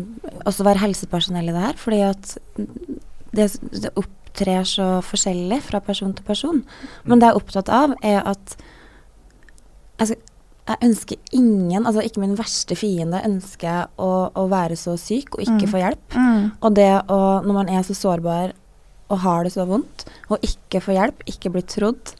også 0.45 0.67
være 0.67 0.83
helsepersonell 0.87 1.51
i 1.51 1.55
det 1.55 1.65
her, 1.67 1.81
fordi 1.81 2.01
at 2.07 2.35
det, 3.35 3.49
det 3.77 3.93
opptrer 3.93 4.65
så 4.67 4.89
forskjellig 5.05 5.61
fra 5.67 5.83
person 5.85 6.15
til 6.15 6.25
person. 6.25 6.63
Men 7.05 7.21
det 7.21 7.29
jeg 7.29 7.37
er 7.37 7.43
opptatt 7.43 7.69
av, 7.69 7.93
er 8.01 8.23
at 8.25 8.57
altså, 10.01 10.17
jeg 10.65 10.81
ønsker 10.81 11.33
ingen, 11.37 11.85
altså 11.85 12.01
ikke 12.01 12.23
min 12.23 12.37
verste 12.39 12.73
fiende, 12.77 13.21
ønsker 13.21 13.85
å, 14.01 14.11
å 14.33 14.49
være 14.49 14.77
så 14.79 14.97
syk 14.97 15.37
og 15.37 15.45
ikke 15.45 15.67
Mm. 15.67 15.71
få 15.71 15.81
hjelp. 15.83 16.15
Mm. 16.17 16.45
Og 16.59 16.75
det 16.75 16.91
å, 17.05 17.19
når 17.45 17.53
man 17.53 17.69
er 17.69 17.83
så 17.85 17.93
sårbar 17.93 18.55
og 19.09 19.19
har 19.21 19.43
det 19.45 19.53
så 19.53 19.65
vondt, 19.69 20.05
og 20.29 20.39
ikke 20.45 20.81
får 20.81 20.95
hjelp, 20.97 21.19
ikke 21.29 21.51
blir 21.53 21.65
trodd, 21.69 22.15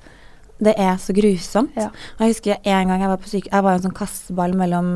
det 0.62 0.76
er 0.80 0.95
så 1.02 1.12
grusomt. 1.17 1.74
Ja. 1.76 1.89
Og 2.15 2.19
jeg 2.26 2.36
husker 2.36 2.60
en 2.63 2.88
gang 2.91 3.02
jeg 3.02 3.10
var 3.12 3.17
på 3.24 3.32
syke, 3.32 3.50
jeg 3.52 3.63
var 3.65 3.74
en 3.76 3.84
sånn 3.88 3.95
kasteball 3.98 4.54
mellom 4.56 4.91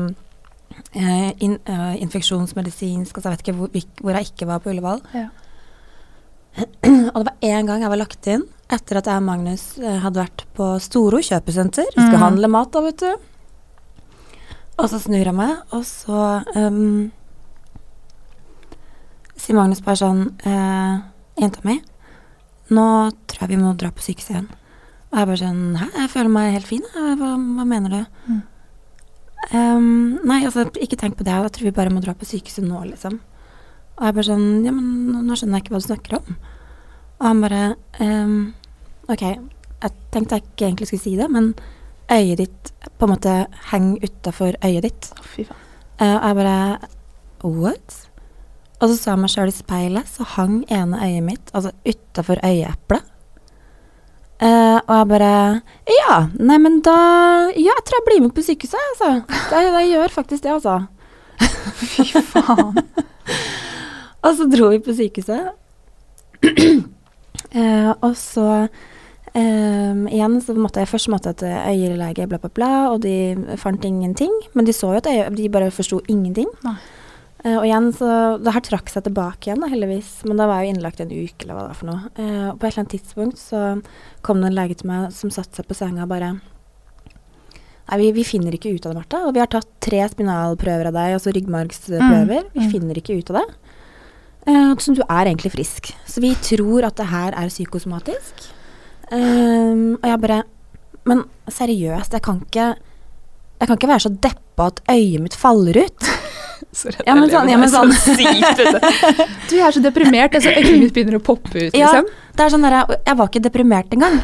eh, 0.94 1.32
in, 1.44 1.58
eh, 1.66 1.96
infeksjonsmedisinsk, 2.04 3.12
altså 3.18 3.28
jeg 3.28 3.36
vet 3.36 3.44
ikke 3.44 3.56
hvor, 3.58 3.74
hvor 4.00 4.16
jeg 4.16 4.30
ikke 4.30 4.46
var 4.48 4.62
på 4.64 4.70
Ullevål. 4.72 5.02
Ja. 5.12 5.26
Og 7.14 7.20
det 7.20 7.26
var 7.28 7.36
en 7.50 7.66
gang 7.68 7.82
jeg 7.84 7.90
var 7.92 8.00
lagt 8.00 8.26
inn 8.30 8.46
etter 8.70 8.98
at 9.00 9.06
jeg 9.10 9.18
og 9.18 9.26
Magnus 9.26 9.64
eh, 9.82 9.98
hadde 10.02 10.22
vært 10.22 10.44
på 10.54 10.66
Storo 10.82 11.18
kjøpesenter. 11.18 11.88
Vi 11.90 11.98
skulle 12.04 12.18
Mm. 12.20 12.26
handle 12.28 12.48
mat 12.54 12.70
da, 12.72 12.80
vet 12.86 13.02
du. 13.02 13.12
Og 14.78 14.88
så 14.88 14.98
snur 15.02 15.24
jeg 15.26 15.34
meg, 15.34 15.56
og 15.74 15.82
så 15.84 16.44
um, 16.56 17.10
sier 19.36 19.56
Magnus 19.58 19.82
bare 19.84 19.98
sånn 20.00 20.22
eh, 20.46 21.00
Jenta 21.40 21.62
mi, 21.64 21.78
nå 22.70 22.86
tror 23.30 23.46
jeg 23.46 23.54
vi 23.54 23.60
må 23.62 23.72
dra 23.78 23.90
på 23.94 24.04
sykehuset 24.04 24.34
igjen. 24.34 24.48
Og 25.10 25.18
jeg 25.18 25.28
bare 25.30 25.40
sånn 25.40 25.62
Hæ, 25.80 25.86
jeg 25.96 26.10
føler 26.12 26.32
meg 26.34 26.54
helt 26.54 26.68
fin. 26.68 26.86
Hva, 26.94 27.32
hva 27.34 27.66
mener 27.66 27.94
du? 27.94 28.00
Mm. 28.30 28.40
Um, 29.50 30.18
nei, 30.28 30.42
altså, 30.44 30.66
ikke 30.78 30.98
tenk 31.00 31.16
på 31.18 31.26
det. 31.26 31.34
Jeg 31.34 31.54
tror 31.56 31.66
vi 31.70 31.76
bare 31.80 31.92
må 31.94 32.02
dra 32.04 32.14
på 32.14 32.28
sykehuset 32.28 32.66
nå, 32.66 32.82
liksom. 32.92 33.18
Og 33.96 34.06
jeg 34.06 34.16
bare 34.16 34.28
sånn 34.28 34.46
Ja, 34.66 34.74
men 34.74 35.24
nå, 35.26 35.36
skjønner 35.36 35.58
jeg 35.58 35.66
ikke 35.66 35.74
hva 35.74 35.82
du 35.82 35.88
snakker 35.88 36.18
om. 36.20 36.36
Og 37.20 37.26
han 37.26 37.42
bare 37.44 37.64
um, 38.04 38.36
Ok, 39.10 39.24
jeg 39.24 39.96
tenkte 40.14 40.38
jeg 40.38 40.46
ikke 40.46 40.68
egentlig 40.68 40.90
skulle 40.90 41.02
si 41.02 41.16
det, 41.18 41.26
men 41.32 41.54
øyet 42.10 42.44
ditt 42.44 42.70
på 42.98 43.06
en 43.06 43.12
måte 43.14 43.34
henger 43.72 44.06
utafor 44.06 44.60
øyet 44.60 44.86
ditt. 44.86 45.10
Fy 45.32 45.48
faen. 45.48 45.66
Uh, 46.00 46.16
og 46.16 46.28
jeg 46.28 46.38
bare 46.42 46.56
What? 47.40 48.09
Og 48.80 48.88
så 48.88 48.96
så 48.96 49.12
jeg 49.12 49.20
meg 49.20 49.32
sjøl 49.32 49.50
i 49.52 49.54
speilet, 49.54 50.08
så 50.08 50.24
hang 50.36 50.60
ene 50.72 51.00
øyet 51.04 51.24
mitt 51.24 51.50
altså 51.52 51.72
utafor 51.84 52.40
øyeeplet. 52.44 53.08
Uh, 54.40 54.80
og 54.88 54.94
jeg 54.96 55.08
bare 55.08 55.32
Ja, 55.92 56.14
nei, 56.40 56.56
men 56.56 56.78
da 56.80 56.94
Ja, 57.52 57.74
jeg 57.76 57.82
tror 57.84 57.98
jeg 57.98 58.06
blir 58.06 58.22
med 58.24 58.32
på 58.32 58.44
sykehuset, 58.44 58.78
altså. 58.94 59.10
Jeg, 59.52 59.66
jeg 59.74 59.90
gjør 59.90 60.14
faktisk 60.14 60.42
det, 60.46 60.54
altså. 60.54 60.78
Fy 61.92 62.06
faen. 62.24 62.78
Og 64.24 64.36
så 64.36 64.46
dro 64.52 64.70
vi 64.72 64.78
på 64.84 64.94
sykehuset. 64.96 65.52
uh, 67.52 67.92
og 68.06 68.16
så 68.16 68.46
um, 69.32 70.02
igjen 70.08 70.40
så 70.44 70.56
måtte 70.56 70.82
jeg 70.82 70.90
først 70.90 71.08
måtte 71.08 71.32
jeg 71.32 71.38
til 71.40 71.54
øyelege, 71.72 72.26
bla, 72.28 72.36
bla, 72.36 72.50
bla, 72.52 72.72
og 72.92 73.00
de 73.04 73.56
fant 73.56 73.84
ingenting. 73.84 74.32
Men 74.52 74.68
de 74.68 74.76
så 74.76 74.92
jo 74.92 75.00
at 75.00 75.08
øye, 75.08 75.30
De 75.36 75.48
bare 75.48 75.70
forsto 75.70 76.00
ingenting. 76.08 76.48
Nei. 76.64 76.76
Eh, 77.40 77.56
og 77.56 77.64
igjen 77.64 77.88
så 77.96 78.36
Det 78.42 78.52
her 78.52 78.64
trakk 78.66 78.90
seg 78.92 79.06
tilbake 79.06 79.48
igjen, 79.48 79.62
da, 79.64 79.70
heldigvis. 79.72 80.12
Men 80.28 80.40
da 80.40 80.48
var 80.50 80.60
jeg 80.60 80.70
jo 80.70 80.76
innlagt 80.76 81.02
en 81.02 81.12
uke, 81.14 81.44
eller 81.44 81.56
hva 81.56 81.64
det 81.64 81.72
var 81.72 81.80
for 81.80 81.90
noe. 81.90 82.12
Uh, 82.18 82.46
og 82.52 82.60
på 82.60 82.66
et 82.66 82.70
eller 82.70 82.82
annet 82.84 82.94
tidspunkt 82.98 83.40
så 83.40 83.64
kom 84.26 84.42
det 84.42 84.50
en 84.50 84.58
lege 84.58 84.78
til 84.80 84.90
meg 84.90 85.10
som 85.16 85.32
satte 85.32 85.60
seg 85.60 85.68
på 85.68 85.78
senga 85.78 86.06
og 86.06 86.12
bare 86.12 86.34
Nei, 87.90 87.96
vi, 87.98 88.10
vi 88.20 88.22
finner 88.22 88.54
ikke 88.54 88.70
ut 88.70 88.84
av 88.86 88.92
det, 88.92 89.00
Martha. 89.00 89.20
Og 89.26 89.32
vi 89.34 89.40
har 89.42 89.48
tatt 89.50 89.66
tre 89.82 90.04
spinalprøver 90.12 90.92
av 90.92 90.94
deg, 90.94 91.16
altså 91.16 91.32
ryggmargsprøver. 91.34 92.44
Mm, 92.46 92.52
Vi 92.54 92.62
mm. 92.62 92.70
finner 92.70 93.00
ikke 93.00 93.16
ut 93.18 93.32
av 93.32 93.40
det. 93.40 93.46
Uh, 94.46 94.76
så 94.78 94.94
du 94.94 95.02
er 95.02 95.24
egentlig 95.24 95.50
frisk. 95.56 95.90
Så 96.06 96.22
vi 96.22 96.30
tror 96.38 96.86
at 96.86 97.00
det 97.00 97.08
her 97.10 97.34
er 97.34 97.50
psykosomatisk. 97.50 98.46
Ehm, 99.10 99.96
og 99.98 100.06
jeg 100.06 100.20
bare 100.22 100.42
Men 101.08 101.24
seriøst, 101.50 102.12
jeg 102.12 102.22
kan 102.22 102.42
ikke 102.44 102.74
Jeg 103.58 103.66
kan 103.66 103.76
ikke 103.76 103.88
være 103.88 104.04
så 104.06 104.12
deppa 104.14 104.66
at 104.70 104.80
øyet 104.88 105.20
mitt 105.20 105.34
faller 105.34 105.82
ut. 105.82 106.10
Så 106.72 106.92
redd 106.92 107.08
Ja, 107.08 107.16
men 107.18 107.30
sånn, 107.32 107.48
ja, 107.50 107.58
men 107.58 107.70
sånn. 107.70 107.90
så 108.04 108.14
du. 108.14 108.22
Jeg 108.22 109.64
er 109.66 109.74
så 109.74 109.82
deprimert, 109.82 110.36
Altså, 110.38 110.52
øynene 110.54 110.84
mitt 110.84 110.94
begynner 110.94 111.18
å 111.18 111.22
poppe 111.24 111.50
ut, 111.56 111.74
Ja, 111.74 111.90
liksom. 111.90 112.10
det 112.36 112.44
er 112.44 112.54
sånn 112.54 112.66
der, 112.66 112.78
jeg, 112.78 113.00
jeg 113.08 113.18
var 113.20 113.30
ikke 113.30 113.44
deprimert 113.48 113.96
engang. 113.96 114.18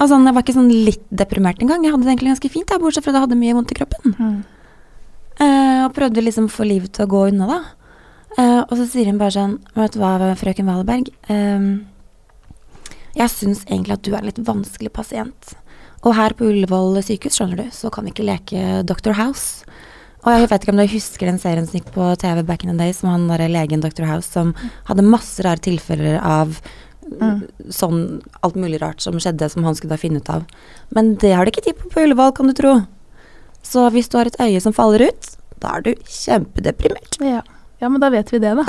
Altså, 0.00 0.16
jeg 0.16 0.36
var 0.36 0.44
ikke 0.44 0.56
sånn 0.56 0.72
litt 0.72 1.04
deprimert 1.12 1.60
engang. 1.64 1.84
Jeg 1.84 1.94
hadde 1.94 2.06
det 2.06 2.14
egentlig 2.14 2.34
ganske 2.34 2.52
fint, 2.52 2.72
jeg, 2.72 2.82
bortsett 2.82 3.04
fra 3.04 3.12
at 3.14 3.18
jeg 3.18 3.26
hadde 3.26 3.40
mye 3.40 3.56
vondt 3.56 3.74
i 3.74 3.78
kroppen. 3.80 4.16
Mm. 4.16 4.40
Uh, 5.40 5.86
og 5.86 5.94
prøvde 5.96 6.24
liksom 6.24 6.50
å 6.50 6.52
få 6.52 6.66
livet 6.68 6.92
til 6.96 7.06
å 7.06 7.10
gå 7.10 7.22
unna, 7.30 7.48
da. 7.48 7.60
Uh, 8.36 8.60
og 8.62 8.74
så 8.78 8.84
sier 8.86 9.08
hun 9.10 9.16
bare 9.18 9.34
sånn 9.34 9.56
Vet 9.74 9.96
du 9.96 9.98
hva, 10.02 10.34
frøken 10.38 10.68
Valeberg. 10.68 11.08
Uh, 11.28 11.80
jeg 13.16 13.32
syns 13.32 13.64
egentlig 13.66 13.96
at 13.96 14.04
du 14.06 14.12
er 14.12 14.20
en 14.20 14.28
litt 14.28 14.44
vanskelig 14.46 14.92
pasient. 14.94 15.54
Og 16.00 16.14
her 16.16 16.32
på 16.36 16.46
Ullevål 16.48 17.00
sykehus, 17.04 17.36
skjønner 17.36 17.64
du, 17.64 17.72
så 17.74 17.90
kan 17.92 18.06
vi 18.06 18.14
ikke 18.14 18.28
leke 18.28 18.80
Dr. 18.88 19.12
House. 19.18 19.66
Og 20.20 20.34
jeg 20.34 20.50
vet 20.50 20.62
ikke 20.62 20.74
om 20.74 20.80
du 20.82 20.86
husker 20.92 21.30
den 21.30 21.38
serien 21.40 21.66
som 21.66 21.78
gikk 21.80 21.90
på 21.94 22.06
TV 22.20 22.42
back 22.44 22.64
in 22.64 22.70
the 22.72 22.76
day, 22.76 22.92
som 22.92 23.08
han 23.08 23.26
der 23.30 23.48
legen 23.48 23.80
Dr. 23.80 24.04
House, 24.04 24.28
som 24.28 24.54
hadde 24.88 25.06
masse 25.06 25.42
rare 25.46 25.62
tilfeller 25.64 26.20
av 26.20 26.60
Mm. 27.10 27.40
sånn 27.74 28.20
alt 28.44 28.54
mulig 28.54 28.78
rart 28.80 29.00
som 29.02 29.16
skjedde, 29.18 29.48
som 29.50 29.64
han 29.64 29.74
skulle 29.74 29.96
da 29.96 29.98
finne 29.98 30.20
ut 30.22 30.28
av. 30.30 30.44
Men 30.94 31.16
det 31.16 31.32
har 31.34 31.44
de 31.44 31.50
ikke 31.50 31.64
tid 31.64 31.74
på 31.80 31.88
på 31.90 32.04
Ullevål, 32.04 32.30
kan 32.36 32.46
du 32.46 32.52
tro. 32.54 32.86
Så 33.66 33.90
hvis 33.90 34.08
du 34.08 34.16
har 34.18 34.26
et 34.30 34.38
øye 34.38 34.60
som 34.62 34.72
faller 34.72 35.08
ut, 35.08 35.30
da 35.58 35.72
er 35.76 35.80
du 35.82 35.94
kjempedeprimert. 36.06 37.18
Ja. 37.18 37.42
ja, 37.80 37.88
men 37.88 38.00
da 38.00 38.10
vet 38.14 38.30
vi 38.30 38.38
det, 38.38 38.54
da. 38.54 38.62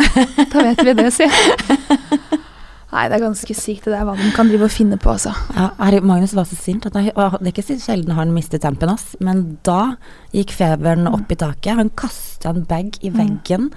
Da 0.50 0.64
vet 0.72 0.82
vi 0.84 0.94
det, 0.94 1.12
si. 1.14 1.28
Nei, 2.92 3.06
det 3.08 3.16
er 3.16 3.24
ganske 3.24 3.56
sykt 3.56 3.86
det 3.88 3.94
der 3.94 4.04
hva 4.04 4.18
de 4.20 4.32
kan 4.36 4.50
drive 4.52 4.66
og 4.68 4.72
finne 4.74 4.98
på, 5.00 5.14
altså. 5.14 5.32
Ja, 5.56 5.70
Magnus 6.04 6.34
var 6.36 6.44
så 6.50 6.58
sint. 6.60 6.86
At 6.86 6.96
og 6.98 7.38
det 7.40 7.48
er 7.48 7.54
ikke 7.54 7.64
så 7.64 7.78
sjelden 7.80 8.12
han 8.18 8.34
mister 8.36 8.60
tempen, 8.60 8.90
hans, 8.92 9.16
Men 9.24 9.58
da 9.64 9.96
gikk 10.36 10.52
feberen 10.58 11.08
opp 11.08 11.32
i 11.32 11.36
taket. 11.40 11.78
Han 11.80 11.90
kasta 11.96 12.50
en 12.52 12.66
bag 12.68 12.98
i 13.02 13.10
veggen, 13.16 13.70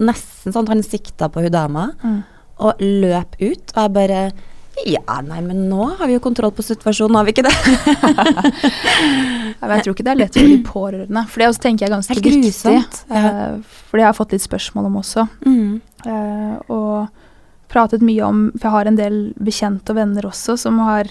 nesten 0.00 0.52
sånn 0.54 0.64
at 0.64 0.72
han 0.74 0.82
sikta 0.82 1.28
på 1.28 1.44
hun 1.44 1.52
dama, 1.52 1.90
Mm. 2.02 2.22
og 2.58 2.80
løp 2.80 3.36
ut. 3.40 3.72
Og 3.76 3.82
jeg 3.82 3.92
bare 3.92 4.32
Ja, 4.86 5.20
nei, 5.22 5.40
men 5.40 5.68
nå 5.70 5.96
har 5.98 6.06
vi 6.08 6.14
jo 6.16 6.20
kontroll 6.20 6.50
på 6.50 6.64
situasjonen, 6.66 7.14
har 7.14 7.24
vi 7.24 7.30
ikke 7.32 7.44
det? 7.46 7.54
Ja, 9.62 9.68
Jeg 9.76 9.84
tror 9.84 9.94
ikke 9.94 10.04
det 10.04 10.12
er 10.12 10.18
lett 10.18 10.34
for 10.34 10.50
de 10.50 10.56
pårørende. 10.66 11.22
For 11.30 11.40
det 11.40 11.48
også 11.48 11.62
tenker 11.62 11.84
jeg 11.86 11.90
er 11.92 11.94
ganske 11.94 12.14
Helt 12.14 12.24
viktig. 12.26 12.72
ja. 12.74 12.80
eh, 13.16 13.76
For 13.88 13.96
det 13.98 14.04
har 14.04 14.10
jeg 14.12 14.18
fått 14.18 14.32
litt 14.34 14.42
spørsmål 14.44 14.88
om 14.90 14.96
også. 15.00 15.26
Mm. 15.46 15.80
Uh, 16.04 16.56
og 16.68 17.08
pratet 17.74 18.02
mye 18.06 18.22
om 18.24 18.44
For 18.54 18.68
jeg 18.68 18.74
har 18.78 18.86
en 18.92 18.96
del 19.00 19.16
bekjente 19.42 19.90
og 19.92 19.98
venner 19.98 20.28
også 20.30 20.54
som 20.62 20.78
har 20.86 21.10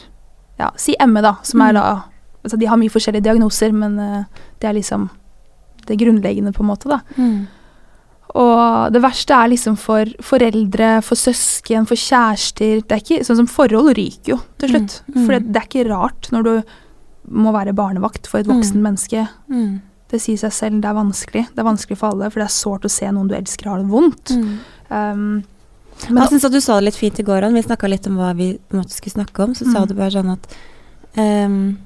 Ja, 0.59 0.69
si 0.77 0.95
ME, 1.01 1.21
da. 1.25 1.35
Som 1.43 1.61
er 1.65 1.73
Mm. 1.73 1.79
da 1.81 2.03
altså 2.43 2.57
De 2.59 2.65
har 2.67 2.77
mye 2.77 2.91
forskjellige 2.91 3.23
diagnoser, 3.23 3.71
men 3.73 3.99
uh, 3.99 4.23
det 4.59 4.67
er 4.69 4.73
liksom 4.79 5.09
det 5.87 5.97
grunnleggende, 5.99 6.51
på 6.55 6.61
en 6.63 6.67
måte, 6.69 6.87
da. 6.91 6.99
Mm. 7.17 7.47
Og 8.35 8.91
det 8.93 9.01
verste 9.03 9.35
er 9.35 9.49
liksom 9.51 9.75
for 9.77 10.09
foreldre, 10.25 11.01
for 11.05 11.15
søsken, 11.19 11.85
for 11.89 11.95
kjærester. 11.99 12.81
Det 12.81 12.95
er 12.95 13.01
ikke, 13.03 13.19
sånn 13.27 13.37
som 13.43 13.49
Forhold 13.51 13.91
ryker 13.97 14.33
jo 14.33 14.39
til 14.61 14.69
slutt. 14.73 14.95
Mm, 15.07 15.13
mm. 15.15 15.25
For 15.25 15.35
det, 15.35 15.41
det 15.53 15.61
er 15.61 15.67
ikke 15.69 15.85
rart 15.91 16.29
når 16.33 16.43
du 16.47 16.53
må 17.29 17.53
være 17.53 17.75
barnevakt 17.77 18.27
for 18.27 18.39
et 18.41 18.47
voksen 18.49 18.79
Mm. 18.81 18.85
menneske. 18.87 19.27
Mm. 19.51 19.81
Det 20.09 20.21
sier 20.21 20.37
seg 20.37 20.51
selv, 20.53 20.81
det 20.81 20.89
er 20.89 20.97
vanskelig. 20.97 21.45
Det 21.53 21.59
er 21.59 21.69
vanskelig 21.69 21.97
for 21.97 22.09
alle, 22.11 22.29
for 22.29 22.39
det 22.41 22.47
er 22.49 22.57
sårt 22.57 22.85
å 22.85 22.91
se 22.91 23.05
noen 23.11 23.27
du 23.29 23.35
elsker 23.35 23.69
har 23.69 23.77
det 23.79 23.89
vondt. 23.89 24.33
Mm. 24.35 24.59
Um, 24.89 25.43
Men 26.09 26.23
jeg 26.23 26.33
syns 26.33 26.45
at 26.49 26.55
du 26.55 26.61
sa 26.63 26.75
det 26.79 26.89
litt 26.89 26.99
fint 26.99 27.19
i 27.19 27.25
går, 27.27 27.45
òg. 27.47 27.55
Vi 27.55 27.63
snakka 27.65 27.89
litt 27.91 28.07
om 28.09 28.19
hva 28.19 28.33
vi 28.37 28.51
måte 28.75 28.95
skulle 28.95 29.15
snakke 29.17 29.43
om. 29.45 29.55
Så 29.55 29.67
sa 29.69 29.83
Mm. 29.83 29.87
du 29.87 29.93
bare 29.95 30.11
sånn 30.11 30.31
at 30.33 30.47
um, 31.17 31.77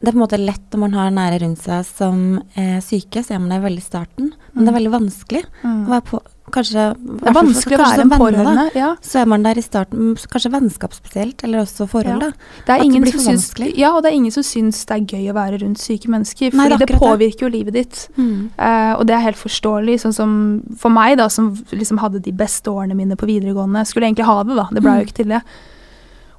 Det 0.00 0.08
er 0.08 0.12
på 0.12 0.16
en 0.16 0.24
måte 0.24 0.40
lett 0.40 0.72
når 0.72 0.80
man 0.80 0.94
har 0.96 1.10
nære 1.12 1.40
rundt 1.42 1.60
seg 1.60 1.84
som 1.84 2.42
er 2.56 2.80
syke, 2.80 3.20
så 3.20 3.34
er 3.34 3.38
man 3.42 3.50
det 3.52 3.60
veldig 3.60 3.82
i 3.82 3.88
starten. 3.90 4.30
Men 4.54 4.64
det 4.64 4.72
er 4.72 4.78
veldig 4.78 4.94
vanskelig 4.94 5.42
mm. 5.60 5.82
å 5.84 5.90
være 5.90 6.06
på 6.08 6.20
Kanskje 6.50 6.84
Det 6.98 7.28
er 7.30 7.32
vanskelig 7.36 7.76
å 7.76 7.80
være 7.80 8.00
en 8.04 8.10
pårørende. 8.10 8.64
Ja. 8.74 8.96
Så 9.00 9.20
er 9.20 9.26
man 9.26 9.42
der 9.42 9.58
i 9.58 9.62
starten, 9.62 10.14
kanskje 10.30 10.50
vennskap 10.52 10.92
spesielt, 10.94 11.42
eller 11.44 11.60
også 11.62 11.86
forhold, 11.88 12.20
Ja. 12.22 12.30
da. 12.30 12.30
Det 12.66 12.68
er 12.74 12.78
det 12.78 12.86
ingen 12.86 13.02
blir 13.02 13.12
som 13.12 13.20
syns, 13.36 13.76
ja, 13.78 13.92
og 13.94 14.02
det 14.02 14.12
er 14.12 14.16
ingen 14.16 14.30
som 14.32 14.42
syns 14.42 14.84
det 14.86 14.96
er 14.96 15.16
gøy 15.16 15.30
å 15.30 15.34
være 15.34 15.60
rundt 15.62 15.78
syke 15.78 16.08
mennesker. 16.08 16.50
for 16.50 16.58
Fordi 16.58 16.78
det 16.78 16.78
det, 16.78 16.88
det. 16.88 16.98
påvirker 17.00 17.40
jo 17.40 17.48
livet 17.48 17.72
ditt. 17.74 18.08
Mm. 18.16 18.50
Uh, 18.58 18.94
og 18.98 19.06
det 19.06 19.14
er 19.16 19.20
helt 19.20 19.36
forståelig. 19.36 20.00
Sånn 20.00 20.14
som 20.14 20.62
for 20.76 20.90
meg, 20.90 21.16
da, 21.18 21.28
som 21.28 21.54
liksom 21.72 21.98
hadde 21.98 22.20
de 22.22 22.32
beste 22.32 22.66
årene 22.70 22.94
mine 22.94 23.16
på 23.16 23.26
videregående. 23.26 23.86
Skulle 23.86 24.06
egentlig 24.10 24.24
ha 24.26 24.42
det, 24.42 24.56
da. 24.56 24.68
Det 24.72 24.82
ble 24.82 24.90
Mm. 24.90 24.98
jo 24.98 25.04
ikke 25.06 25.14
til 25.22 25.28
det. 25.28 25.42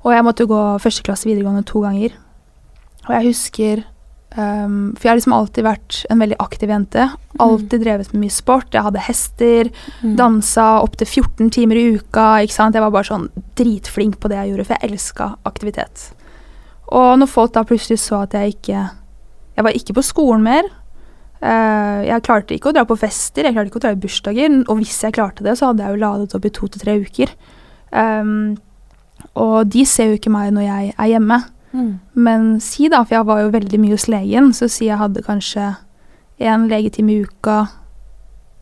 Og 0.03 0.11
jeg 0.13 0.23
måtte 0.23 0.39
jo 0.39 0.47
gå 0.47 0.81
første 0.81 1.03
klasse 1.03 1.25
videregående 1.25 1.63
to 1.65 1.81
ganger. 1.81 2.11
Og 3.07 3.09
jeg 3.15 3.25
husker 3.33 3.83
um, 4.37 4.93
For 4.95 5.03
jeg 5.07 5.11
har 5.11 5.17
liksom 5.19 5.33
alltid 5.35 5.63
vært 5.65 6.05
en 6.09 6.19
veldig 6.19 6.37
aktiv 6.39 6.69
jente. 6.69 7.09
Alltid 7.39 7.83
drevet 7.83 8.13
med 8.13 8.21
mye 8.25 8.31
sport. 8.35 8.71
Jeg 8.73 8.83
hadde 8.83 8.99
hester, 9.07 9.69
Mm. 10.03 10.15
dansa 10.17 10.81
opptil 10.83 11.07
14 11.07 11.49
timer 11.51 11.75
i 11.75 11.97
uka. 11.97 12.41
ikke 12.43 12.53
sant? 12.53 12.73
Jeg 12.75 12.81
var 12.81 12.91
bare 12.91 13.09
sånn 13.09 13.29
dritflink 13.55 14.19
på 14.19 14.29
det 14.29 14.37
jeg 14.37 14.49
gjorde, 14.51 14.65
for 14.65 14.77
jeg 14.79 14.91
elska 14.91 15.35
aktivitet. 15.45 16.11
Og 16.91 17.19
når 17.19 17.27
folk 17.27 17.53
da 17.53 17.63
plutselig 17.63 17.99
så 17.99 18.23
at 18.23 18.31
jeg 18.33 18.55
ikke 18.55 18.89
Jeg 19.57 19.63
var 19.65 19.71
ikke 19.71 19.93
på 19.93 20.03
skolen 20.03 20.41
mer. 20.43 20.63
Uh, 21.43 22.05
jeg 22.05 22.23
klarte 22.23 22.53
ikke 22.55 22.69
å 22.69 22.73
dra 22.73 22.83
på 22.85 22.97
fester, 22.97 23.43
jeg 23.43 23.53
klarte 23.53 23.67
ikke 23.67 23.79
å 23.81 23.83
dra 23.83 23.91
i 23.91 23.95
bursdager. 23.99 24.63
Og 24.69 24.77
hvis 24.77 25.01
jeg 25.03 25.13
klarte 25.13 25.43
det, 25.43 25.57
så 25.57 25.67
hadde 25.67 25.83
jeg 25.83 25.91
jo 25.91 26.01
ladet 26.05 26.35
opp 26.35 26.45
i 26.45 26.49
to 26.49 26.67
til 26.67 26.81
tre 26.81 26.95
uker. 27.01 27.29
Um, 27.91 28.57
og 29.35 29.69
de 29.69 29.83
ser 29.85 30.11
jo 30.11 30.17
ikke 30.19 30.31
meg 30.31 30.53
når 30.53 30.61
jeg 30.67 30.93
er 30.97 31.07
hjemme. 31.11 31.43
Mm. 31.73 31.99
Men 32.15 32.59
si 32.59 32.89
da, 32.91 33.03
for 33.03 33.15
jeg 33.15 33.25
var 33.29 33.41
jo 33.43 33.51
veldig 33.53 33.79
mye 33.79 33.95
hos 33.95 34.07
legen, 34.11 34.51
så 34.53 34.67
si 34.69 34.87
jeg 34.89 34.97
hadde 34.99 35.23
kanskje 35.25 35.75
én 36.41 36.67
legetime 36.71 37.13
i 37.13 37.23
uka, 37.23 37.67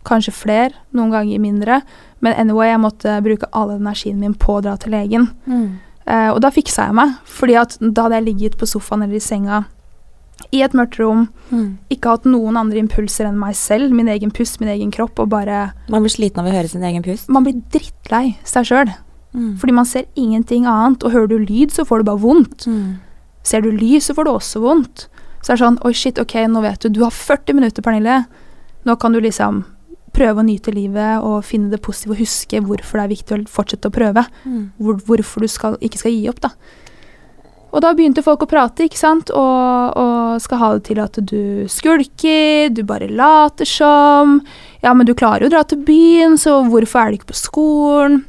kanskje 0.08 0.34
flere, 0.34 0.74
noen 0.96 1.12
ganger 1.14 1.40
mindre. 1.44 1.82
Men 2.22 2.34
anyway, 2.40 2.70
jeg 2.72 2.82
måtte 2.84 3.18
bruke 3.24 3.50
all 3.56 3.72
energien 3.76 4.20
min 4.20 4.34
på 4.34 4.58
å 4.58 4.64
dra 4.66 4.76
til 4.80 4.92
legen. 4.96 5.30
Mm. 5.48 5.80
Eh, 6.10 6.30
og 6.34 6.40
da 6.42 6.50
fiksa 6.52 6.88
jeg 6.90 6.98
meg, 6.98 7.18
fordi 7.30 7.58
at 7.60 7.78
da 7.82 8.08
hadde 8.08 8.20
jeg 8.22 8.28
ligget 8.30 8.58
på 8.60 8.68
sofaen 8.70 9.04
eller 9.06 9.20
i 9.20 9.24
senga 9.24 9.66
i 10.56 10.62
et 10.64 10.74
mørkt 10.74 10.98
rom, 11.02 11.28
Mm. 11.52 11.78
ikke 11.92 12.10
hatt 12.10 12.26
noen 12.26 12.56
andre 12.58 12.80
impulser 12.80 13.26
enn 13.28 13.38
meg 13.38 13.56
selv, 13.56 13.92
min 13.92 14.08
egen 14.08 14.32
pust, 14.32 14.60
min 14.62 14.70
egen 14.70 14.92
kropp, 14.92 15.20
og 15.20 15.30
bare 15.30 15.74
Man 15.90 16.02
blir 16.02 16.10
sliten 16.14 16.40
av 16.40 16.46
å 16.48 16.54
høre 16.56 16.70
sin 16.70 16.84
egen 16.84 17.04
pust. 17.04 17.28
Man 17.30 17.44
blir 17.44 17.62
drittlei 17.70 18.38
seg 18.46 18.66
sjøl. 18.66 18.94
Mm. 19.34 19.54
Fordi 19.62 19.76
man 19.76 19.86
ser 19.86 20.08
ingenting 20.18 20.66
annet, 20.66 21.04
og 21.04 21.14
hører 21.14 21.32
du 21.32 21.38
lyd, 21.44 21.74
så 21.74 21.86
får 21.86 22.02
du 22.02 22.10
bare 22.10 22.24
vondt. 22.24 22.68
Mm. 22.68 23.00
Ser 23.46 23.64
du 23.66 23.72
lys, 23.72 24.10
så 24.10 24.16
får 24.18 24.28
du 24.28 24.32
også 24.34 24.62
vondt. 24.64 25.08
Så 25.40 25.52
er 25.52 25.56
det 25.56 25.64
sånn 25.64 25.82
Oi, 25.88 25.94
shit, 25.96 26.20
ok, 26.20 26.36
nå 26.52 26.64
vet 26.66 26.82
du. 26.84 26.90
Du 26.94 27.04
har 27.06 27.16
40 27.16 27.58
minutter, 27.58 27.86
Pernille. 27.86 28.24
Nå 28.88 28.96
kan 29.00 29.16
du 29.16 29.22
liksom 29.24 29.64
prøve 30.16 30.42
å 30.42 30.46
nyte 30.46 30.74
livet 30.74 31.24
og 31.24 31.46
finne 31.46 31.70
det 31.72 31.82
positive 31.86 32.16
og 32.16 32.22
huske 32.24 32.62
hvorfor 32.66 32.98
det 32.98 33.06
er 33.06 33.14
viktig 33.14 33.36
å 33.36 33.42
fortsette 33.52 33.92
å 33.92 33.96
prøve. 33.96 34.26
Mm. 34.44 34.62
Hvor, 34.82 35.02
hvorfor 35.08 35.46
du 35.46 35.52
skal, 35.52 35.78
ikke 35.86 36.02
skal 36.02 36.16
gi 36.16 36.30
opp, 36.32 36.42
da. 36.44 36.54
Og 37.70 37.84
da 37.86 37.92
begynte 37.94 38.24
folk 38.26 38.42
å 38.42 38.50
prate, 38.50 38.88
ikke 38.88 38.98
sant, 38.98 39.30
og, 39.30 39.98
og 40.02 40.42
skal 40.42 40.62
ha 40.62 40.70
det 40.74 40.88
til 40.88 41.02
at 41.04 41.20
du 41.30 41.68
skulker, 41.70 42.72
du 42.74 42.82
bare 42.88 43.12
later 43.14 43.70
som. 43.70 44.40
Ja, 44.82 44.96
men 44.98 45.06
du 45.06 45.14
klarer 45.14 45.46
jo 45.46 45.52
å 45.52 45.54
dra 45.54 45.62
til 45.70 45.84
byen, 45.86 46.40
så 46.42 46.64
hvorfor 46.66 47.04
er 47.04 47.12
du 47.12 47.20
ikke 47.20 47.30
på 47.30 47.38
skolen? 47.38 48.24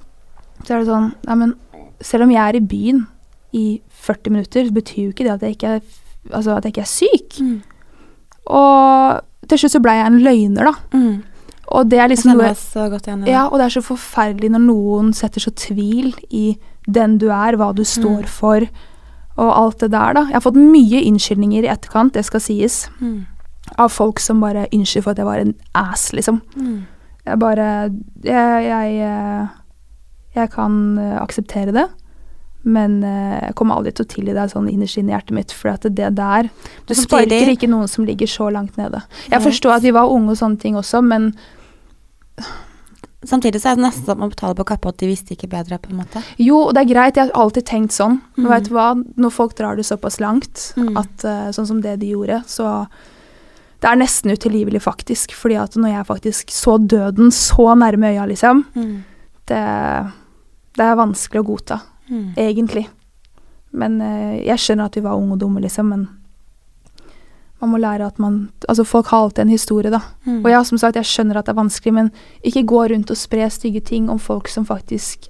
Så 0.64 0.74
er 0.74 0.78
det 0.82 0.88
sånn 0.90 1.12
Nei, 1.26 1.34
men 1.34 1.54
selv 2.00 2.24
om 2.26 2.30
jeg 2.30 2.42
er 2.48 2.56
i 2.56 2.60
byen 2.64 3.06
i 3.52 3.64
40 4.06 4.30
minutter, 4.30 4.64
så 4.68 4.72
betyr 4.72 5.02
jo 5.04 5.10
ikke 5.14 5.24
det 5.26 5.32
at 5.34 5.42
jeg 5.42 5.56
ikke 5.56 5.74
er, 5.76 5.80
altså 6.32 6.56
at 6.56 6.64
jeg 6.64 6.72
ikke 6.74 6.84
er 6.86 6.90
syk. 6.90 7.40
Mm. 7.40 7.58
Og 8.50 9.48
til 9.50 9.58
slutt 9.60 9.74
så 9.76 9.80
blei 9.82 9.96
jeg 9.98 10.06
en 10.10 10.20
løgner, 10.24 10.70
da. 10.70 10.96
Mm. 10.96 11.18
Og 11.70 11.90
det 11.90 12.00
er 12.02 12.08
liksom 12.10 12.32
noe 12.34 12.48
igjen 12.50 13.26
ja, 13.30 13.44
og 13.46 13.58
det 13.60 13.66
er 13.68 13.74
så 13.76 13.82
forferdelig 13.86 14.48
når 14.50 14.62
noen 14.64 15.12
setter 15.14 15.42
så 15.44 15.52
tvil 15.54 16.12
i 16.34 16.56
den 16.90 17.18
du 17.22 17.28
er, 17.30 17.54
hva 17.60 17.70
du 17.76 17.84
står 17.86 18.24
Mm. 18.24 18.28
for, 18.28 18.66
og 19.38 19.50
alt 19.56 19.78
det 19.78 19.90
der, 19.92 20.14
da. 20.14 20.24
Jeg 20.26 20.34
har 20.34 20.40
fått 20.42 20.58
mye 20.58 21.02
innskyldninger 21.06 21.62
i 21.64 21.70
etterkant, 21.70 22.12
det 22.14 22.24
skal 22.24 22.40
sies, 22.40 22.88
Mm. 23.00 23.26
av 23.78 23.90
folk 23.90 24.18
som 24.18 24.40
bare 24.40 24.66
unnskylder 24.72 25.02
for 25.04 25.10
at 25.12 25.18
jeg 25.18 25.26
var 25.26 25.38
en 25.38 25.54
ass, 25.74 26.10
liksom. 26.12 26.42
Mm. 26.56 26.86
Jeg 27.26 27.38
bare 27.38 27.90
Jeg, 28.24 28.64
jeg, 28.64 29.00
eh, 29.00 29.46
jeg 30.34 30.50
kan 30.50 30.98
eh, 30.98 31.16
akseptere 31.22 31.72
det, 31.72 31.88
men 32.64 33.02
eh, 33.02 33.38
jeg 33.48 33.54
kommer 33.56 33.76
aldri 33.80 33.92
til 33.92 34.04
å 34.04 34.08
tilgi 34.08 34.34
deg 34.36 34.50
sånn 34.52 34.68
innerst 34.70 34.98
inne 35.00 35.10
i 35.12 35.14
hjertet 35.16 35.32
mitt, 35.36 35.52
for 35.52 35.70
at 35.72 35.82
det 35.88 36.10
der 36.14 36.50
Du 36.86 36.94
sparker 36.94 37.48
ikke 37.54 37.68
noen 37.70 37.88
som 37.88 38.04
ligger 38.04 38.26
så 38.28 38.50
langt 38.52 38.76
nede. 38.76 39.00
Jeg 39.30 39.40
forstår 39.42 39.78
at 39.78 39.82
vi 39.82 39.90
var 39.96 40.10
unge 40.12 40.30
og 40.30 40.36
sånne 40.36 40.58
ting 40.60 40.76
også, 40.76 41.00
men 41.02 41.32
Samtidig 43.22 43.60
så 43.60 43.68
er 43.68 43.76
det 43.76 43.84
nesten 43.84 44.06
som 44.08 44.22
å 44.24 44.30
betale 44.32 44.56
på 44.56 44.64
kappa 44.64 44.88
at 44.94 44.96
de 45.02 45.10
visste 45.10 45.34
ikke 45.34 45.48
bedre, 45.52 45.76
på 45.78 45.90
en 45.92 45.98
måte. 45.98 46.22
Jo, 46.40 46.62
og 46.70 46.70
det 46.72 46.86
er 46.86 46.88
greit, 46.88 47.18
jeg 47.20 47.28
har 47.28 47.36
alltid 47.42 47.66
tenkt 47.68 47.92
sånn. 47.92 48.14
Men 48.38 48.46
Mm. 48.46 48.50
vet 48.54 48.64
du 48.64 48.70
hva, 48.72 48.86
når 49.20 49.30
folk 49.30 49.54
drar 49.58 49.76
det 49.76 49.84
såpass 49.84 50.20
langt, 50.20 50.72
Mm. 50.76 50.96
at 50.96 51.24
eh, 51.24 51.50
sånn 51.52 51.66
som 51.66 51.80
det 51.82 51.98
de 52.00 52.12
gjorde, 52.14 52.42
så 52.46 52.86
Det 53.82 53.88
er 53.88 53.96
nesten 53.96 54.30
utilgivelig, 54.30 54.82
faktisk. 54.82 55.30
Fordi 55.32 55.56
at 55.56 55.72
når 55.72 55.88
jeg 55.88 56.06
faktisk 56.06 56.50
så 56.50 56.76
døden 56.86 57.30
så 57.30 57.74
nærme 57.76 58.12
øya, 58.12 58.26
liksom, 58.28 58.64
Mm. 58.76 59.04
det, 59.46 60.12
det 60.80 60.86
er 60.88 60.96
vanskelig 60.98 61.42
å 61.42 61.46
godta. 61.46 61.80
Mm. 62.08 62.32
Egentlig. 62.40 62.86
Men 63.70 64.00
eh, 64.02 64.40
jeg 64.48 64.62
skjønner 64.62 64.88
at 64.88 64.96
vi 64.98 65.04
var 65.04 65.18
unge 65.18 65.36
og 65.36 65.42
dumme, 65.44 65.62
liksom, 65.62 65.92
men 65.92 66.08
man 67.60 67.74
må 67.74 67.80
lære 67.80 68.06
at 68.08 68.18
man 68.18 68.46
Altså, 68.68 68.84
folk 68.88 69.10
har 69.12 69.26
alltid 69.26 69.44
en 69.44 69.52
historie, 69.52 69.90
da. 69.92 70.00
Mm. 70.24 70.40
Og 70.44 70.50
ja, 70.50 70.62
som 70.64 70.78
sagt, 70.78 70.96
jeg 70.96 71.08
skjønner 71.08 71.38
at 71.38 71.48
det 71.48 71.54
er 71.54 71.60
vanskelig, 71.60 71.92
men 71.94 72.10
ikke 72.46 72.66
gå 72.68 72.84
rundt 72.92 73.10
og 73.10 73.18
spre 73.18 73.48
stygge 73.50 73.82
ting 73.84 74.08
om 74.10 74.18
folk 74.18 74.48
som 74.48 74.66
faktisk 74.66 75.29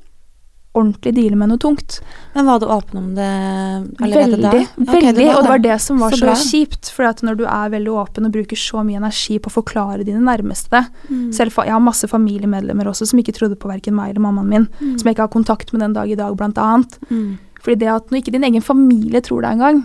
ordentlig 0.77 1.13
dealer 1.17 1.37
med 1.37 1.51
noe 1.51 1.59
tungt. 1.59 1.97
Men 2.35 2.47
var 2.47 2.61
du 2.63 2.67
åpen 2.71 2.99
om 3.01 3.09
det 3.17 3.27
allerede 3.27 4.37
Veldig. 4.37 4.43
da? 4.43 4.51
Ok, 4.87 5.03
veldig, 5.03 5.27
og 5.35 5.43
det 5.43 5.51
var 5.51 5.63
det 5.65 5.79
som 5.83 5.99
var 5.99 6.15
Så 6.15 6.21
så, 6.23 6.35
kjipt. 6.53 6.91
For 6.95 7.23
når 7.27 7.39
du 7.41 7.45
er 7.45 7.73
veldig 7.75 7.91
åpen 7.91 8.29
og 8.29 8.35
bruker 8.37 8.57
så 8.57 8.85
mye 8.87 9.01
energi 9.01 9.41
på 9.43 9.51
å 9.51 9.57
forklare 9.61 10.07
dine 10.07 10.23
nærmeste 10.23 10.87
Mm. 11.11 11.33
Selv 11.35 11.53
Jeg 11.65 11.73
har 11.73 11.81
masse 11.81 12.07
familiemedlemmer 12.07 12.87
også 12.87 13.07
som 13.07 13.19
ikke 13.19 13.33
trodde 13.35 13.57
på 13.59 13.69
verken 13.69 13.95
meg 13.95 14.11
eller 14.11 14.21
mammaen 14.21 14.49
min. 14.49 14.69
Mm. 14.81 14.99
Som 14.99 15.09
jeg 15.09 15.17
ikke 15.17 15.27
har 15.27 15.29
kontakt 15.29 15.73
med 15.73 15.81
den 15.81 15.93
dag 15.93 16.11
i 16.11 16.15
dag, 16.15 16.37
blant 16.37 16.57
annet. 16.59 16.99
Mm. 17.11 17.39
Fordi 17.61 17.79
det 17.79 17.89
at 17.89 18.11
når 18.11 18.23
ikke 18.23 18.33
din 18.33 18.45
egen 18.45 18.63
familie 18.63 19.21
tror 19.21 19.43
deg 19.43 19.59
engang 19.59 19.85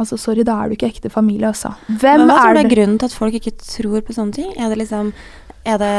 Altså, 0.00 0.16
sorry, 0.16 0.44
da 0.46 0.54
er 0.62 0.70
du 0.70 0.76
ikke 0.78 0.88
ekte 0.88 1.10
familie, 1.12 1.50
altså. 1.50 1.74
Hvem 1.86 2.22
Men 2.22 2.30
hva 2.30 2.38
tror 2.38 2.50
er 2.50 2.54
du 2.54 2.60
er 2.62 2.70
grunnen 2.72 2.98
til 2.98 3.10
at 3.10 3.12
folk 3.12 3.34
ikke 3.36 3.52
tror 3.60 4.00
på 4.06 4.14
sånne 4.16 4.32
ting? 4.32 4.52
Er 4.56 4.72
det 4.72 4.78
liksom 4.80 5.10
Er 5.64 5.76
det 5.78 5.90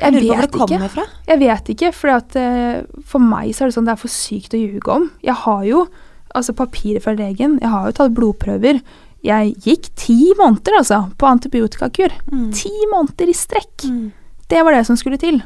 Jeg, 0.00 0.12
lurer 0.26 0.48
på 0.50 0.58
hvor 0.58 0.66
det 0.66 0.78
kommer 0.78 0.90
fra. 0.90 1.04
Jeg 1.28 1.38
vet 1.38 1.68
ikke, 1.74 1.92
for 1.94 2.08
at, 2.16 2.36
eh, 2.36 2.82
for 3.06 3.22
meg 3.22 3.52
så 3.54 3.64
er 3.64 3.70
det 3.70 3.76
sånn 3.76 3.86
det 3.86 3.94
er 3.94 4.00
for 4.02 4.12
sykt 4.12 4.56
å 4.56 4.60
ljuge 4.60 4.88
om. 4.92 5.10
Jeg 5.22 5.34
har 5.44 5.64
jo 5.68 5.86
altså 6.34 6.52
papirer 6.56 7.00
fra 7.00 7.14
legen, 7.16 7.58
jeg 7.62 7.70
har 7.70 7.86
jo 7.86 7.92
tatt 7.96 8.14
blodprøver. 8.16 8.80
Jeg 9.24 9.54
gikk 9.64 9.88
ti 9.96 10.32
måneder 10.38 10.76
altså, 10.78 10.98
på 11.18 11.26
antibiotikakur. 11.30 12.12
Mm. 12.30 12.50
Ti 12.52 12.72
måneder 12.92 13.30
i 13.30 13.34
strekk. 13.34 13.86
Mm. 13.88 14.10
Det 14.50 14.62
var 14.64 14.72
det 14.76 14.84
som 14.86 14.96
skulle 14.98 15.18
til 15.18 15.42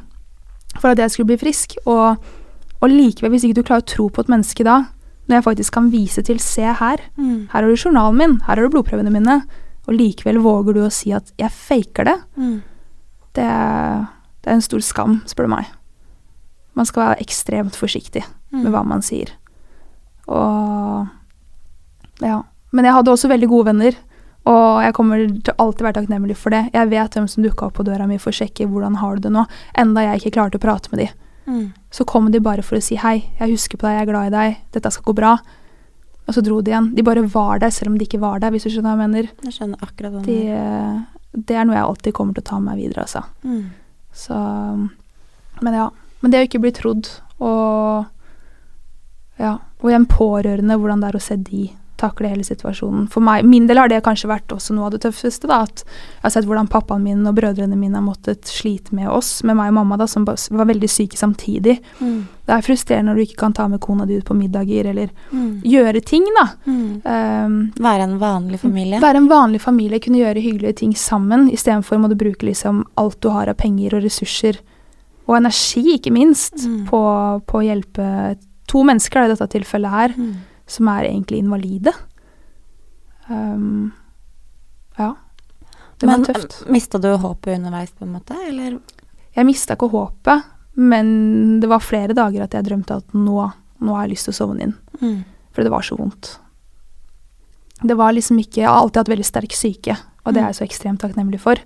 for 0.81 0.91
at 0.93 0.99
jeg 0.99 1.11
skulle 1.11 1.31
bli 1.33 1.39
frisk. 1.41 1.77
Og, 1.87 2.17
og 2.81 2.89
likevel, 2.91 3.31
hvis 3.35 3.45
ikke 3.45 3.61
du 3.61 3.63
klarer 3.67 3.85
å 3.85 3.91
tro 3.95 4.09
på 4.09 4.25
et 4.25 4.29
menneske 4.33 4.65
da, 4.67 4.81
når 5.29 5.39
jeg 5.39 5.47
faktisk 5.47 5.73
kan 5.77 5.91
vise 5.93 6.23
til 6.27 6.41
Se 6.43 6.63
her, 6.67 6.99
Mm. 7.17 7.49
her 7.53 7.63
har 7.63 7.69
du 7.69 7.77
journalen 7.77 8.17
min, 8.17 8.41
her 8.47 8.57
har 8.57 8.63
du 8.67 8.69
blodprøvene 8.73 9.13
mine, 9.13 9.43
og 9.87 9.95
likevel 9.95 10.41
våger 10.43 10.75
du 10.75 10.81
å 10.87 10.91
si 10.93 11.13
at 11.13 11.31
jeg 11.39 11.51
faker 11.51 12.05
det, 12.05 12.19
Mm. 12.37 12.63
Det 13.39 13.45
er, 13.45 14.07
det 14.43 14.51
er 14.51 14.57
en 14.59 14.65
stor 14.65 14.83
skam, 14.85 15.21
spør 15.31 15.47
du 15.49 15.53
meg. 15.55 15.67
Man 16.79 16.87
skal 16.89 17.05
være 17.11 17.21
ekstremt 17.27 17.77
forsiktig 17.79 18.25
Mm. 18.51 18.65
med 18.65 18.73
hva 18.75 18.81
man 18.83 18.99
sier. 19.01 19.29
Og 20.27 21.07
ja. 22.21 22.41
Men 22.75 22.85
jeg 22.87 22.95
hadde 22.97 23.13
også 23.13 23.29
veldig 23.31 23.49
gode 23.51 23.67
venner, 23.71 23.95
og 24.51 24.83
jeg 24.83 24.95
kommer 24.97 25.23
til 25.47 25.55
alltid 25.59 25.85
være 25.87 25.97
takknemlig 26.01 26.37
for 26.39 26.51
det. 26.55 26.65
Jeg 26.75 26.91
vet 26.91 27.15
hvem 27.15 27.29
som 27.31 27.45
dukka 27.45 27.67
opp 27.69 27.77
på 27.79 27.85
døra 27.87 28.07
mi 28.11 28.19
for 28.19 28.31
å 28.33 28.39
sjekke 28.41 28.67
hvordan 28.71 28.97
har 29.03 29.17
du 29.17 29.29
det 29.29 29.33
nå, 29.35 29.45
enda 29.79 30.03
jeg 30.07 30.21
ikke 30.23 30.35
klarte 30.39 30.59
å 30.59 30.65
prate 30.65 30.91
med 30.91 31.05
de. 31.05 31.09
Mm. 31.51 31.65
Så 31.95 32.07
kom 32.07 32.31
de 32.31 32.41
bare 32.43 32.63
for 32.67 32.79
å 32.79 32.83
si 32.83 32.99
hei, 33.01 33.25
jeg 33.41 33.51
husker 33.55 33.79
på 33.79 33.87
deg, 33.87 33.99
jeg 33.99 34.07
er 34.09 34.11
glad 34.13 34.27
i 34.31 34.35
deg, 34.37 34.57
dette 34.77 34.91
skal 34.95 35.07
gå 35.11 35.15
bra. 35.19 35.33
Og 36.29 36.35
så 36.37 36.43
dro 36.47 36.61
de 36.63 36.71
igjen. 36.71 36.91
De 36.95 37.03
bare 37.07 37.23
var 37.27 37.59
der 37.63 37.71
selv 37.75 37.91
om 37.91 37.99
de 37.99 38.07
ikke 38.07 38.21
var 38.23 38.39
der, 38.43 38.51
hvis 38.55 38.67
du 38.67 38.71
skjønner 38.71 38.95
hva 38.95 39.03
jeg 39.03 39.11
mener. 39.11 39.31
Jeg 39.47 39.57
skjønner 39.57 39.83
akkurat 39.83 40.13
hva 40.15 40.21
du 40.23 40.27
De, 40.31 40.39
mener. 40.47 41.07
Det 41.33 41.57
er 41.57 41.67
noe 41.67 41.77
jeg 41.77 41.87
alltid 41.87 42.15
kommer 42.17 42.35
til 42.35 42.45
å 42.45 42.49
ta 42.51 42.59
med 42.59 42.73
meg 42.73 42.85
videre, 42.85 43.07
altså. 43.07 43.23
Mm. 43.45 43.71
Så 44.13 44.37
Men 45.61 45.77
ja. 45.77 45.91
Men 46.21 46.33
det 46.33 46.41
å 46.41 46.47
ikke 46.49 46.63
bli 46.63 46.73
trodd, 46.77 47.09
og 47.41 48.07
Ja. 49.41 49.59
Og 49.81 49.89
igjen 49.89 50.05
pårørende, 50.05 50.77
hvordan 50.77 51.01
det 51.01 51.09
er 51.09 51.17
å 51.17 51.23
se 51.25 51.37
de 51.41 51.71
takle 52.01 52.31
hele 52.33 52.45
situasjonen. 52.47 53.07
For 53.13 53.21
meg, 53.25 53.45
min 53.45 53.67
del 53.69 53.79
har 53.79 53.91
det 53.93 54.01
kanskje 54.07 54.31
vært 54.31 54.55
også 54.57 54.75
noe 54.75 54.89
av 54.89 54.95
det 54.97 55.03
tøffeste. 55.05 55.47
da, 55.51 55.61
At 55.69 55.85
jeg 55.85 56.23
har 56.25 56.31
sett 56.35 56.49
hvordan 56.49 56.69
pappaen 56.73 57.03
min 57.05 57.27
og 57.29 57.37
brødrene 57.37 57.77
mine 57.79 57.95
har 58.01 58.03
måttet 58.07 58.49
slite 58.49 58.93
med 58.97 59.09
oss, 59.13 59.43
med 59.45 59.57
meg 59.61 59.69
og 59.71 59.75
mamma, 59.81 59.97
da, 60.01 60.07
som 60.11 60.25
var 60.25 60.67
veldig 60.67 60.89
syke 60.91 61.17
samtidig. 61.21 61.79
Mm. 62.01 62.25
Det 62.51 62.57
er 62.57 62.65
frustrerende 62.67 63.13
når 63.13 63.21
du 63.21 63.23
ikke 63.29 63.37
kan 63.45 63.53
ta 63.55 63.69
med 63.69 63.81
kona 63.85 64.07
di 64.09 64.17
ut 64.19 64.25
på 64.27 64.35
middager, 64.35 64.87
eller 64.91 65.11
Mm. 65.31 65.63
gjøre 65.63 66.05
ting, 66.05 66.25
da. 66.35 66.49
Mm. 66.67 67.03
Um, 67.05 67.73
Være 67.79 68.03
en 68.09 68.19
vanlig 68.19 68.59
familie. 68.61 69.01
være 69.01 69.17
en 69.17 69.29
vanlig 69.29 69.61
familie, 69.61 70.01
kunne 70.01 70.19
gjøre 70.25 70.43
hyggelige 70.43 70.77
ting 70.77 70.93
sammen, 70.95 71.49
istedenfor 71.53 71.99
må 72.01 72.09
du 72.09 72.17
bruke 72.17 72.43
liksom 72.49 72.85
alt 72.99 73.21
du 73.21 73.29
har 73.31 73.49
av 73.49 73.57
penger 73.57 73.95
og 73.95 74.03
ressurser, 74.03 74.59
og 75.29 75.37
energi, 75.37 75.99
ikke 75.99 76.11
minst, 76.13 76.55
Mm. 76.67 76.87
på, 76.89 77.43
på 77.47 77.59
å 77.61 77.63
hjelpe 77.65 78.37
to 78.67 78.83
mennesker 78.83 79.15
da, 79.15 79.25
i 79.27 79.35
dette 79.37 79.49
tilfellet 79.61 79.91
her, 79.91 80.09
Mm. 80.17 80.35
Som 80.71 80.89
er 80.93 81.09
egentlig 81.09 81.43
invalide. 81.43 81.93
Um, 83.29 83.91
ja. 84.99 85.15
Det 86.01 86.09
var 86.09 86.17
Men 86.17 86.25
tøft. 86.25 86.63
mista 86.73 86.99
du 86.99 87.11
håpet 87.13 87.59
underveis, 87.59 87.91
på 87.93 88.07
en 88.07 88.15
måte, 88.15 88.37
eller? 88.49 88.79
Jeg 89.37 89.47
mista 89.47 89.77
ikke 89.77 89.91
håpet, 89.93 90.47
men 90.81 91.61
det 91.61 91.69
var 91.71 91.83
flere 91.85 92.17
dager 92.17 92.47
at 92.47 92.55
jeg 92.57 92.67
drømte 92.71 93.01
at 93.03 93.17
nå, 93.17 93.51
nå 93.85 93.97
har 93.97 94.07
jeg 94.07 94.15
lyst 94.15 94.31
til 94.31 94.35
å 94.35 94.39
sovne 94.39 94.69
inn. 94.69 94.77
Mm. 95.03 95.19
For 95.53 95.67
det 95.67 95.75
var 95.75 95.85
så 95.87 95.99
vondt. 95.99 96.37
Det 97.81 97.97
var 97.97 98.13
liksom 98.13 98.39
ikke 98.41 98.61
Jeg 98.61 98.69
har 98.69 98.77
alltid 98.77 99.01
hatt 99.01 99.13
veldig 99.13 99.27
sterk 99.29 99.55
syke, 99.57 99.97
og 100.25 100.35
det 100.35 100.43
er 100.43 100.51
jeg 100.51 100.61
så 100.61 100.67
ekstremt 100.67 101.01
takknemlig 101.03 101.41
for. 101.41 101.61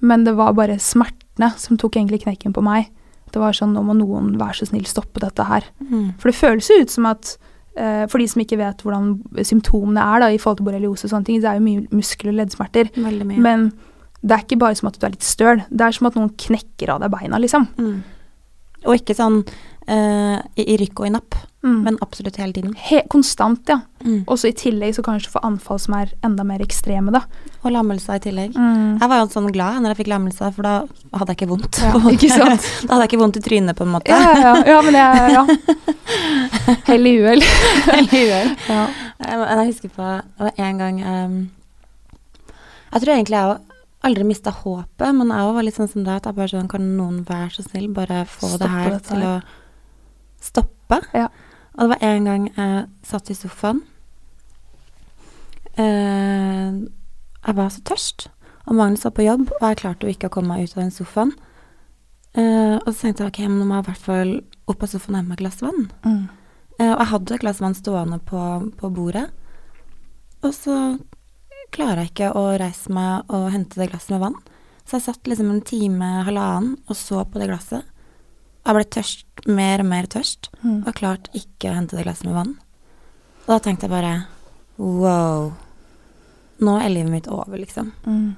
Men 0.00 0.24
det 0.24 0.34
var 0.38 0.56
bare 0.56 0.78
smertene 0.80 1.52
som 1.60 1.76
tok 1.80 1.98
egentlig 1.98 2.22
knekken 2.24 2.54
på 2.56 2.64
meg. 2.64 2.88
Det 3.30 3.40
var 3.40 3.54
sånn 3.54 3.74
Nå 3.76 3.82
må 3.86 3.94
noen 3.94 4.32
være 4.40 4.60
så 4.60 4.70
snill 4.70 4.88
stoppe 4.88 5.20
dette 5.22 5.44
her. 5.46 5.66
Mm. 5.84 6.16
For 6.18 6.30
det 6.30 6.38
føles 6.38 6.70
jo 6.70 6.80
ut 6.80 6.92
som 6.92 7.08
at 7.10 7.36
For 8.12 8.20
de 8.20 8.26
som 8.28 8.42
ikke 8.42 8.58
vet 8.60 8.82
hvordan 8.84 9.12
symptomene 9.46 10.02
er 10.02 10.24
da, 10.24 10.30
i 10.34 10.40
forhold 10.40 10.58
til 10.60 10.66
borreliose 10.68 11.06
og 11.08 11.14
sånne 11.14 11.28
ting, 11.28 11.38
det 11.40 11.48
er 11.48 11.58
jo 11.58 11.64
mye 11.64 11.86
muskel- 11.96 12.32
og 12.32 12.38
leddsmerter. 12.40 12.90
Men 13.40 13.70
det 14.20 14.36
er 14.36 14.44
ikke 14.44 14.60
bare 14.60 14.76
som 14.76 14.90
at 14.90 14.98
du 15.00 15.06
er 15.06 15.14
litt 15.14 15.24
støl. 15.24 15.62
Det 15.70 15.86
er 15.86 15.96
som 15.96 16.10
at 16.10 16.18
noen 16.18 16.32
knekker 16.36 16.92
av 16.92 17.00
deg 17.04 17.12
beina, 17.14 17.40
liksom. 17.40 17.68
mm. 17.80 18.00
Og 18.88 18.96
ikke 18.96 19.12
sånn 19.16 19.42
eh, 19.90 20.38
i, 20.56 20.66
i 20.74 20.76
rykk 20.84 21.02
og 21.04 21.10
i 21.10 21.14
napp, 21.18 21.38
Mm. 21.60 21.82
men 21.84 21.98
absolutt 22.00 22.38
hele 22.40 22.54
tiden. 22.56 22.70
He 22.88 23.02
konstant, 23.12 23.68
ja. 23.68 23.82
Mm. 24.00 24.22
Og 24.32 24.38
så 24.40 24.48
i 24.48 24.54
tillegg 24.56 24.94
så 24.96 25.02
kanskje 25.04 25.28
få 25.34 25.42
anfall 25.44 25.76
som 25.82 25.92
er 25.98 26.08
enda 26.24 26.40
mer 26.48 26.62
ekstreme, 26.64 27.12
da. 27.12 27.20
Og 27.60 27.74
lammelse 27.74 28.16
i 28.16 28.22
tillegg. 28.24 28.54
Mm. 28.56 28.94
Jeg 28.96 29.10
var 29.12 29.20
jo 29.20 29.26
sånn 29.34 29.50
glad 29.52 29.82
når 29.82 29.92
jeg 29.92 29.98
fikk 29.98 30.08
lammelse, 30.14 30.48
for 30.56 30.64
da 30.64 30.72
hadde 31.18 31.34
jeg 31.34 31.36
ikke 31.36 31.50
vondt. 31.50 31.80
Ja, 31.84 32.00
ikke? 32.14 32.30
Da 32.40 32.94
hadde 32.94 33.00
jeg 33.02 33.10
ikke 33.10 33.20
vondt 33.20 33.36
i 33.36 33.44
trynet, 33.44 33.76
på 33.76 33.84
en 33.84 33.92
måte. 33.92 34.08
Ja, 34.08 34.32
ja, 34.40 34.54
ja, 34.56 34.72
ja, 34.72 34.80
men 34.88 34.98
jeg 35.02 35.34
Ja. 35.36 35.44
Hell 36.88 37.06
i 37.12 37.14
uhell. 37.20 37.44
Likevel. 38.00 38.56
Ja. 38.72 38.82
Jeg, 39.20 39.36
men 39.36 39.60
jeg 39.60 39.68
husker 39.74 39.92
på 40.00 40.08
det 40.08 40.46
var 40.48 40.64
en 40.64 40.78
gang 40.80 41.02
um, 41.04 41.34
Jeg 42.94 43.02
tror 43.02 43.12
egentlig 43.18 43.36
jeg 43.36 43.52
òg 43.52 43.66
aldri 44.08 44.24
mista 44.24 44.50
håpet, 44.62 45.10
men 45.12 45.28
jeg 45.28 45.52
var 45.60 45.66
litt 45.66 45.76
sånn 45.76 45.90
som 45.92 46.06
deg, 46.06 46.14
at 46.22 46.30
jeg 46.30 46.38
bare 46.40 46.52
sånn 46.54 46.70
Kan 46.72 46.86
noen 46.96 47.20
være 47.28 47.52
så 47.52 47.66
snill 47.68 47.90
bare 47.92 48.22
få 48.24 48.54
det 48.56 48.70
her 48.72 48.96
til 49.04 49.26
å 49.28 49.34
stoppe? 50.40 51.00
Ja. 51.16 51.28
Og 51.76 51.86
det 51.86 51.92
var 51.94 52.04
en 52.04 52.28
gang 52.28 52.48
jeg 52.56 52.86
satt 53.06 53.30
i 53.30 53.36
sofaen. 53.38 53.84
Eh, 55.78 56.80
jeg 57.40 57.56
var 57.56 57.70
så 57.72 57.84
tørst, 57.86 58.26
og 58.66 58.74
Magnus 58.76 59.06
var 59.06 59.14
på 59.16 59.24
jobb, 59.24 59.46
og 59.60 59.68
jeg 59.68 59.80
klarte 59.80 60.06
jo 60.06 60.12
ikke 60.12 60.28
å 60.28 60.34
komme 60.34 60.52
meg 60.52 60.66
ut 60.66 60.76
av 60.76 60.82
den 60.82 60.92
sofaen. 60.94 61.32
Eh, 62.34 62.76
og 62.76 62.90
så 62.90 63.06
tenkte 63.06 63.24
jeg 63.24 63.32
ok, 63.32 63.40
men 63.46 63.62
nå 63.62 63.68
må 63.68 63.78
jeg 63.78 63.86
i 63.86 63.88
hvert 63.90 64.04
fall 64.08 64.34
opp 64.70 64.84
av 64.84 64.92
sofaen 64.92 65.16
og 65.16 65.20
hente 65.20 65.30
meg 65.30 65.38
et 65.38 65.44
glass 65.44 65.62
vann. 65.64 65.86
Mm. 66.04 66.20
Eh, 66.80 66.92
og 66.92 67.00
jeg 67.00 67.10
hadde 67.14 67.34
et 67.36 67.44
glass 67.44 67.62
vann 67.62 67.78
stående 67.78 68.20
på, 68.28 68.42
på 68.80 68.92
bordet. 68.94 69.26
Og 70.46 70.52
så 70.56 70.76
klarer 71.74 72.04
jeg 72.04 72.12
ikke 72.12 72.32
å 72.38 72.44
reise 72.60 72.92
meg 72.94 73.30
og 73.30 73.50
hente 73.54 73.80
det 73.80 73.90
glasset 73.92 74.14
med 74.14 74.24
vann. 74.26 74.38
Så 74.84 74.98
jeg 74.98 75.06
satt 75.06 75.28
liksom 75.30 75.50
en 75.52 75.64
time, 75.66 76.10
halvannen, 76.26 76.76
og 76.88 76.98
så 76.98 77.24
på 77.24 77.40
det 77.40 77.50
glasset. 77.50 77.86
Jeg 78.66 78.74
ble 78.76 78.84
tørst, 78.84 79.24
mer 79.48 79.80
og 79.80 79.86
mer 79.86 80.04
tørst, 80.06 80.48
Mm. 80.62 80.86
og 80.86 80.94
klarte 80.94 81.30
ikke 81.34 81.70
å 81.70 81.74
hente 81.74 81.96
det 81.96 82.04
glasset 82.04 82.24
med 82.26 82.34
vann. 82.34 82.54
Og 83.46 83.54
da 83.54 83.58
tenkte 83.58 83.88
jeg 83.88 83.90
bare 83.90 84.26
wow. 84.78 85.52
Nå 86.60 86.74
er 86.84 86.90
livet 86.92 87.10
mitt 87.10 87.28
over, 87.28 87.56
liksom. 87.56 87.92
Mm. 88.06 88.36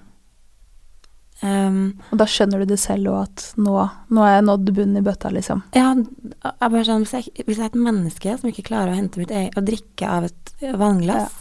Um, 1.43 1.79
Og 2.13 2.19
da 2.21 2.27
skjønner 2.31 2.61
du 2.63 2.67
det 2.71 2.79
selv 2.79 3.09
òg, 3.11 3.23
at 3.27 3.47
nå, 3.59 3.73
nå 4.15 4.23
er 4.23 4.37
jeg 4.37 4.45
nådd 4.47 4.69
bunnen 4.77 5.01
i 5.01 5.03
bøtta, 5.03 5.33
liksom. 5.35 5.65
ja, 5.75 5.89
jeg 5.99 6.71
bare 6.71 6.85
sånn, 6.87 7.03
hvis, 7.03 7.15
jeg, 7.19 7.47
hvis 7.49 7.59
jeg 7.59 7.65
er 7.67 7.73
et 7.73 7.81
menneske 7.83 8.37
som 8.39 8.51
ikke 8.53 8.63
klarer 8.69 8.93
å 8.93 8.99
hente 9.01 9.19
mitt 9.19 9.33
eget 9.35 9.57
Å 9.59 9.65
drikke 9.67 10.07
av 10.07 10.29
et 10.29 10.53
vannglass, 10.79 11.35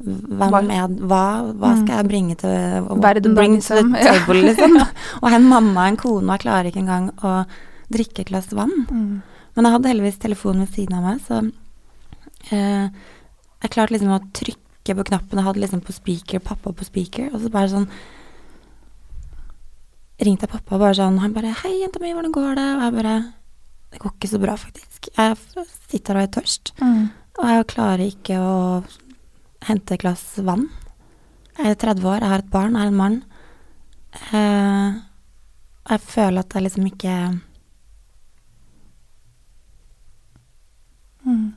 hvem 0.00 0.48
Hva- 0.48 0.62
er, 0.72 0.88
hva, 0.96 1.20
hva 1.60 1.74
Mm. 1.74 1.82
skal 1.84 1.96
jeg 2.00 2.08
bringe 2.08 2.36
til 2.40 2.88
Verden 3.04 3.34
bring 3.36 3.60
to 3.60 3.68
the 3.74 3.82
liksom. 3.82 3.94
Ja. 4.00 4.12
table, 4.16 4.40
liksom? 4.48 4.76
og 5.22 5.28
en 5.36 5.48
mamma 5.52 5.84
og 5.84 5.88
en 5.92 5.96
kone, 6.00 6.24
og 6.24 6.32
jeg 6.38 6.44
klarer 6.46 6.70
ikke 6.72 6.80
engang 6.86 7.10
å 7.20 7.44
drikke 7.92 8.20
et 8.24 8.28
glass 8.32 8.52
vann. 8.52 8.72
Mm. 8.90 9.22
Men 9.54 9.64
jeg 9.68 9.72
hadde 9.76 9.88
heldigvis 9.92 10.18
telefonen 10.22 10.64
ved 10.64 10.74
siden 10.74 10.96
av 10.98 11.04
meg, 11.04 11.20
så 11.24 11.40
eh, 12.50 12.88
jeg 13.62 13.70
klarte 13.70 13.94
liksom 13.94 14.14
å 14.16 14.20
trykke 14.34 14.96
på 14.98 15.06
knappen. 15.10 15.38
Jeg 15.38 15.46
hadde 15.48 15.62
liksom 15.62 15.80
på 15.84 15.92
speaker, 15.96 16.42
pappa 16.44 16.72
på 16.72 16.84
speaker, 16.84 17.30
og 17.32 17.40
så 17.40 17.50
bare 17.52 17.72
sånn 17.72 17.88
ringte 20.24 20.46
jeg 20.46 20.52
pappa 20.54 20.78
bare 20.78 20.94
sånn 20.96 21.18
Han 21.20 21.32
bare 21.34 21.52
'Hei, 21.52 21.80
jenta 21.82 22.00
mi, 22.00 22.12
hvordan 22.14 22.32
går 22.32 22.54
det?' 22.54 22.74
Og 22.76 22.82
jeg 22.82 22.92
bare 23.02 23.32
'Det 23.90 23.98
går 24.00 24.12
ikke 24.12 24.28
så 24.30 24.40
bra, 24.40 24.54
faktisk. 24.56 25.08
Jeg 25.16 25.36
sitter 25.88 26.16
og 26.16 26.22
er 26.22 26.40
tørst, 26.40 26.72
Mm. 26.80 27.10
og 27.38 27.44
jeg 27.46 27.66
klarer 27.66 28.10
ikke 28.10 28.36
å 28.38 28.84
hente 29.62 29.92
et 29.94 30.00
glass 30.00 30.36
vann'. 30.38 30.68
Jeg 31.58 31.66
er 31.66 31.74
30 31.74 32.02
år, 32.04 32.20
jeg 32.20 32.28
har 32.28 32.38
et 32.38 32.50
barn, 32.50 32.72
jeg 32.74 32.82
er 32.82 32.86
en 32.88 32.96
mann. 32.96 33.24
Eh, 34.32 35.00
jeg 35.90 36.00
føler 36.00 36.38
at 36.40 36.48
jeg 36.54 36.62
liksom 36.64 36.86
ikke 36.86 37.40
Mm. 41.24 41.52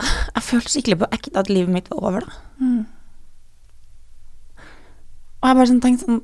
Jeg 0.00 0.42
følte 0.46 0.70
skikkelig 0.72 0.98
på 1.02 1.08
ekte 1.12 1.38
at 1.40 1.50
livet 1.52 1.72
mitt 1.74 1.88
var 1.90 2.00
over, 2.08 2.20
da. 2.26 2.32
Mm. 2.60 2.86
Og 5.40 5.48
jeg 5.48 5.56
bare 5.56 5.68
sånn 5.70 5.80
tenkte 5.80 6.04
sånn 6.04 6.20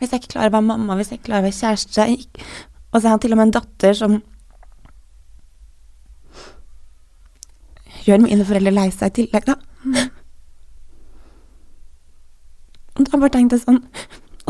Hvis 0.00 0.10
jeg 0.14 0.20
ikke 0.22 0.32
klarer 0.32 0.50
å 0.50 0.54
være 0.56 0.66
mamma, 0.66 0.96
hvis 0.98 1.10
jeg 1.12 1.20
ikke 1.20 1.28
klarer 1.28 1.44
å 1.44 1.46
være 1.46 1.58
kjæreste 1.60 2.06
jeg 2.06 2.16
gikk- 2.16 2.40
Og 2.90 2.96
så 3.00 3.06
har 3.06 3.14
jeg 3.18 3.20
til 3.26 3.34
og 3.36 3.38
med 3.38 3.46
en 3.46 3.56
datter 3.58 3.92
som 3.94 4.16
gjør 8.06 8.22
mine 8.24 8.46
foreldre 8.48 8.72
lei 8.72 8.88
seg 8.94 9.10
i 9.12 9.14
tillegg, 9.20 9.44
da. 9.46 9.54
Og 12.96 13.04
da 13.06 13.18
bare 13.20 13.32
tenkte 13.34 13.58
jeg 13.58 13.64
sånn 13.66 13.82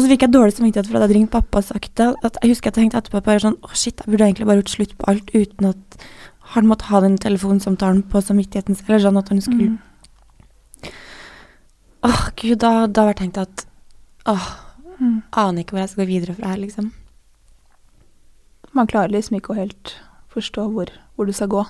Og 0.01 0.05
så 0.07 0.09
fikk 0.15 0.23
jeg 0.25 0.33
dårlig 0.33 0.55
samvittighet 0.57 0.87
for 0.89 0.97
at 0.97 1.03
jeg 1.03 1.05
hadde 1.09 1.17
ringt 1.19 1.33
pappa 1.35 1.61
og 1.61 1.67
sagt 1.67 1.91
det. 2.01 2.07
At 2.25 2.39
jeg 2.41 2.55
husker 2.55 2.71
jeg 2.71 2.77
tenkte 2.79 3.01
etterpå 3.03 3.21
bare 3.27 3.43
sånn 3.43 3.59
Å, 3.61 3.69
shit, 3.77 4.01
jeg 4.01 4.09
burde 4.15 4.25
egentlig 4.31 4.47
bare 4.49 4.63
gjort 4.63 4.73
slutt 4.73 4.95
på 4.97 5.09
alt 5.13 5.33
uten 5.35 5.69
at 5.75 6.07
han 6.55 6.67
måtte 6.67 6.89
ha 6.89 7.03
den 7.05 7.19
telefonsamtalen 7.21 8.01
på 8.09 8.23
samvittigheten 8.25 8.79
eller 8.89 9.03
sånn 9.05 9.21
at 9.21 9.29
han 9.29 9.43
skulle 9.45 9.69
Mm. 9.75 9.79
Åh, 12.09 12.23
gud, 12.41 12.59
da, 12.63 12.87
da 12.89 13.03
har 13.05 13.13
jeg 13.13 13.19
tenkt 13.27 13.39
at 13.43 13.67
Åh, 14.27 14.49
Mm. 15.01 15.23
aner 15.33 15.63
ikke 15.63 15.73
hvor 15.77 15.81
jeg 15.81 15.89
skal 15.91 16.05
gå 16.05 16.09
videre 16.11 16.35
fra 16.37 16.49
her, 16.49 16.57
liksom. 16.61 16.93
Man 18.73 18.87
klarer 18.87 19.13
liksom 19.13 19.37
ikke 19.37 19.55
å 19.55 19.57
helt 19.57 19.95
forstå 20.33 20.67
hvor, 20.73 20.91
hvor 21.17 21.27
du 21.27 21.33
skal 21.33 21.49
gå. 21.49 21.63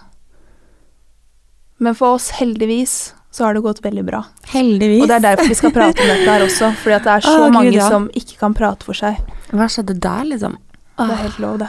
Men 1.79 1.95
for 1.95 2.15
oss, 2.17 2.31
heldigvis, 2.31 3.15
så 3.31 3.45
har 3.45 3.55
det 3.55 3.63
gått 3.65 3.85
veldig 3.85 4.05
bra. 4.05 4.25
Heldigvis. 4.51 5.05
Og 5.05 5.11
det 5.11 5.19
er 5.21 5.27
derfor 5.29 5.51
vi 5.51 5.59
skal 5.59 5.75
prate 5.75 6.03
om 6.03 6.11
dette 6.11 6.27
her 6.27 6.45
også, 6.45 6.73
fordi 6.83 6.97
det 7.05 7.13
er 7.13 7.27
så 7.27 7.37
Å, 7.37 7.45
Gud, 7.45 7.55
mange 7.59 7.77
ja. 7.77 7.91
som 7.93 8.09
ikke 8.19 8.41
kan 8.41 8.57
prate 8.59 8.87
for 8.89 8.99
seg. 8.99 9.21
Hva 9.53 9.69
skjedde 9.71 9.97
der, 10.03 10.25
liksom? 10.33 10.57
Det 10.99 11.07
er 11.07 11.23
helt 11.25 11.39
lov, 11.43 11.61
det. 11.63 11.69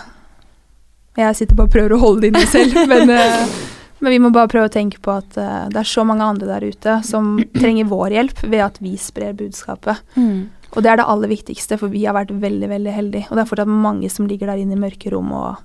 Jeg 1.20 1.38
sitter 1.38 1.60
bare 1.60 1.70
og 1.70 1.76
prøver 1.76 1.94
å 1.96 2.00
holde 2.02 2.24
det 2.24 2.32
inne 2.32 2.48
selv, 2.50 2.82
men, 2.92 3.12
eh, 3.14 3.54
men 4.02 4.16
vi 4.16 4.22
må 4.24 4.32
bare 4.34 4.50
prøve 4.52 4.72
å 4.72 4.74
tenke 4.74 5.02
på 5.04 5.14
at 5.14 5.38
eh, 5.38 5.68
det 5.72 5.84
er 5.84 5.92
så 5.92 6.06
mange 6.08 6.26
andre 6.26 6.50
der 6.50 6.66
ute 6.66 6.98
som 7.06 7.36
trenger 7.54 7.92
vår 7.92 8.18
hjelp 8.18 8.44
ved 8.48 8.66
at 8.66 8.82
vi 8.82 8.96
sprer 9.00 9.38
budskapet. 9.38 10.02
Mm. 10.16 10.50
Og 10.72 10.84
det 10.84 10.94
er 10.94 11.02
det 11.02 11.10
aller 11.14 11.30
viktigste, 11.30 11.78
for 11.78 11.92
vi 11.92 12.06
har 12.08 12.16
vært 12.16 12.32
veldig, 12.42 12.70
veldig 12.72 12.94
heldige. 12.96 13.28
Og 13.30 13.38
det 13.38 13.44
er 13.44 13.50
fortsatt 13.50 13.72
mange 13.72 14.10
som 14.10 14.30
ligger 14.30 14.50
der 14.50 14.62
inne 14.64 14.78
i 14.78 14.82
mørke 14.82 15.12
rom 15.12 15.34
og 15.36 15.60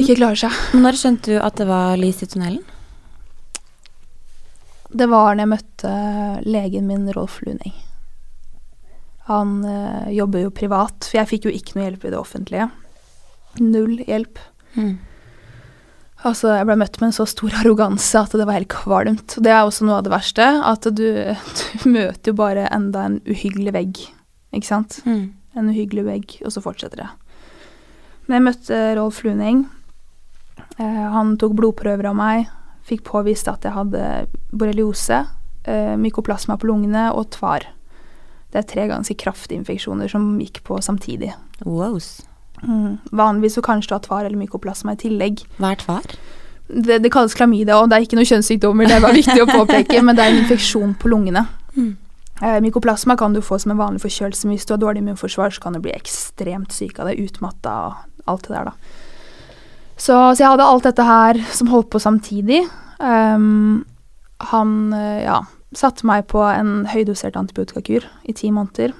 ikke 0.00 0.16
klarer 0.18 0.46
seg. 0.46 0.62
Når 0.74 0.96
skjønte 0.98 1.34
du 1.34 1.36
at 1.38 1.60
det 1.60 1.68
var 1.68 1.94
lys 2.00 2.24
i 2.24 2.26
tunnelen? 2.26 2.64
Det 4.94 5.08
var 5.10 5.34
når 5.34 5.42
jeg 5.42 5.50
møtte 5.50 5.92
legen 6.46 6.86
min, 6.86 7.08
Rolf 7.16 7.40
Luning. 7.42 7.74
Han 9.26 9.64
eh, 9.64 10.12
jobber 10.14 10.44
jo 10.44 10.52
privat, 10.54 11.08
for 11.08 11.18
jeg 11.18 11.30
fikk 11.30 11.48
jo 11.48 11.54
ikke 11.56 11.78
noe 11.78 11.88
hjelp 11.88 12.04
i 12.04 12.12
det 12.12 12.20
offentlige. 12.20 12.68
Null 13.58 13.96
hjelp. 14.04 14.38
Mm. 14.76 14.94
Altså, 16.24 16.52
jeg 16.54 16.68
ble 16.68 16.76
møtt 16.80 17.00
med 17.00 17.10
en 17.10 17.16
så 17.16 17.26
stor 17.28 17.56
arroganse 17.62 18.20
at 18.20 18.36
det 18.36 18.46
var 18.46 18.58
helt 18.60 18.70
kvalmt. 18.72 19.36
Det 19.42 19.50
er 19.50 19.64
også 19.64 19.88
noe 19.88 19.98
av 19.98 20.06
det 20.06 20.14
verste, 20.14 20.46
at 20.70 20.86
du, 20.86 21.06
du 21.58 21.88
møter 21.90 22.30
jo 22.30 22.38
bare 22.38 22.68
enda 22.70 23.08
en 23.08 23.18
uhyggelig 23.26 23.74
vegg, 23.74 24.04
ikke 24.54 24.70
sant? 24.70 25.00
Mm. 25.08 25.32
En 25.58 25.72
uhyggelig 25.72 26.06
vegg, 26.06 26.38
og 26.44 26.54
så 26.54 26.62
fortsetter 26.62 27.02
det. 27.02 27.10
Men 28.28 28.38
jeg 28.38 28.46
møtte 28.46 28.84
Rolf 29.00 29.24
Luning. 29.26 29.66
Eh, 30.78 31.04
han 31.16 31.34
tok 31.40 31.58
blodprøver 31.58 32.12
av 32.12 32.18
meg, 32.18 32.46
fikk 32.84 33.04
påvist 33.08 33.48
at 33.50 33.64
jeg 33.64 33.74
hadde 33.74 34.04
borreliose, 34.54 35.24
eh, 35.64 35.94
mykoplasma 36.00 36.56
på 36.60 36.68
lungene 36.70 37.08
og 37.12 37.30
tvar. 37.34 37.66
Det 38.52 38.60
er 38.62 38.68
tre 38.70 38.86
ganske 38.90 39.16
kraftige 39.18 39.58
infeksjoner 39.58 40.10
som 40.10 40.38
gikk 40.38 40.62
på 40.66 40.78
samtidig. 40.82 41.32
Wow. 41.66 41.98
Mm. 42.62 42.98
Vanligvis 43.10 43.58
så 43.58 43.64
kanskje 43.66 43.90
du 43.90 43.94
har 43.96 44.04
tvar 44.04 44.24
eller 44.24 44.38
mykoplasma 44.38 44.94
i 44.94 45.02
tillegg. 45.02 45.42
Hva 45.58 45.74
er 45.74 45.82
tvar? 45.82 46.14
Det, 46.68 47.00
det 47.02 47.10
kalles 47.12 47.34
klamydia, 47.36 47.76
og 47.76 47.90
det 47.90 47.98
er 47.98 48.06
ikke 48.06 48.16
noen 48.16 48.30
kjønnssykdommer, 48.30 48.88
det 48.88 49.02
bare 49.04 49.18
viktig 49.18 49.42
å 49.42 49.50
påpeke, 49.50 50.00
men 50.06 50.16
det 50.16 50.24
er 50.24 50.32
en 50.32 50.42
infeksjon 50.44 50.94
på 51.00 51.10
lungene. 51.12 51.44
Mm. 51.74 51.90
Eh, 52.40 52.60
mykoplasma 52.64 53.18
kan 53.20 53.34
du 53.34 53.42
få 53.44 53.58
som 53.60 53.74
en 53.74 53.80
vanlig 53.82 54.02
forkjølelse, 54.02 54.46
men 54.46 54.56
hvis 54.56 54.66
du 54.66 54.72
har 54.74 54.80
dårlig 54.82 55.02
immunforsvar, 55.04 55.52
så 55.54 55.62
kan 55.62 55.76
du 55.76 55.82
bli 55.84 55.92
ekstremt 55.94 56.72
syk 56.74 57.02
av 57.02 57.10
det, 57.10 57.18
utmatta 57.20 57.74
og 57.88 58.30
alt 58.30 58.48
det 58.48 58.56
der, 58.56 58.70
da. 58.70 59.02
Så, 59.94 60.14
så 60.14 60.40
jeg 60.40 60.50
hadde 60.50 60.66
alt 60.66 60.86
dette 60.88 61.04
her 61.06 61.38
som 61.54 61.70
holdt 61.70 61.92
på 61.92 62.00
samtidig. 62.02 62.64
Ehm, 62.98 63.84
han, 64.40 64.92
eh, 64.92 65.22
ja, 65.24 65.40
satte 65.74 66.04
meg 66.06 66.26
på 66.26 66.42
en 66.42 66.86
høydosert 66.86 67.36
antibiotikakur 67.36 68.04
i 68.28 68.32
ti 68.32 68.50
måneder. 68.50 68.92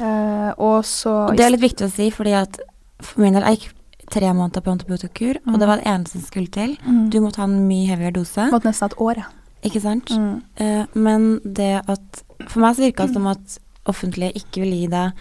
Eh, 0.00 0.52
og 0.58 0.84
så 0.84 1.28
Og 1.30 1.36
det 1.36 1.44
er 1.46 1.50
litt 1.50 1.64
viktig 1.64 1.86
å 1.86 1.92
si, 1.92 2.10
fordi 2.10 2.32
at 2.38 2.58
for 3.02 3.20
min 3.20 3.34
del, 3.34 3.42
jeg 3.42 3.58
gikk 3.58 3.72
tre 4.12 4.28
måneder 4.32 4.62
på 4.62 4.70
antibiotikakur, 4.72 5.36
og 5.46 5.52
Mm. 5.54 5.58
det 5.58 5.68
var 5.68 5.76
det 5.76 5.86
eneste 5.86 6.12
som 6.12 6.20
skulle 6.22 6.50
til. 6.50 6.76
Mm. 6.86 7.10
Du 7.10 7.20
måtte 7.20 7.36
ha 7.38 7.44
en 7.44 7.66
mye 7.68 7.86
heavier 7.88 8.12
dose, 8.12 8.50
Måtte 8.50 8.64
nesten 8.70 8.80
ha 8.82 8.86
et 8.86 8.98
år, 8.98 9.16
ja. 9.16 9.24
ikke 9.64 9.80
sant? 9.80 10.06
Mm. 10.10 10.42
Eh, 10.56 10.86
men 10.94 11.40
det 11.40 11.82
at 11.88 12.22
For 12.48 12.58
meg 12.60 12.74
så 12.76 12.82
virka 12.82 13.06
det 13.06 13.14
som 13.14 13.26
at 13.28 13.58
offentlige 13.86 14.32
ikke 14.34 14.62
vil 14.62 14.72
gi 14.72 14.86
deg 14.88 15.12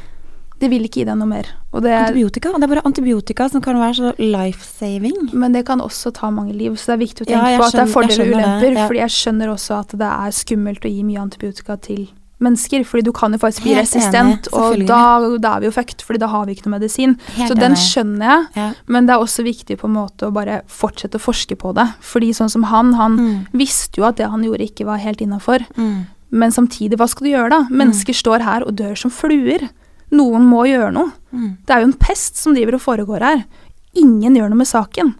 De 0.62 0.70
vil 0.70 0.84
ikke 0.86 1.01
gi 1.01 1.07
deg 1.09 1.18
noe 1.18 1.28
mer. 1.28 1.47
Og 1.74 1.82
det 1.82 1.89
er, 1.91 2.03
antibiotika. 2.12 2.51
Det 2.53 2.68
er 2.68 2.72
bare 2.76 2.84
antibiotika 2.86 3.47
som 3.49 3.62
kan 3.66 3.80
være 3.82 3.95
så 3.97 4.12
life-saving. 4.22 5.34
men 5.34 5.51
det 5.55 5.66
kan 5.66 5.82
også 5.82 6.14
ta 6.14 6.30
mange 6.30 6.53
liv, 6.53 6.76
så 6.78 6.91
det 6.91 6.97
er 6.97 7.05
viktig 7.07 7.26
å 7.26 7.30
Ja, 7.30 7.36
tenke 7.41 7.51
jeg 7.51 7.59
på 7.59 7.66
at 7.66 7.72
det 7.74 7.82
er 7.82 7.93
fordeler 7.93 8.22
og 8.22 8.32
det, 8.32 8.34
ulemper. 8.38 8.74
ja. 8.78 8.88
Fordi 8.88 8.99
jeg 9.01 9.14
skjønner 9.18 9.47
også 9.55 9.80
at 9.80 9.95
det 9.97 10.09
er 10.12 10.32
skummelt 10.38 10.86
å 10.86 10.91
gi 10.93 11.03
mye 11.07 11.22
antibiotika 11.22 11.78
til 11.82 12.03
mennesker. 12.41 12.84
Fordi 12.89 13.03
du 13.05 13.12
kan 13.14 13.32
jo 13.34 13.38
faktisk 13.41 13.64
bli 13.64 13.74
Helt 13.76 13.86
resistent, 13.86 14.47
enig, 14.49 14.53
og 14.53 14.86
da, 14.89 15.01
da 15.41 15.55
er 15.57 15.59
vi 15.62 15.66
jo 15.70 15.72
fucked, 15.76 16.01
fordi 16.05 16.20
da 16.20 16.28
har 16.28 16.45
vi 16.45 16.55
ikke 16.55 16.66
noe 16.70 16.78
medisin. 16.80 17.18
Helt 17.36 17.51
så 17.51 17.57
den 17.59 17.74
skjønner 17.78 18.26
jeg, 18.26 18.47
Ja. 18.55 18.70
men 18.88 19.05
det 19.05 19.14
er 19.16 19.20
også 19.26 19.43
viktig 19.45 19.78
på 19.78 19.86
en 19.89 19.93
måte 19.97 20.30
å 20.30 20.34
bare 20.34 20.62
fortsette 20.68 21.18
å 21.18 21.22
forske 21.22 21.55
på 21.57 21.74
det. 21.78 21.88
Fordi 22.01 22.30
sånn 22.34 22.49
som 22.49 22.64
han, 22.64 22.93
han 22.93 23.18
Mm. 23.18 23.47
visste 23.53 23.97
jo 23.97 24.05
at 24.05 24.18
det 24.18 24.30
han 24.30 24.41
gjorde 24.43 24.66
ikke 24.70 24.86
var 24.86 24.97
helt 24.97 25.22
innafor. 25.22 25.66
Mm. 25.78 26.05
Men 26.32 26.49
samtidig, 26.51 26.97
hva 26.97 27.07
skal 27.09 27.26
du 27.28 27.32
gjøre 27.34 27.49
da? 27.49 27.62
Mennesker 27.70 28.14
står 28.14 28.41
her 28.41 28.62
og 28.64 28.76
dør 28.76 28.95
som 28.97 29.12
fluer. 29.12 29.70
Noen 30.18 30.45
må 30.47 30.66
gjøre 30.68 30.91
noe. 30.95 31.12
Mm. 31.32 31.51
Det 31.66 31.76
er 31.76 31.84
jo 31.84 31.89
en 31.89 31.99
pest 31.99 32.39
som 32.39 32.55
driver 32.55 32.78
og 32.78 32.84
foregår 32.84 33.26
her. 33.26 33.43
Ingen 33.99 34.36
gjør 34.36 34.51
noe 34.51 34.62
med 34.64 34.70
saken. 34.70 35.14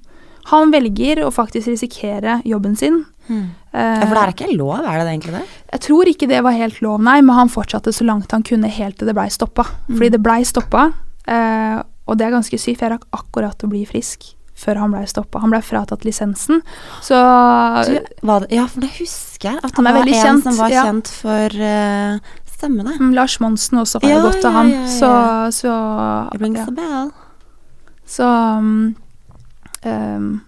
Han 0.52 0.74
velger 0.74 1.24
å 1.26 1.32
faktisk 1.34 1.70
risikere 1.72 2.40
jobben 2.48 2.76
sin. 2.76 3.04
Mm. 3.28 3.46
Eh, 3.72 4.02
for 4.02 4.16
det 4.18 4.24
er 4.24 4.34
ikke 4.34 4.58
lov, 4.58 4.82
er 4.82 5.00
det 5.00 5.06
det 5.06 5.14
egentlig 5.14 5.36
det? 5.38 5.46
Jeg 5.72 5.84
tror 5.86 6.12
ikke 6.12 6.30
det 6.32 6.42
var 6.44 6.58
helt 6.58 6.82
lov, 6.84 7.00
nei, 7.06 7.20
men 7.24 7.38
han 7.38 7.52
fortsatte 7.52 7.94
så 7.96 8.08
langt 8.08 8.34
han 8.36 8.44
kunne 8.48 8.72
helt 8.72 9.00
til 9.00 9.08
det 9.08 9.16
blei 9.16 9.30
stoppa. 9.32 9.68
Mm. 9.88 9.96
Fordi 9.96 10.12
det 10.18 10.22
blei 10.26 10.42
stoppa, 10.48 10.90
eh, 11.32 11.80
og 12.10 12.20
det 12.20 12.28
er 12.28 12.36
ganske 12.36 12.60
sykt, 12.60 12.84
jeg 12.84 12.96
rakk 12.96 13.08
akkurat 13.16 13.64
å 13.64 13.72
bli 13.72 13.86
frisk 13.88 14.34
før 14.62 14.78
han 14.78 14.92
blei 14.94 15.06
stoppa. 15.10 15.40
Han 15.42 15.54
blei 15.54 15.62
fratatt 15.66 16.04
lisensen, 16.06 16.62
så 17.02 17.18
Du, 17.88 17.96
det, 17.96 18.52
ja, 18.54 18.68
for 18.70 18.84
det 18.84 18.92
husker 19.00 19.56
jeg. 19.56 19.62
At 19.62 19.72
det 19.72 19.80
Han 19.80 19.90
er 19.90 19.98
var 19.98 20.12
en 20.12 20.20
kjent, 20.26 20.44
som 20.46 20.60
var 20.60 20.74
ja. 20.74 20.84
kjent 20.86 21.12
for 21.22 21.56
uh, 21.58 22.36
stemmene. 22.62 22.96
mm, 23.02 23.12
Lars 23.18 23.40
Monsen 23.44 23.82
også 23.82 24.00
har 24.04 24.10
Ja, 24.14 24.22
det 24.22 24.30
godt 24.30 24.46
av 24.46 24.52
ja, 24.54 24.56
han. 24.62 24.72
ja, 24.72 24.86
ja. 24.86 24.96
Så, 24.96 25.12
så 25.64 25.76
ja. 26.56 27.04
Så 28.12 28.28
um, 28.28 28.96
um, 29.86 30.42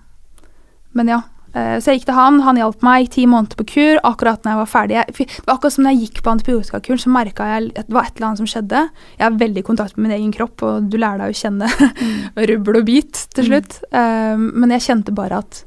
Men 0.94 1.08
ja. 1.10 1.22
eh, 1.56 1.78
så 1.82 1.90
jeg 1.94 2.02
gikk 2.02 2.10
til 2.10 2.18
han, 2.18 2.40
han 2.46 2.60
hjalp 2.60 2.84
meg. 2.86 3.08
Ti 3.14 3.24
måneder 3.30 3.58
på 3.60 3.66
kur. 3.72 4.02
Akkurat 4.06 4.44
når 4.44 4.52
jeg 4.54 4.60
var 4.62 4.70
ferdig 4.74 4.98
jeg, 5.00 5.16
Det 5.18 5.46
var 5.48 5.56
akkurat 5.56 5.74
som 5.78 5.86
når 5.88 5.96
jeg 5.96 6.02
gikk 6.08 6.22
på 6.26 6.34
antibiotikakuren, 6.34 7.02
så 7.02 7.14
merka 7.14 7.48
jeg 7.54 7.72
at 7.78 7.88
det 7.90 7.96
var 7.98 8.10
et 8.10 8.18
eller 8.18 8.28
annet 8.30 8.42
som 8.44 8.50
skjedde. 8.52 8.84
Jeg 9.18 9.26
er 9.30 9.40
veldig 9.40 9.64
i 9.64 9.68
kontakt 9.70 9.98
med 9.98 10.08
min 10.10 10.18
egen 10.20 10.34
kropp, 10.36 10.62
og 10.68 10.90
du 10.92 11.00
lærer 11.02 11.24
deg 11.24 11.34
å 11.34 11.40
kjenne 11.40 11.72
rubbel 12.52 12.82
og 12.82 12.86
bit 12.90 13.24
til 13.34 13.50
slutt. 13.50 13.80
Um, 13.96 14.52
men 14.60 14.76
jeg 14.78 14.86
kjente 14.90 15.16
bare 15.16 15.42
at 15.46 15.64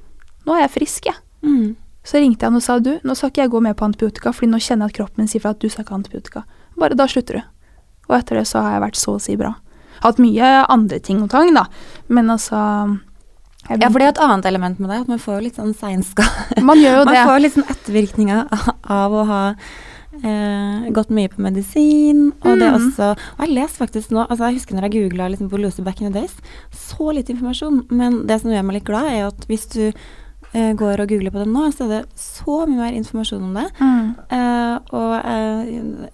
nå 0.46 0.54
er 0.54 0.66
jeg 0.66 0.74
frisk, 0.76 1.08
jeg. 1.10 1.18
Mm. 1.42 1.74
Så 2.06 2.20
ringte 2.22 2.44
jeg 2.46 2.52
han 2.52 2.56
og 2.60 2.62
sa 2.62 2.78
du, 2.78 2.92
nå 3.02 3.16
skal 3.18 3.32
ikke 3.32 3.42
jeg 3.42 3.50
gå 3.50 3.60
med 3.66 3.74
på 3.76 3.84
antibiotika, 3.88 4.30
fordi 4.32 4.50
nå 4.52 4.60
kjenner 4.62 4.86
jeg 4.86 4.94
at 4.94 4.98
kroppen 5.00 5.24
min 5.24 5.30
sier 5.32 5.42
fra 5.42 5.50
at 5.56 5.60
du 5.60 5.66
skal 5.68 5.82
ikke 5.84 5.94
ha 5.96 5.98
antibiotika. 5.98 6.44
Bare 6.78 6.94
da 6.98 7.06
slutter 7.10 7.40
du. 7.40 7.42
Og 8.06 8.14
etter 8.20 8.38
det 8.38 8.44
så 8.46 8.62
har 8.62 8.76
jeg 8.76 8.84
vært 8.86 9.00
så 9.00 9.16
å 9.16 9.22
si 9.24 9.34
bra. 9.40 9.56
Hatt 10.04 10.20
mye 10.22 10.52
andre 10.70 11.00
ting 11.02 11.22
og 11.24 11.30
tang, 11.32 11.50
da, 11.56 11.64
men 12.12 12.30
altså 12.30 12.60
jeg 13.66 13.80
Ja, 13.82 13.88
for 13.90 13.98
det 13.98 14.06
er 14.06 14.12
et 14.14 14.20
annet 14.22 14.46
element 14.46 14.78
med 14.78 14.90
det. 14.92 15.00
At 15.02 15.08
man 15.10 15.18
får 15.18 15.40
litt 15.42 15.56
sånn 15.58 15.72
seinskade. 15.74 16.62
Man 16.62 16.78
gjør 16.78 17.00
jo 17.00 17.04
Man 17.08 17.14
det. 17.16 17.24
får 17.26 17.40
litt 17.42 17.56
sånn 17.56 17.66
ettervirkninger 17.72 18.68
av 18.94 19.16
å 19.18 19.24
ha 19.26 19.40
eh, 20.22 20.86
gått 20.94 21.10
mye 21.10 21.28
på 21.32 21.42
medisin. 21.42 22.28
Og 22.44 22.60
det 22.60 22.68
Mm. 22.70 22.76
også 22.78 23.08
Og 23.16 23.42
jeg 23.48 23.54
leste 23.56 23.78
faktisk 23.82 24.10
nå 24.14 24.22
altså 24.28 24.46
Jeg 24.52 24.60
husker 24.60 24.74
når 24.78 24.86
jeg 24.86 24.94
googla 25.10 25.28
liksom 25.32 25.48
borreliose 25.50 25.82
back 25.82 26.00
in 26.00 26.12
the 26.12 26.20
days. 26.20 26.36
Så 26.70 27.12
litt 27.12 27.28
informasjon. 27.28 27.86
Men 27.90 28.26
det 28.26 28.40
som 28.40 28.50
gjør 28.50 28.62
meg 28.64 28.74
litt 28.78 28.84
glad, 28.86 29.10
er 29.10 29.26
at 29.26 29.46
hvis 29.48 29.66
du 29.74 29.92
eh, 30.56 30.72
går 30.78 31.02
og 31.02 31.10
googler 31.10 31.34
på 31.34 31.42
det 31.42 31.48
nå, 31.52 31.66
så 31.74 31.86
er 31.86 31.92
det 31.92 32.20
så 32.20 32.62
mye 32.64 32.80
mer 32.80 32.96
informasjon 32.96 33.44
om 33.44 33.56
det. 33.58 33.66
Mm. 33.78 34.08
Uh, 34.32 34.76
og 34.96 35.12
uh, 35.20 35.60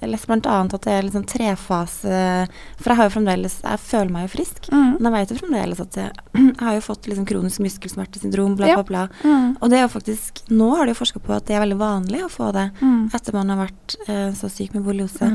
jeg 0.00 0.10
leste 0.10 0.32
annet 0.32 0.76
at 0.76 0.86
det 0.86 0.92
er 0.92 1.06
liksom 1.06 1.24
trefase 1.28 2.20
For 2.78 2.92
jeg 2.92 2.98
har 2.98 3.08
jo 3.08 3.12
fremdeles 3.14 3.54
Jeg 3.62 3.80
føler 3.82 4.12
meg 4.14 4.26
jo 4.26 4.32
frisk. 4.34 4.68
Mm. 4.72 4.92
Men 4.98 5.08
jeg 5.08 5.14
vet 5.16 5.32
jo 5.32 5.38
fremdeles 5.40 5.82
at 5.84 5.98
jeg, 5.98 6.24
jeg 6.38 6.62
har 6.62 6.78
jo 6.78 6.84
fått 6.84 7.08
liksom 7.10 7.28
kronisk 7.28 7.64
muskelsmertesyndrom, 7.64 8.56
bla, 8.58 8.72
bla, 8.74 8.86
bla, 8.88 9.04
bla. 9.08 9.32
Mm. 9.32 9.48
Og 9.60 9.72
det 9.72 9.80
er 9.80 9.86
jo 9.86 9.92
faktisk 9.96 10.44
Nå 10.52 10.70
har 10.76 10.86
de 10.86 10.94
jo 10.94 11.00
forska 11.02 11.22
på 11.22 11.34
at 11.36 11.48
det 11.48 11.56
er 11.56 11.64
veldig 11.64 11.80
vanlig 11.80 12.24
å 12.26 12.30
få 12.32 12.52
det 12.54 12.68
Mm. 12.82 13.10
etter 13.14 13.34
man 13.34 13.50
har 13.50 13.58
vært 13.58 13.94
så 14.38 14.48
syk 14.50 14.72
med 14.74 14.84
borreliose. 14.86 15.26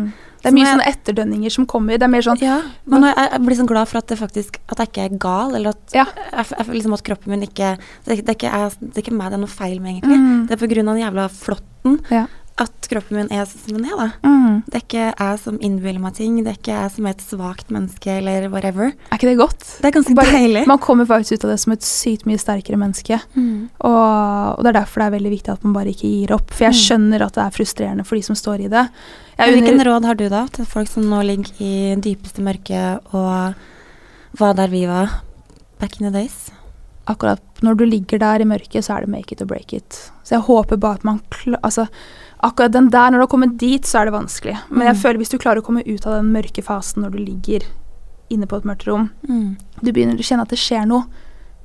Det 0.41 0.49
er 0.51 0.55
mye 0.55 0.69
sånne 0.69 0.87
etterdønninger 0.91 1.53
som 1.53 1.65
kommer. 1.69 1.97
Det 1.97 2.05
er 2.07 2.11
mer 2.13 2.25
sånn 2.25 2.41
Ja, 2.43 2.59
men 2.85 3.03
nå, 3.03 3.11
jeg, 3.11 3.29
jeg 3.33 3.43
blir 3.47 3.57
sånn 3.59 3.69
glad 3.69 3.89
for 3.89 4.01
at 4.01 4.11
det 4.11 4.19
faktisk 4.19 4.59
At 4.69 4.81
jeg 4.83 4.91
ikke 4.91 5.05
er 5.07 5.15
gal, 5.23 5.55
eller 5.57 5.75
at, 5.75 5.95
Ja. 5.95 6.05
jeg, 6.31 6.49
jeg, 6.53 6.67
liksom 6.77 6.93
at 6.97 7.05
kroppen 7.07 7.33
min 7.33 7.47
ikke 7.47 7.71
det, 8.05 8.17
det, 8.19 8.27
er 8.27 8.35
ikke, 8.37 8.51
jeg, 8.51 8.75
det 8.81 9.01
er 9.01 9.05
ikke 9.05 9.17
meg 9.17 9.31
det 9.33 9.39
er 9.39 9.43
noe 9.45 9.51
feil 9.51 9.79
med, 9.81 9.97
egentlig. 9.97 10.19
Mm. 10.21 10.43
Det 10.47 10.57
er 10.57 10.67
av 10.67 10.91
den 10.93 11.01
jævla 11.03 11.29
flåtten 11.33 11.97
Ja. 12.13 12.25
At 12.59 12.87
kroppen 12.89 13.17
min 13.19 13.27
er 13.31 13.45
sånn 13.45 13.61
som 13.67 13.75
den 13.77 13.85
er, 13.85 13.97
da. 13.99 14.05
Mm. 14.25 14.63
Det 14.65 14.75
er 14.79 14.81
ikke 14.85 15.03
jeg 15.19 15.39
som 15.43 15.57
innbiller 15.61 16.01
meg 16.01 16.15
ting, 16.17 16.37
det 16.43 16.49
er 16.53 16.57
ikke 16.57 16.73
jeg 16.73 16.91
som 16.95 17.05
er 17.05 17.13
et 17.13 17.21
svakt 17.21 17.69
menneske, 17.69 18.07
eller 18.17 18.47
whatever. 18.49 18.93
Er 19.11 19.19
ikke 19.19 19.29
det 19.29 19.37
godt? 19.37 19.65
Det 19.81 19.85
er 19.91 19.95
ganske 19.99 20.15
Bare- 20.17 20.31
deilig. 20.33 20.63
Man 20.67 20.79
kommer 20.81 21.05
faktisk 21.05 21.33
ut 21.37 21.45
av 21.45 21.51
det 21.51 21.59
som 21.61 21.73
et 21.75 21.85
sykt 21.85 22.25
mye 22.25 22.39
sterkere 22.41 22.79
menneske. 22.81 23.19
Mm. 23.35 23.69
Og, 23.85 24.57
og 24.57 24.63
det 24.65 24.71
er 24.73 24.79
derfor 24.79 25.03
det 25.03 25.07
er 25.11 25.15
veldig 25.19 25.33
viktig 25.35 25.53
at 25.53 25.63
man 25.67 25.73
bare 25.77 25.93
ikke 25.93 26.09
gir 26.09 26.33
opp. 26.33 26.49
For 26.49 26.65
jeg 26.65 26.73
Mm. 26.73 26.81
skjønner 26.81 27.25
at 27.27 27.33
det 27.37 27.43
er 27.45 27.55
frustrerende 27.59 28.05
for 28.05 28.15
de 28.15 28.21
som 28.23 28.35
står 28.35 28.65
i 28.65 28.67
det. 28.73 28.87
Hvilken 29.37 29.85
råd 29.85 30.05
har 30.09 30.15
du 30.15 30.27
da 30.29 30.47
til 30.47 30.65
folk 30.65 30.87
som 30.89 31.03
nå 31.09 31.21
ligger 31.23 31.51
i 31.61 31.95
dypeste 32.01 32.41
mørke 32.41 32.99
og 33.13 33.53
var 34.39 34.53
der 34.57 34.67
vi 34.67 34.85
var 34.87 35.21
back 35.79 36.01
in 36.01 36.11
the 36.11 36.19
days? 36.21 36.49
akkurat 37.07 37.39
når 37.63 37.77
du 37.79 37.85
ligger 37.85 38.19
der 38.19 38.41
i 38.41 38.43
mørket, 38.43 38.83
så 38.83 38.97
er 38.97 39.05
det 39.05 39.09
make 39.13 39.31
it 39.31 39.41
or 39.41 39.45
break 39.47 39.71
it. 39.71 40.11
Så 40.27 40.35
jeg 40.35 40.41
håper 40.43 40.75
bare 40.75 40.95
at 40.99 41.05
man 41.05 41.21
klarer 41.31 41.59
Altså, 41.63 41.85
akkurat 42.43 42.71
den 42.71 42.89
der, 42.89 43.09
når 43.11 43.17
du 43.17 43.25
har 43.25 43.27
kommet 43.27 43.57
dit, 43.57 43.81
så 43.83 44.01
er 44.01 44.05
det 44.05 44.13
vanskelig. 44.13 44.57
Men 44.69 44.87
jeg 44.87 44.95
Mm. 44.95 45.01
føler 45.01 45.17
hvis 45.17 45.29
du 45.29 45.37
klarer 45.37 45.61
å 45.61 45.65
komme 45.65 45.83
ut 45.87 46.05
av 46.05 46.13
den 46.21 46.31
mørke 46.33 46.63
fasen 46.63 47.03
når 47.03 47.11
du 47.11 47.17
ligger 47.19 47.63
inne 48.29 48.45
på 48.45 48.57
et 48.57 48.63
mørkt 48.63 48.85
rom, 48.87 49.09
Mm. 49.27 49.57
du 49.81 49.91
begynner 49.91 50.15
å 50.17 50.23
kjenne 50.25 50.41
at 50.41 50.49
det 50.49 50.59
skjer 50.59 50.85
noe. 50.87 51.05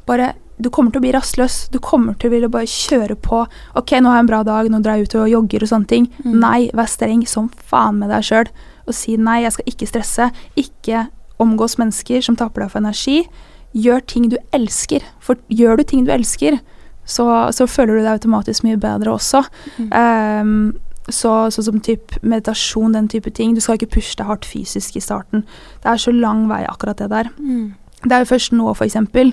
Bare 0.06 0.34
Du 0.60 0.68
kommer 0.70 0.92
til 0.92 1.00
å 1.00 1.02
bli 1.02 1.12
rastløs. 1.12 1.70
Du 1.72 1.78
kommer 1.80 2.14
til 2.16 2.28
å 2.28 2.30
ville 2.30 2.48
bare 2.48 2.66
kjøre 2.66 3.16
på. 3.16 3.48
Ok, 3.74 3.90
nå 3.98 4.04
har 4.06 4.16
jeg 4.16 4.20
en 4.20 4.26
bra 4.26 4.42
dag, 4.44 4.68
nå 4.70 4.80
drar 4.82 4.96
jeg 4.96 5.08
ut 5.08 5.14
og 5.16 5.28
jogger 5.28 5.62
og 5.62 5.68
sånne 5.68 5.86
ting. 5.88 6.06
Mm. 6.24 6.38
Nei, 6.38 6.70
vær 6.72 6.86
streng 6.86 7.26
som 7.26 7.48
faen 7.48 7.98
med 7.98 8.10
deg 8.10 8.22
sjøl. 8.22 8.46
Og 8.86 8.94
si 8.94 9.16
nei, 9.16 9.40
jeg 9.42 9.52
skal 9.52 9.64
ikke 9.64 9.88
stresse. 9.88 10.30
Ikke 10.56 11.08
omgås 11.40 11.76
mennesker 11.78 12.22
som 12.22 12.36
tapper 12.36 12.60
deg 12.60 12.70
for 12.70 12.78
energi. 12.78 13.26
Gjør 13.74 14.06
ting 14.06 14.28
du 14.28 14.36
elsker. 14.52 15.02
For 15.18 15.34
gjør 15.50 15.78
du 15.78 15.82
ting 15.84 16.04
du 16.04 16.12
elsker, 16.12 16.60
så, 17.04 17.26
så 17.52 17.66
føler 17.66 17.98
du 17.98 18.04
deg 18.04 18.12
automatisk 18.14 18.64
mye 18.66 18.78
bedre 18.80 19.14
også. 19.16 19.42
Mm. 19.78 19.90
Um, 19.92 20.72
så, 21.08 21.50
så, 21.50 21.64
som 21.66 21.80
typ 21.82 22.14
meditasjon, 22.22 22.94
den 22.94 23.08
type 23.10 23.30
ting. 23.34 23.56
Du 23.56 23.60
skal 23.60 23.74
ikke 23.78 23.96
pushe 23.98 24.14
deg 24.20 24.28
hardt 24.28 24.46
fysisk 24.46 24.96
i 24.96 25.02
starten. 25.02 25.42
Det 25.82 25.90
er 25.90 25.98
så 25.98 26.14
lang 26.14 26.46
vei, 26.50 26.62
akkurat 26.68 27.02
det 27.02 27.10
der. 27.10 27.32
Mm. 27.38 27.72
Det 28.04 28.14
er 28.14 28.24
jo 28.24 28.30
først 28.30 28.54
nå, 28.54 28.68
for 28.74 28.86
eksempel, 28.86 29.32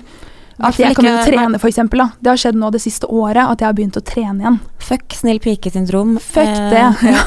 at 0.60 0.76
jeg 0.76 0.92
kan 0.94 1.06
begynne 1.06 1.22
å 1.22 1.28
trene, 1.28 1.58
for 1.62 1.70
eksempel. 1.70 2.02
Da. 2.02 2.08
Det 2.20 2.32
har 2.32 2.40
skjedd 2.42 2.58
nå 2.60 2.68
det 2.74 2.82
siste 2.82 3.08
året 3.08 3.40
at 3.46 3.62
jeg 3.62 3.68
har 3.70 3.76
begynt 3.78 3.96
å 3.96 4.02
trene 4.04 4.44
igjen. 4.44 4.58
Fuck 4.90 5.14
snill 5.16 5.40
pike-syndrom. 5.42 6.16
Fuck 6.20 6.50
Eh, 6.50 6.70
det. 6.74 6.82
Ja. 7.06 7.22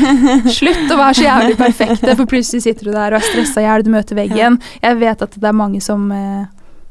Slutt 0.58 0.94
å 0.94 0.96
være 0.96 1.18
så 1.18 1.26
jævlig 1.26 1.58
perfekte, 1.58 2.14
for 2.14 2.30
plutselig 2.30 2.64
sitter 2.64 2.88
du 2.88 2.94
der 2.94 3.12
og 3.16 3.20
er 3.20 3.26
stressa 3.26 3.60
i 3.62 3.66
hjel, 3.66 3.84
du 3.84 3.92
møter 3.92 4.18
veggen. 4.18 4.60
Jeg 4.80 5.00
vet 5.02 5.26
at 5.26 5.36
det 5.36 5.50
er 5.50 5.58
mange 5.58 5.82
som 5.84 6.06
eh, 6.14 6.46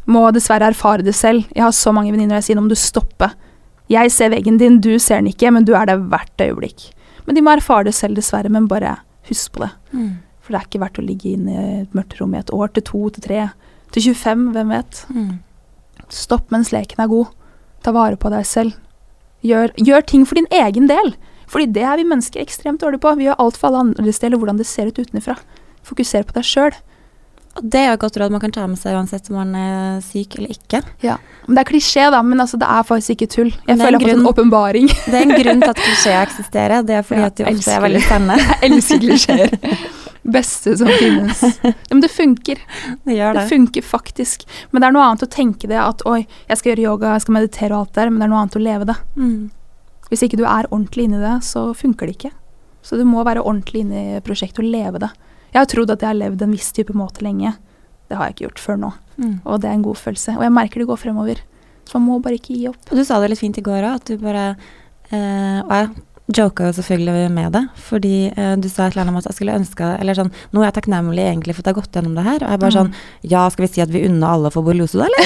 må 0.08 0.24
dessverre 0.36 0.70
erfare 0.72 1.06
det 1.06 1.16
selv. 1.16 1.48
Jeg 1.56 1.66
har 1.66 1.76
så 1.76 1.94
mange 1.96 2.14
venninner 2.14 2.40
jeg 2.40 2.50
sier 2.50 2.60
nå 2.60 2.66
må 2.66 2.72
du 2.72 2.80
stoppe. 2.80 3.32
Jeg 3.92 4.12
ser 4.12 4.32
veggen 4.34 4.60
din, 4.60 4.80
du 4.84 4.96
ser 5.00 5.22
den 5.22 5.32
ikke, 5.32 5.52
men 5.54 5.68
du 5.68 5.74
er 5.78 5.88
der 5.88 6.00
hvert 6.00 6.44
øyeblikk. 6.44 6.90
Men 7.28 7.36
de 7.36 7.44
må 7.44 7.54
erfare 7.56 7.88
det 7.88 7.96
selv, 7.96 8.16
dessverre, 8.20 8.52
men 8.52 8.70
bare 8.72 8.98
husk 9.28 9.56
på 9.56 9.66
det. 9.66 9.72
Mm. 9.92 10.12
For 10.44 10.54
det 10.56 10.60
er 10.60 10.68
ikke 10.70 10.84
verdt 10.84 11.00
å 11.02 11.06
ligge 11.08 11.32
inne 11.36 11.54
i 11.56 11.80
et 11.82 11.96
mørkt 11.96 12.20
rom 12.20 12.36
i 12.36 12.40
et 12.40 12.52
år, 12.56 12.72
til 12.76 12.86
to, 12.88 13.02
til 13.16 13.26
tre, 13.28 13.48
til 13.96 14.10
25, 14.14 14.46
hvem 14.56 14.76
vet. 14.76 15.02
Mm. 15.12 15.32
Stopp 16.14 16.52
mens 16.56 16.72
leken 16.72 17.04
er 17.04 17.12
god. 17.12 17.34
Ta 17.84 17.92
vare 17.96 18.20
på 18.20 18.32
deg 18.32 18.48
selv. 18.48 18.78
Gjør, 19.46 19.74
gjør 19.76 20.06
ting 20.08 20.24
for 20.28 20.40
din 20.40 20.48
egen 20.56 20.88
del. 20.88 21.14
Fordi 21.48 21.70
det 21.76 21.84
er 21.88 22.00
vi 22.00 22.08
mennesker 22.08 22.44
ekstremt 22.44 22.82
dårlige 22.84 23.04
på. 23.04 23.14
Vi 23.20 23.28
gjør 23.28 23.40
alt 23.44 23.60
for 23.60 23.70
alle 23.70 23.86
andres 23.86 24.20
del 24.24 24.36
og 24.36 24.44
hvordan 24.44 24.60
det 24.60 24.68
ser 24.68 24.90
ut 24.92 25.00
utenfra. 25.00 25.38
Fokuser 25.88 26.28
på 26.28 26.36
deg 26.36 26.48
sjøl. 26.48 26.76
Og 27.58 27.66
det 27.74 27.80
er 27.82 27.88
jo 27.90 27.96
et 27.98 28.02
godt 28.04 28.18
råd 28.22 28.34
man 28.36 28.42
kan 28.44 28.52
ta 28.54 28.66
med 28.70 28.78
seg 28.78 28.94
uansett 28.94 29.30
om 29.32 29.38
man 29.40 29.54
er 29.58 30.00
syk 30.06 30.36
eller 30.38 30.52
ikke. 30.54 30.82
Det 31.02 31.62
er 31.64 31.68
klisjé, 31.70 32.04
da, 32.14 32.20
men 32.22 32.40
altså, 32.44 32.60
det 32.62 32.68
er 32.70 32.84
faktisk 32.86 33.16
ikke 33.16 33.28
tull. 33.34 33.50
Jeg 33.50 33.66
Men 33.68 33.82
er 33.82 33.86
føler 33.88 34.00
jeg 34.00 34.10
har 34.10 34.18
fått 34.18 34.22
en 34.22 34.32
åpenbaring. 34.34 34.88
Det 35.12 35.14
er 35.16 35.24
en 35.26 35.34
grunn 35.42 35.62
til 35.64 35.72
at 35.74 35.82
klisjeer 35.88 36.22
eksisterer. 36.28 36.84
Det 36.86 36.98
er 37.00 37.06
fordi 37.08 37.22
Ja, 37.24 37.30
at 37.32 37.36
de 37.40 37.46
ofte 37.48 37.56
elsker 37.56 37.78
er 37.80 37.86
veldig 37.88 38.04
spennende. 38.06 38.38
Jeg 38.62 38.72
elsker 38.72 39.02
klisjeer. 39.06 39.58
Beste 40.28 40.74
som 40.78 40.90
finnes. 41.00 41.42
Ja, 41.64 41.72
men 41.94 42.02
det 42.04 42.10
funker. 42.12 42.60
Det 43.08 43.16
gjør 43.16 43.34
Det 43.38 43.44
det. 43.46 43.50
funker 43.54 43.86
faktisk. 43.86 44.44
Men 44.72 44.82
det 44.84 44.90
er 44.90 44.96
noe 44.98 45.06
annet 45.08 45.24
å 45.24 45.30
tenke 45.32 45.70
det 45.72 45.78
at 45.80 46.04
oi, 46.06 46.26
jeg 46.50 46.60
skal 46.60 46.74
gjøre 46.74 46.84
yoga, 46.84 47.14
jeg 47.16 47.24
skal 47.24 47.38
meditere 47.38 47.72
og 47.78 47.86
alt 47.86 47.94
der, 47.96 48.10
men 48.12 48.20
det 48.20 48.28
er 48.28 48.34
noe 48.34 48.42
annet 48.44 48.58
å 48.60 48.64
leve 48.66 48.90
det. 48.90 48.98
Mm. 49.16 49.38
Hvis 50.12 50.26
ikke 50.28 50.40
du 50.40 50.44
er 50.44 50.68
ordentlig 50.68 51.08
inni 51.08 51.22
det, 51.24 51.38
så 51.48 51.70
funker 51.76 52.08
det 52.12 52.18
ikke. 52.18 52.34
Så 52.84 53.00
du 53.00 53.06
må 53.08 53.24
være 53.28 53.40
ordentlig 53.44 53.86
inne 53.86 54.04
i 54.18 54.20
prosjektet 54.24 54.60
og 54.64 54.68
leve 54.72 55.00
det. 55.06 55.10
Jeg 55.54 55.60
har 55.62 55.66
trodd 55.66 55.90
at 55.92 56.00
jeg 56.02 56.08
har 56.10 56.20
levd 56.20 56.42
en 56.42 56.52
viss 56.52 56.72
type 56.72 56.94
måte 56.94 57.22
lenge, 57.22 57.56
Det 58.10 58.16
har 58.18 58.26
jeg 58.30 58.36
ikke 58.36 58.46
gjort 58.48 58.60
før 58.64 58.78
nå, 58.80 58.94
Mm. 59.18 59.40
og 59.46 59.60
det 59.62 59.68
er 59.70 59.74
en 59.74 59.82
god 59.84 59.96
følelse. 59.98 60.38
Og 60.38 60.44
jeg 60.44 60.52
merker 60.54 60.80
det 60.80 60.88
går 60.88 60.98
fremover. 60.98 61.38
Så 61.86 62.00
man 62.00 62.08
må 62.08 62.22
bare 62.22 62.36
ikke 62.40 62.56
gi 62.56 62.68
opp. 62.70 62.78
Og 62.92 62.96
du 62.98 63.04
sa 63.04 63.20
det 63.20 63.30
litt 63.32 63.40
fint 63.40 63.58
i 63.58 63.62
går 63.62 63.84
òg, 63.84 63.96
at 63.96 64.06
du 64.06 64.18
bare 64.18 64.56
jeg 65.12 65.90
joka 66.28 66.66
jo 66.68 66.74
selvfølgelig 66.76 67.32
med 67.32 67.54
det, 67.56 67.62
fordi 67.80 68.34
eh, 68.36 68.56
du 68.60 68.68
sa 68.68 68.88
et 68.88 68.92
eller 68.98 69.06
annet 69.06 69.14
om 69.14 69.18
at 69.22 69.28
jeg 69.30 69.36
skulle 69.38 69.54
ønske 69.56 69.86
Eller 70.02 70.14
sånn 70.18 70.32
Nå 70.52 70.60
er 70.60 70.66
jeg 70.68 70.74
takknemlig 70.82 71.24
egentlig 71.24 71.56
for 71.56 71.62
at 71.64 71.70
jeg 71.70 71.76
har 71.76 71.82
gått 71.82 71.96
gjennom 71.96 72.16
det 72.18 72.26
her. 72.26 72.44
Og 72.44 72.50
jeg 72.52 72.60
bare 72.60 72.72
Mm. 72.72 72.78
sånn 72.78 73.32
Ja, 73.32 73.46
skal 73.50 73.64
vi 73.66 73.70
si 73.72 73.82
at 73.82 73.90
vi 73.94 74.02
unner 74.10 74.28
alle 74.36 74.52
få 74.52 74.64
borreliose, 74.66 75.00
da, 75.00 75.06
eller? 75.08 75.24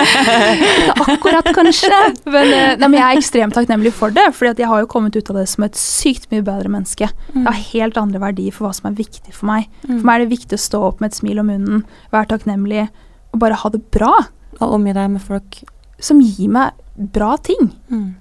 Akkurat, 1.08 1.48
kanskje. 1.56 1.90
Men, 2.26 2.52
eh, 2.52 2.76
nei, 2.76 2.88
men 2.88 2.98
jeg 2.98 3.06
er 3.06 3.18
ekstremt 3.20 3.54
takknemlig 3.56 3.92
for 3.96 4.10
det, 4.14 4.26
fordi 4.36 4.60
jeg 4.64 4.68
har 4.70 4.80
jo 4.84 4.86
kommet 4.90 5.16
ut 5.16 5.30
av 5.32 5.36
det 5.40 5.46
som 5.48 5.64
et 5.64 5.78
sykt 5.78 6.28
mye 6.32 6.44
bedre 6.46 6.68
menneske. 6.72 7.08
Jeg 7.34 7.46
har 7.46 7.60
helt 7.72 7.96
andre 8.00 8.20
verdier 8.22 8.52
for 8.52 8.68
hva 8.68 8.74
som 8.76 8.90
er 8.90 8.98
viktig 8.98 9.32
for 9.36 9.46
meg. 9.50 9.68
For 9.86 10.04
meg 10.04 10.14
er 10.20 10.24
det 10.26 10.34
viktig 10.36 10.58
å 10.58 10.64
stå 10.68 10.82
opp 10.90 11.00
med 11.00 11.12
et 11.12 11.18
smil 11.20 11.40
om 11.42 11.46
munnen, 11.50 11.84
være 12.12 12.30
takknemlig 12.34 12.88
og 13.32 13.38
bare 13.40 13.58
ha 13.62 13.68
det 13.72 13.82
bra. 13.94 14.12
Og 14.60 14.74
omgi 14.76 14.92
deg 14.92 15.10
med 15.14 15.22
folk 15.24 15.62
Som 16.00 16.20
gir 16.20 16.48
meg 16.48 16.72
bra 16.96 17.36
ting. 17.36 17.72
mm. 17.90 18.14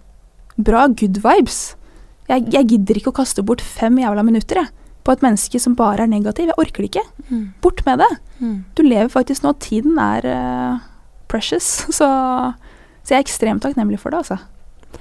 Bra 0.59 0.87
good 0.91 1.17
vibes. 1.23 1.75
Jeg, 2.29 2.45
jeg 2.53 2.67
gidder 2.69 2.99
ikke 2.99 3.11
å 3.13 3.19
kaste 3.21 3.43
bort 3.45 3.63
fem 3.65 3.97
jævla 3.97 4.23
minutter 4.25 4.61
jeg, 4.61 4.69
på 5.07 5.15
et 5.15 5.23
menneske 5.25 5.59
som 5.61 5.73
bare 5.79 6.05
er 6.05 6.11
negativ. 6.11 6.51
Jeg 6.51 6.59
orker 6.61 6.85
det 6.85 6.89
ikke. 6.91 7.05
Mm. 7.31 7.45
Bort 7.63 7.81
med 7.87 8.03
det. 8.03 8.09
Mm. 8.39 8.57
Du 8.77 8.83
lever 8.85 9.09
faktisk 9.09 9.45
nå. 9.45 9.55
Tiden 9.63 9.97
er 10.03 10.27
uh, 10.29 10.83
precious. 11.31 11.67
Så, 11.97 12.05
så 13.01 13.15
jeg 13.15 13.17
er 13.17 13.25
ekstremt 13.25 13.63
takknemlig 13.65 13.97
for 14.01 14.13
det, 14.13 14.21
altså. 14.21 14.37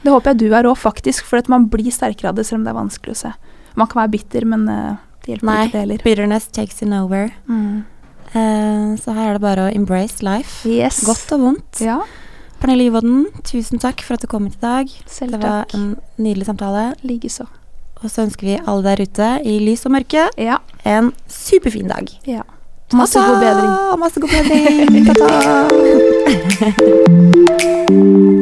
Det 0.00 0.12
håper 0.12 0.32
jeg 0.32 0.40
du 0.40 0.54
er 0.54 0.68
òg, 0.70 0.78
faktisk, 0.80 1.26
for 1.28 1.40
at 1.42 1.50
man 1.52 1.66
blir 1.72 1.90
sterkere 1.92 2.30
av 2.30 2.38
det, 2.38 2.46
selv 2.48 2.62
om 2.62 2.64
det 2.66 2.72
er 2.72 2.78
vanskelig 2.78 3.16
å 3.16 3.20
se. 3.26 3.34
Man 3.78 3.90
kan 3.90 4.02
være 4.04 4.14
bitter, 4.14 4.46
men 4.48 4.64
uh, 4.70 4.96
det 5.24 5.34
hjelper 5.34 5.48
Nei, 5.50 5.58
ikke 5.66 5.74
det 5.74 5.82
heller. 5.84 6.04
bitterness 6.06 6.48
takes 6.54 6.80
you 6.80 6.88
nowhere. 6.88 7.34
Mm. 7.50 7.84
Uh, 8.32 8.96
så 9.00 9.12
her 9.16 9.30
er 9.34 9.36
det 9.36 9.44
bare 9.44 9.66
å 9.66 9.74
embrace 9.74 10.24
life. 10.24 10.62
Yes. 10.68 11.02
Godt 11.08 11.36
og 11.36 11.44
vondt. 11.44 11.82
Ja, 11.84 12.00
Pernille 12.60 12.84
Ivodden, 12.90 13.26
tusen 13.46 13.78
takk 13.82 14.02
for 14.02 14.14
at 14.18 14.22
du 14.22 14.26
kom 14.30 14.44
hit 14.48 14.56
i 14.58 14.60
dag. 14.64 14.86
selv 15.06 15.30
takk. 15.32 15.40
Det 15.40 15.48
var 15.48 15.64
en 15.74 15.96
nydelig 16.18 16.46
samtale. 16.46 16.94
Likeså. 17.06 17.46
Og 18.02 18.10
så 18.10 18.22
ønsker 18.26 18.46
vi 18.46 18.58
alle 18.66 18.82
der 18.84 19.02
ute, 19.02 19.28
i 19.44 19.58
lys 19.58 19.86
og 19.86 19.92
mørke, 19.92 20.28
Ja. 20.38 20.56
en 20.84 21.12
superfin 21.28 21.88
dag. 21.88 22.06
ja. 22.26 22.42
Masse 22.92 23.18
god 23.18 23.40
bedring. 23.40 23.72
Masse 24.02 24.20
god 24.20 24.28
bedring. 24.30 25.06
Ta-ta. 25.06 25.58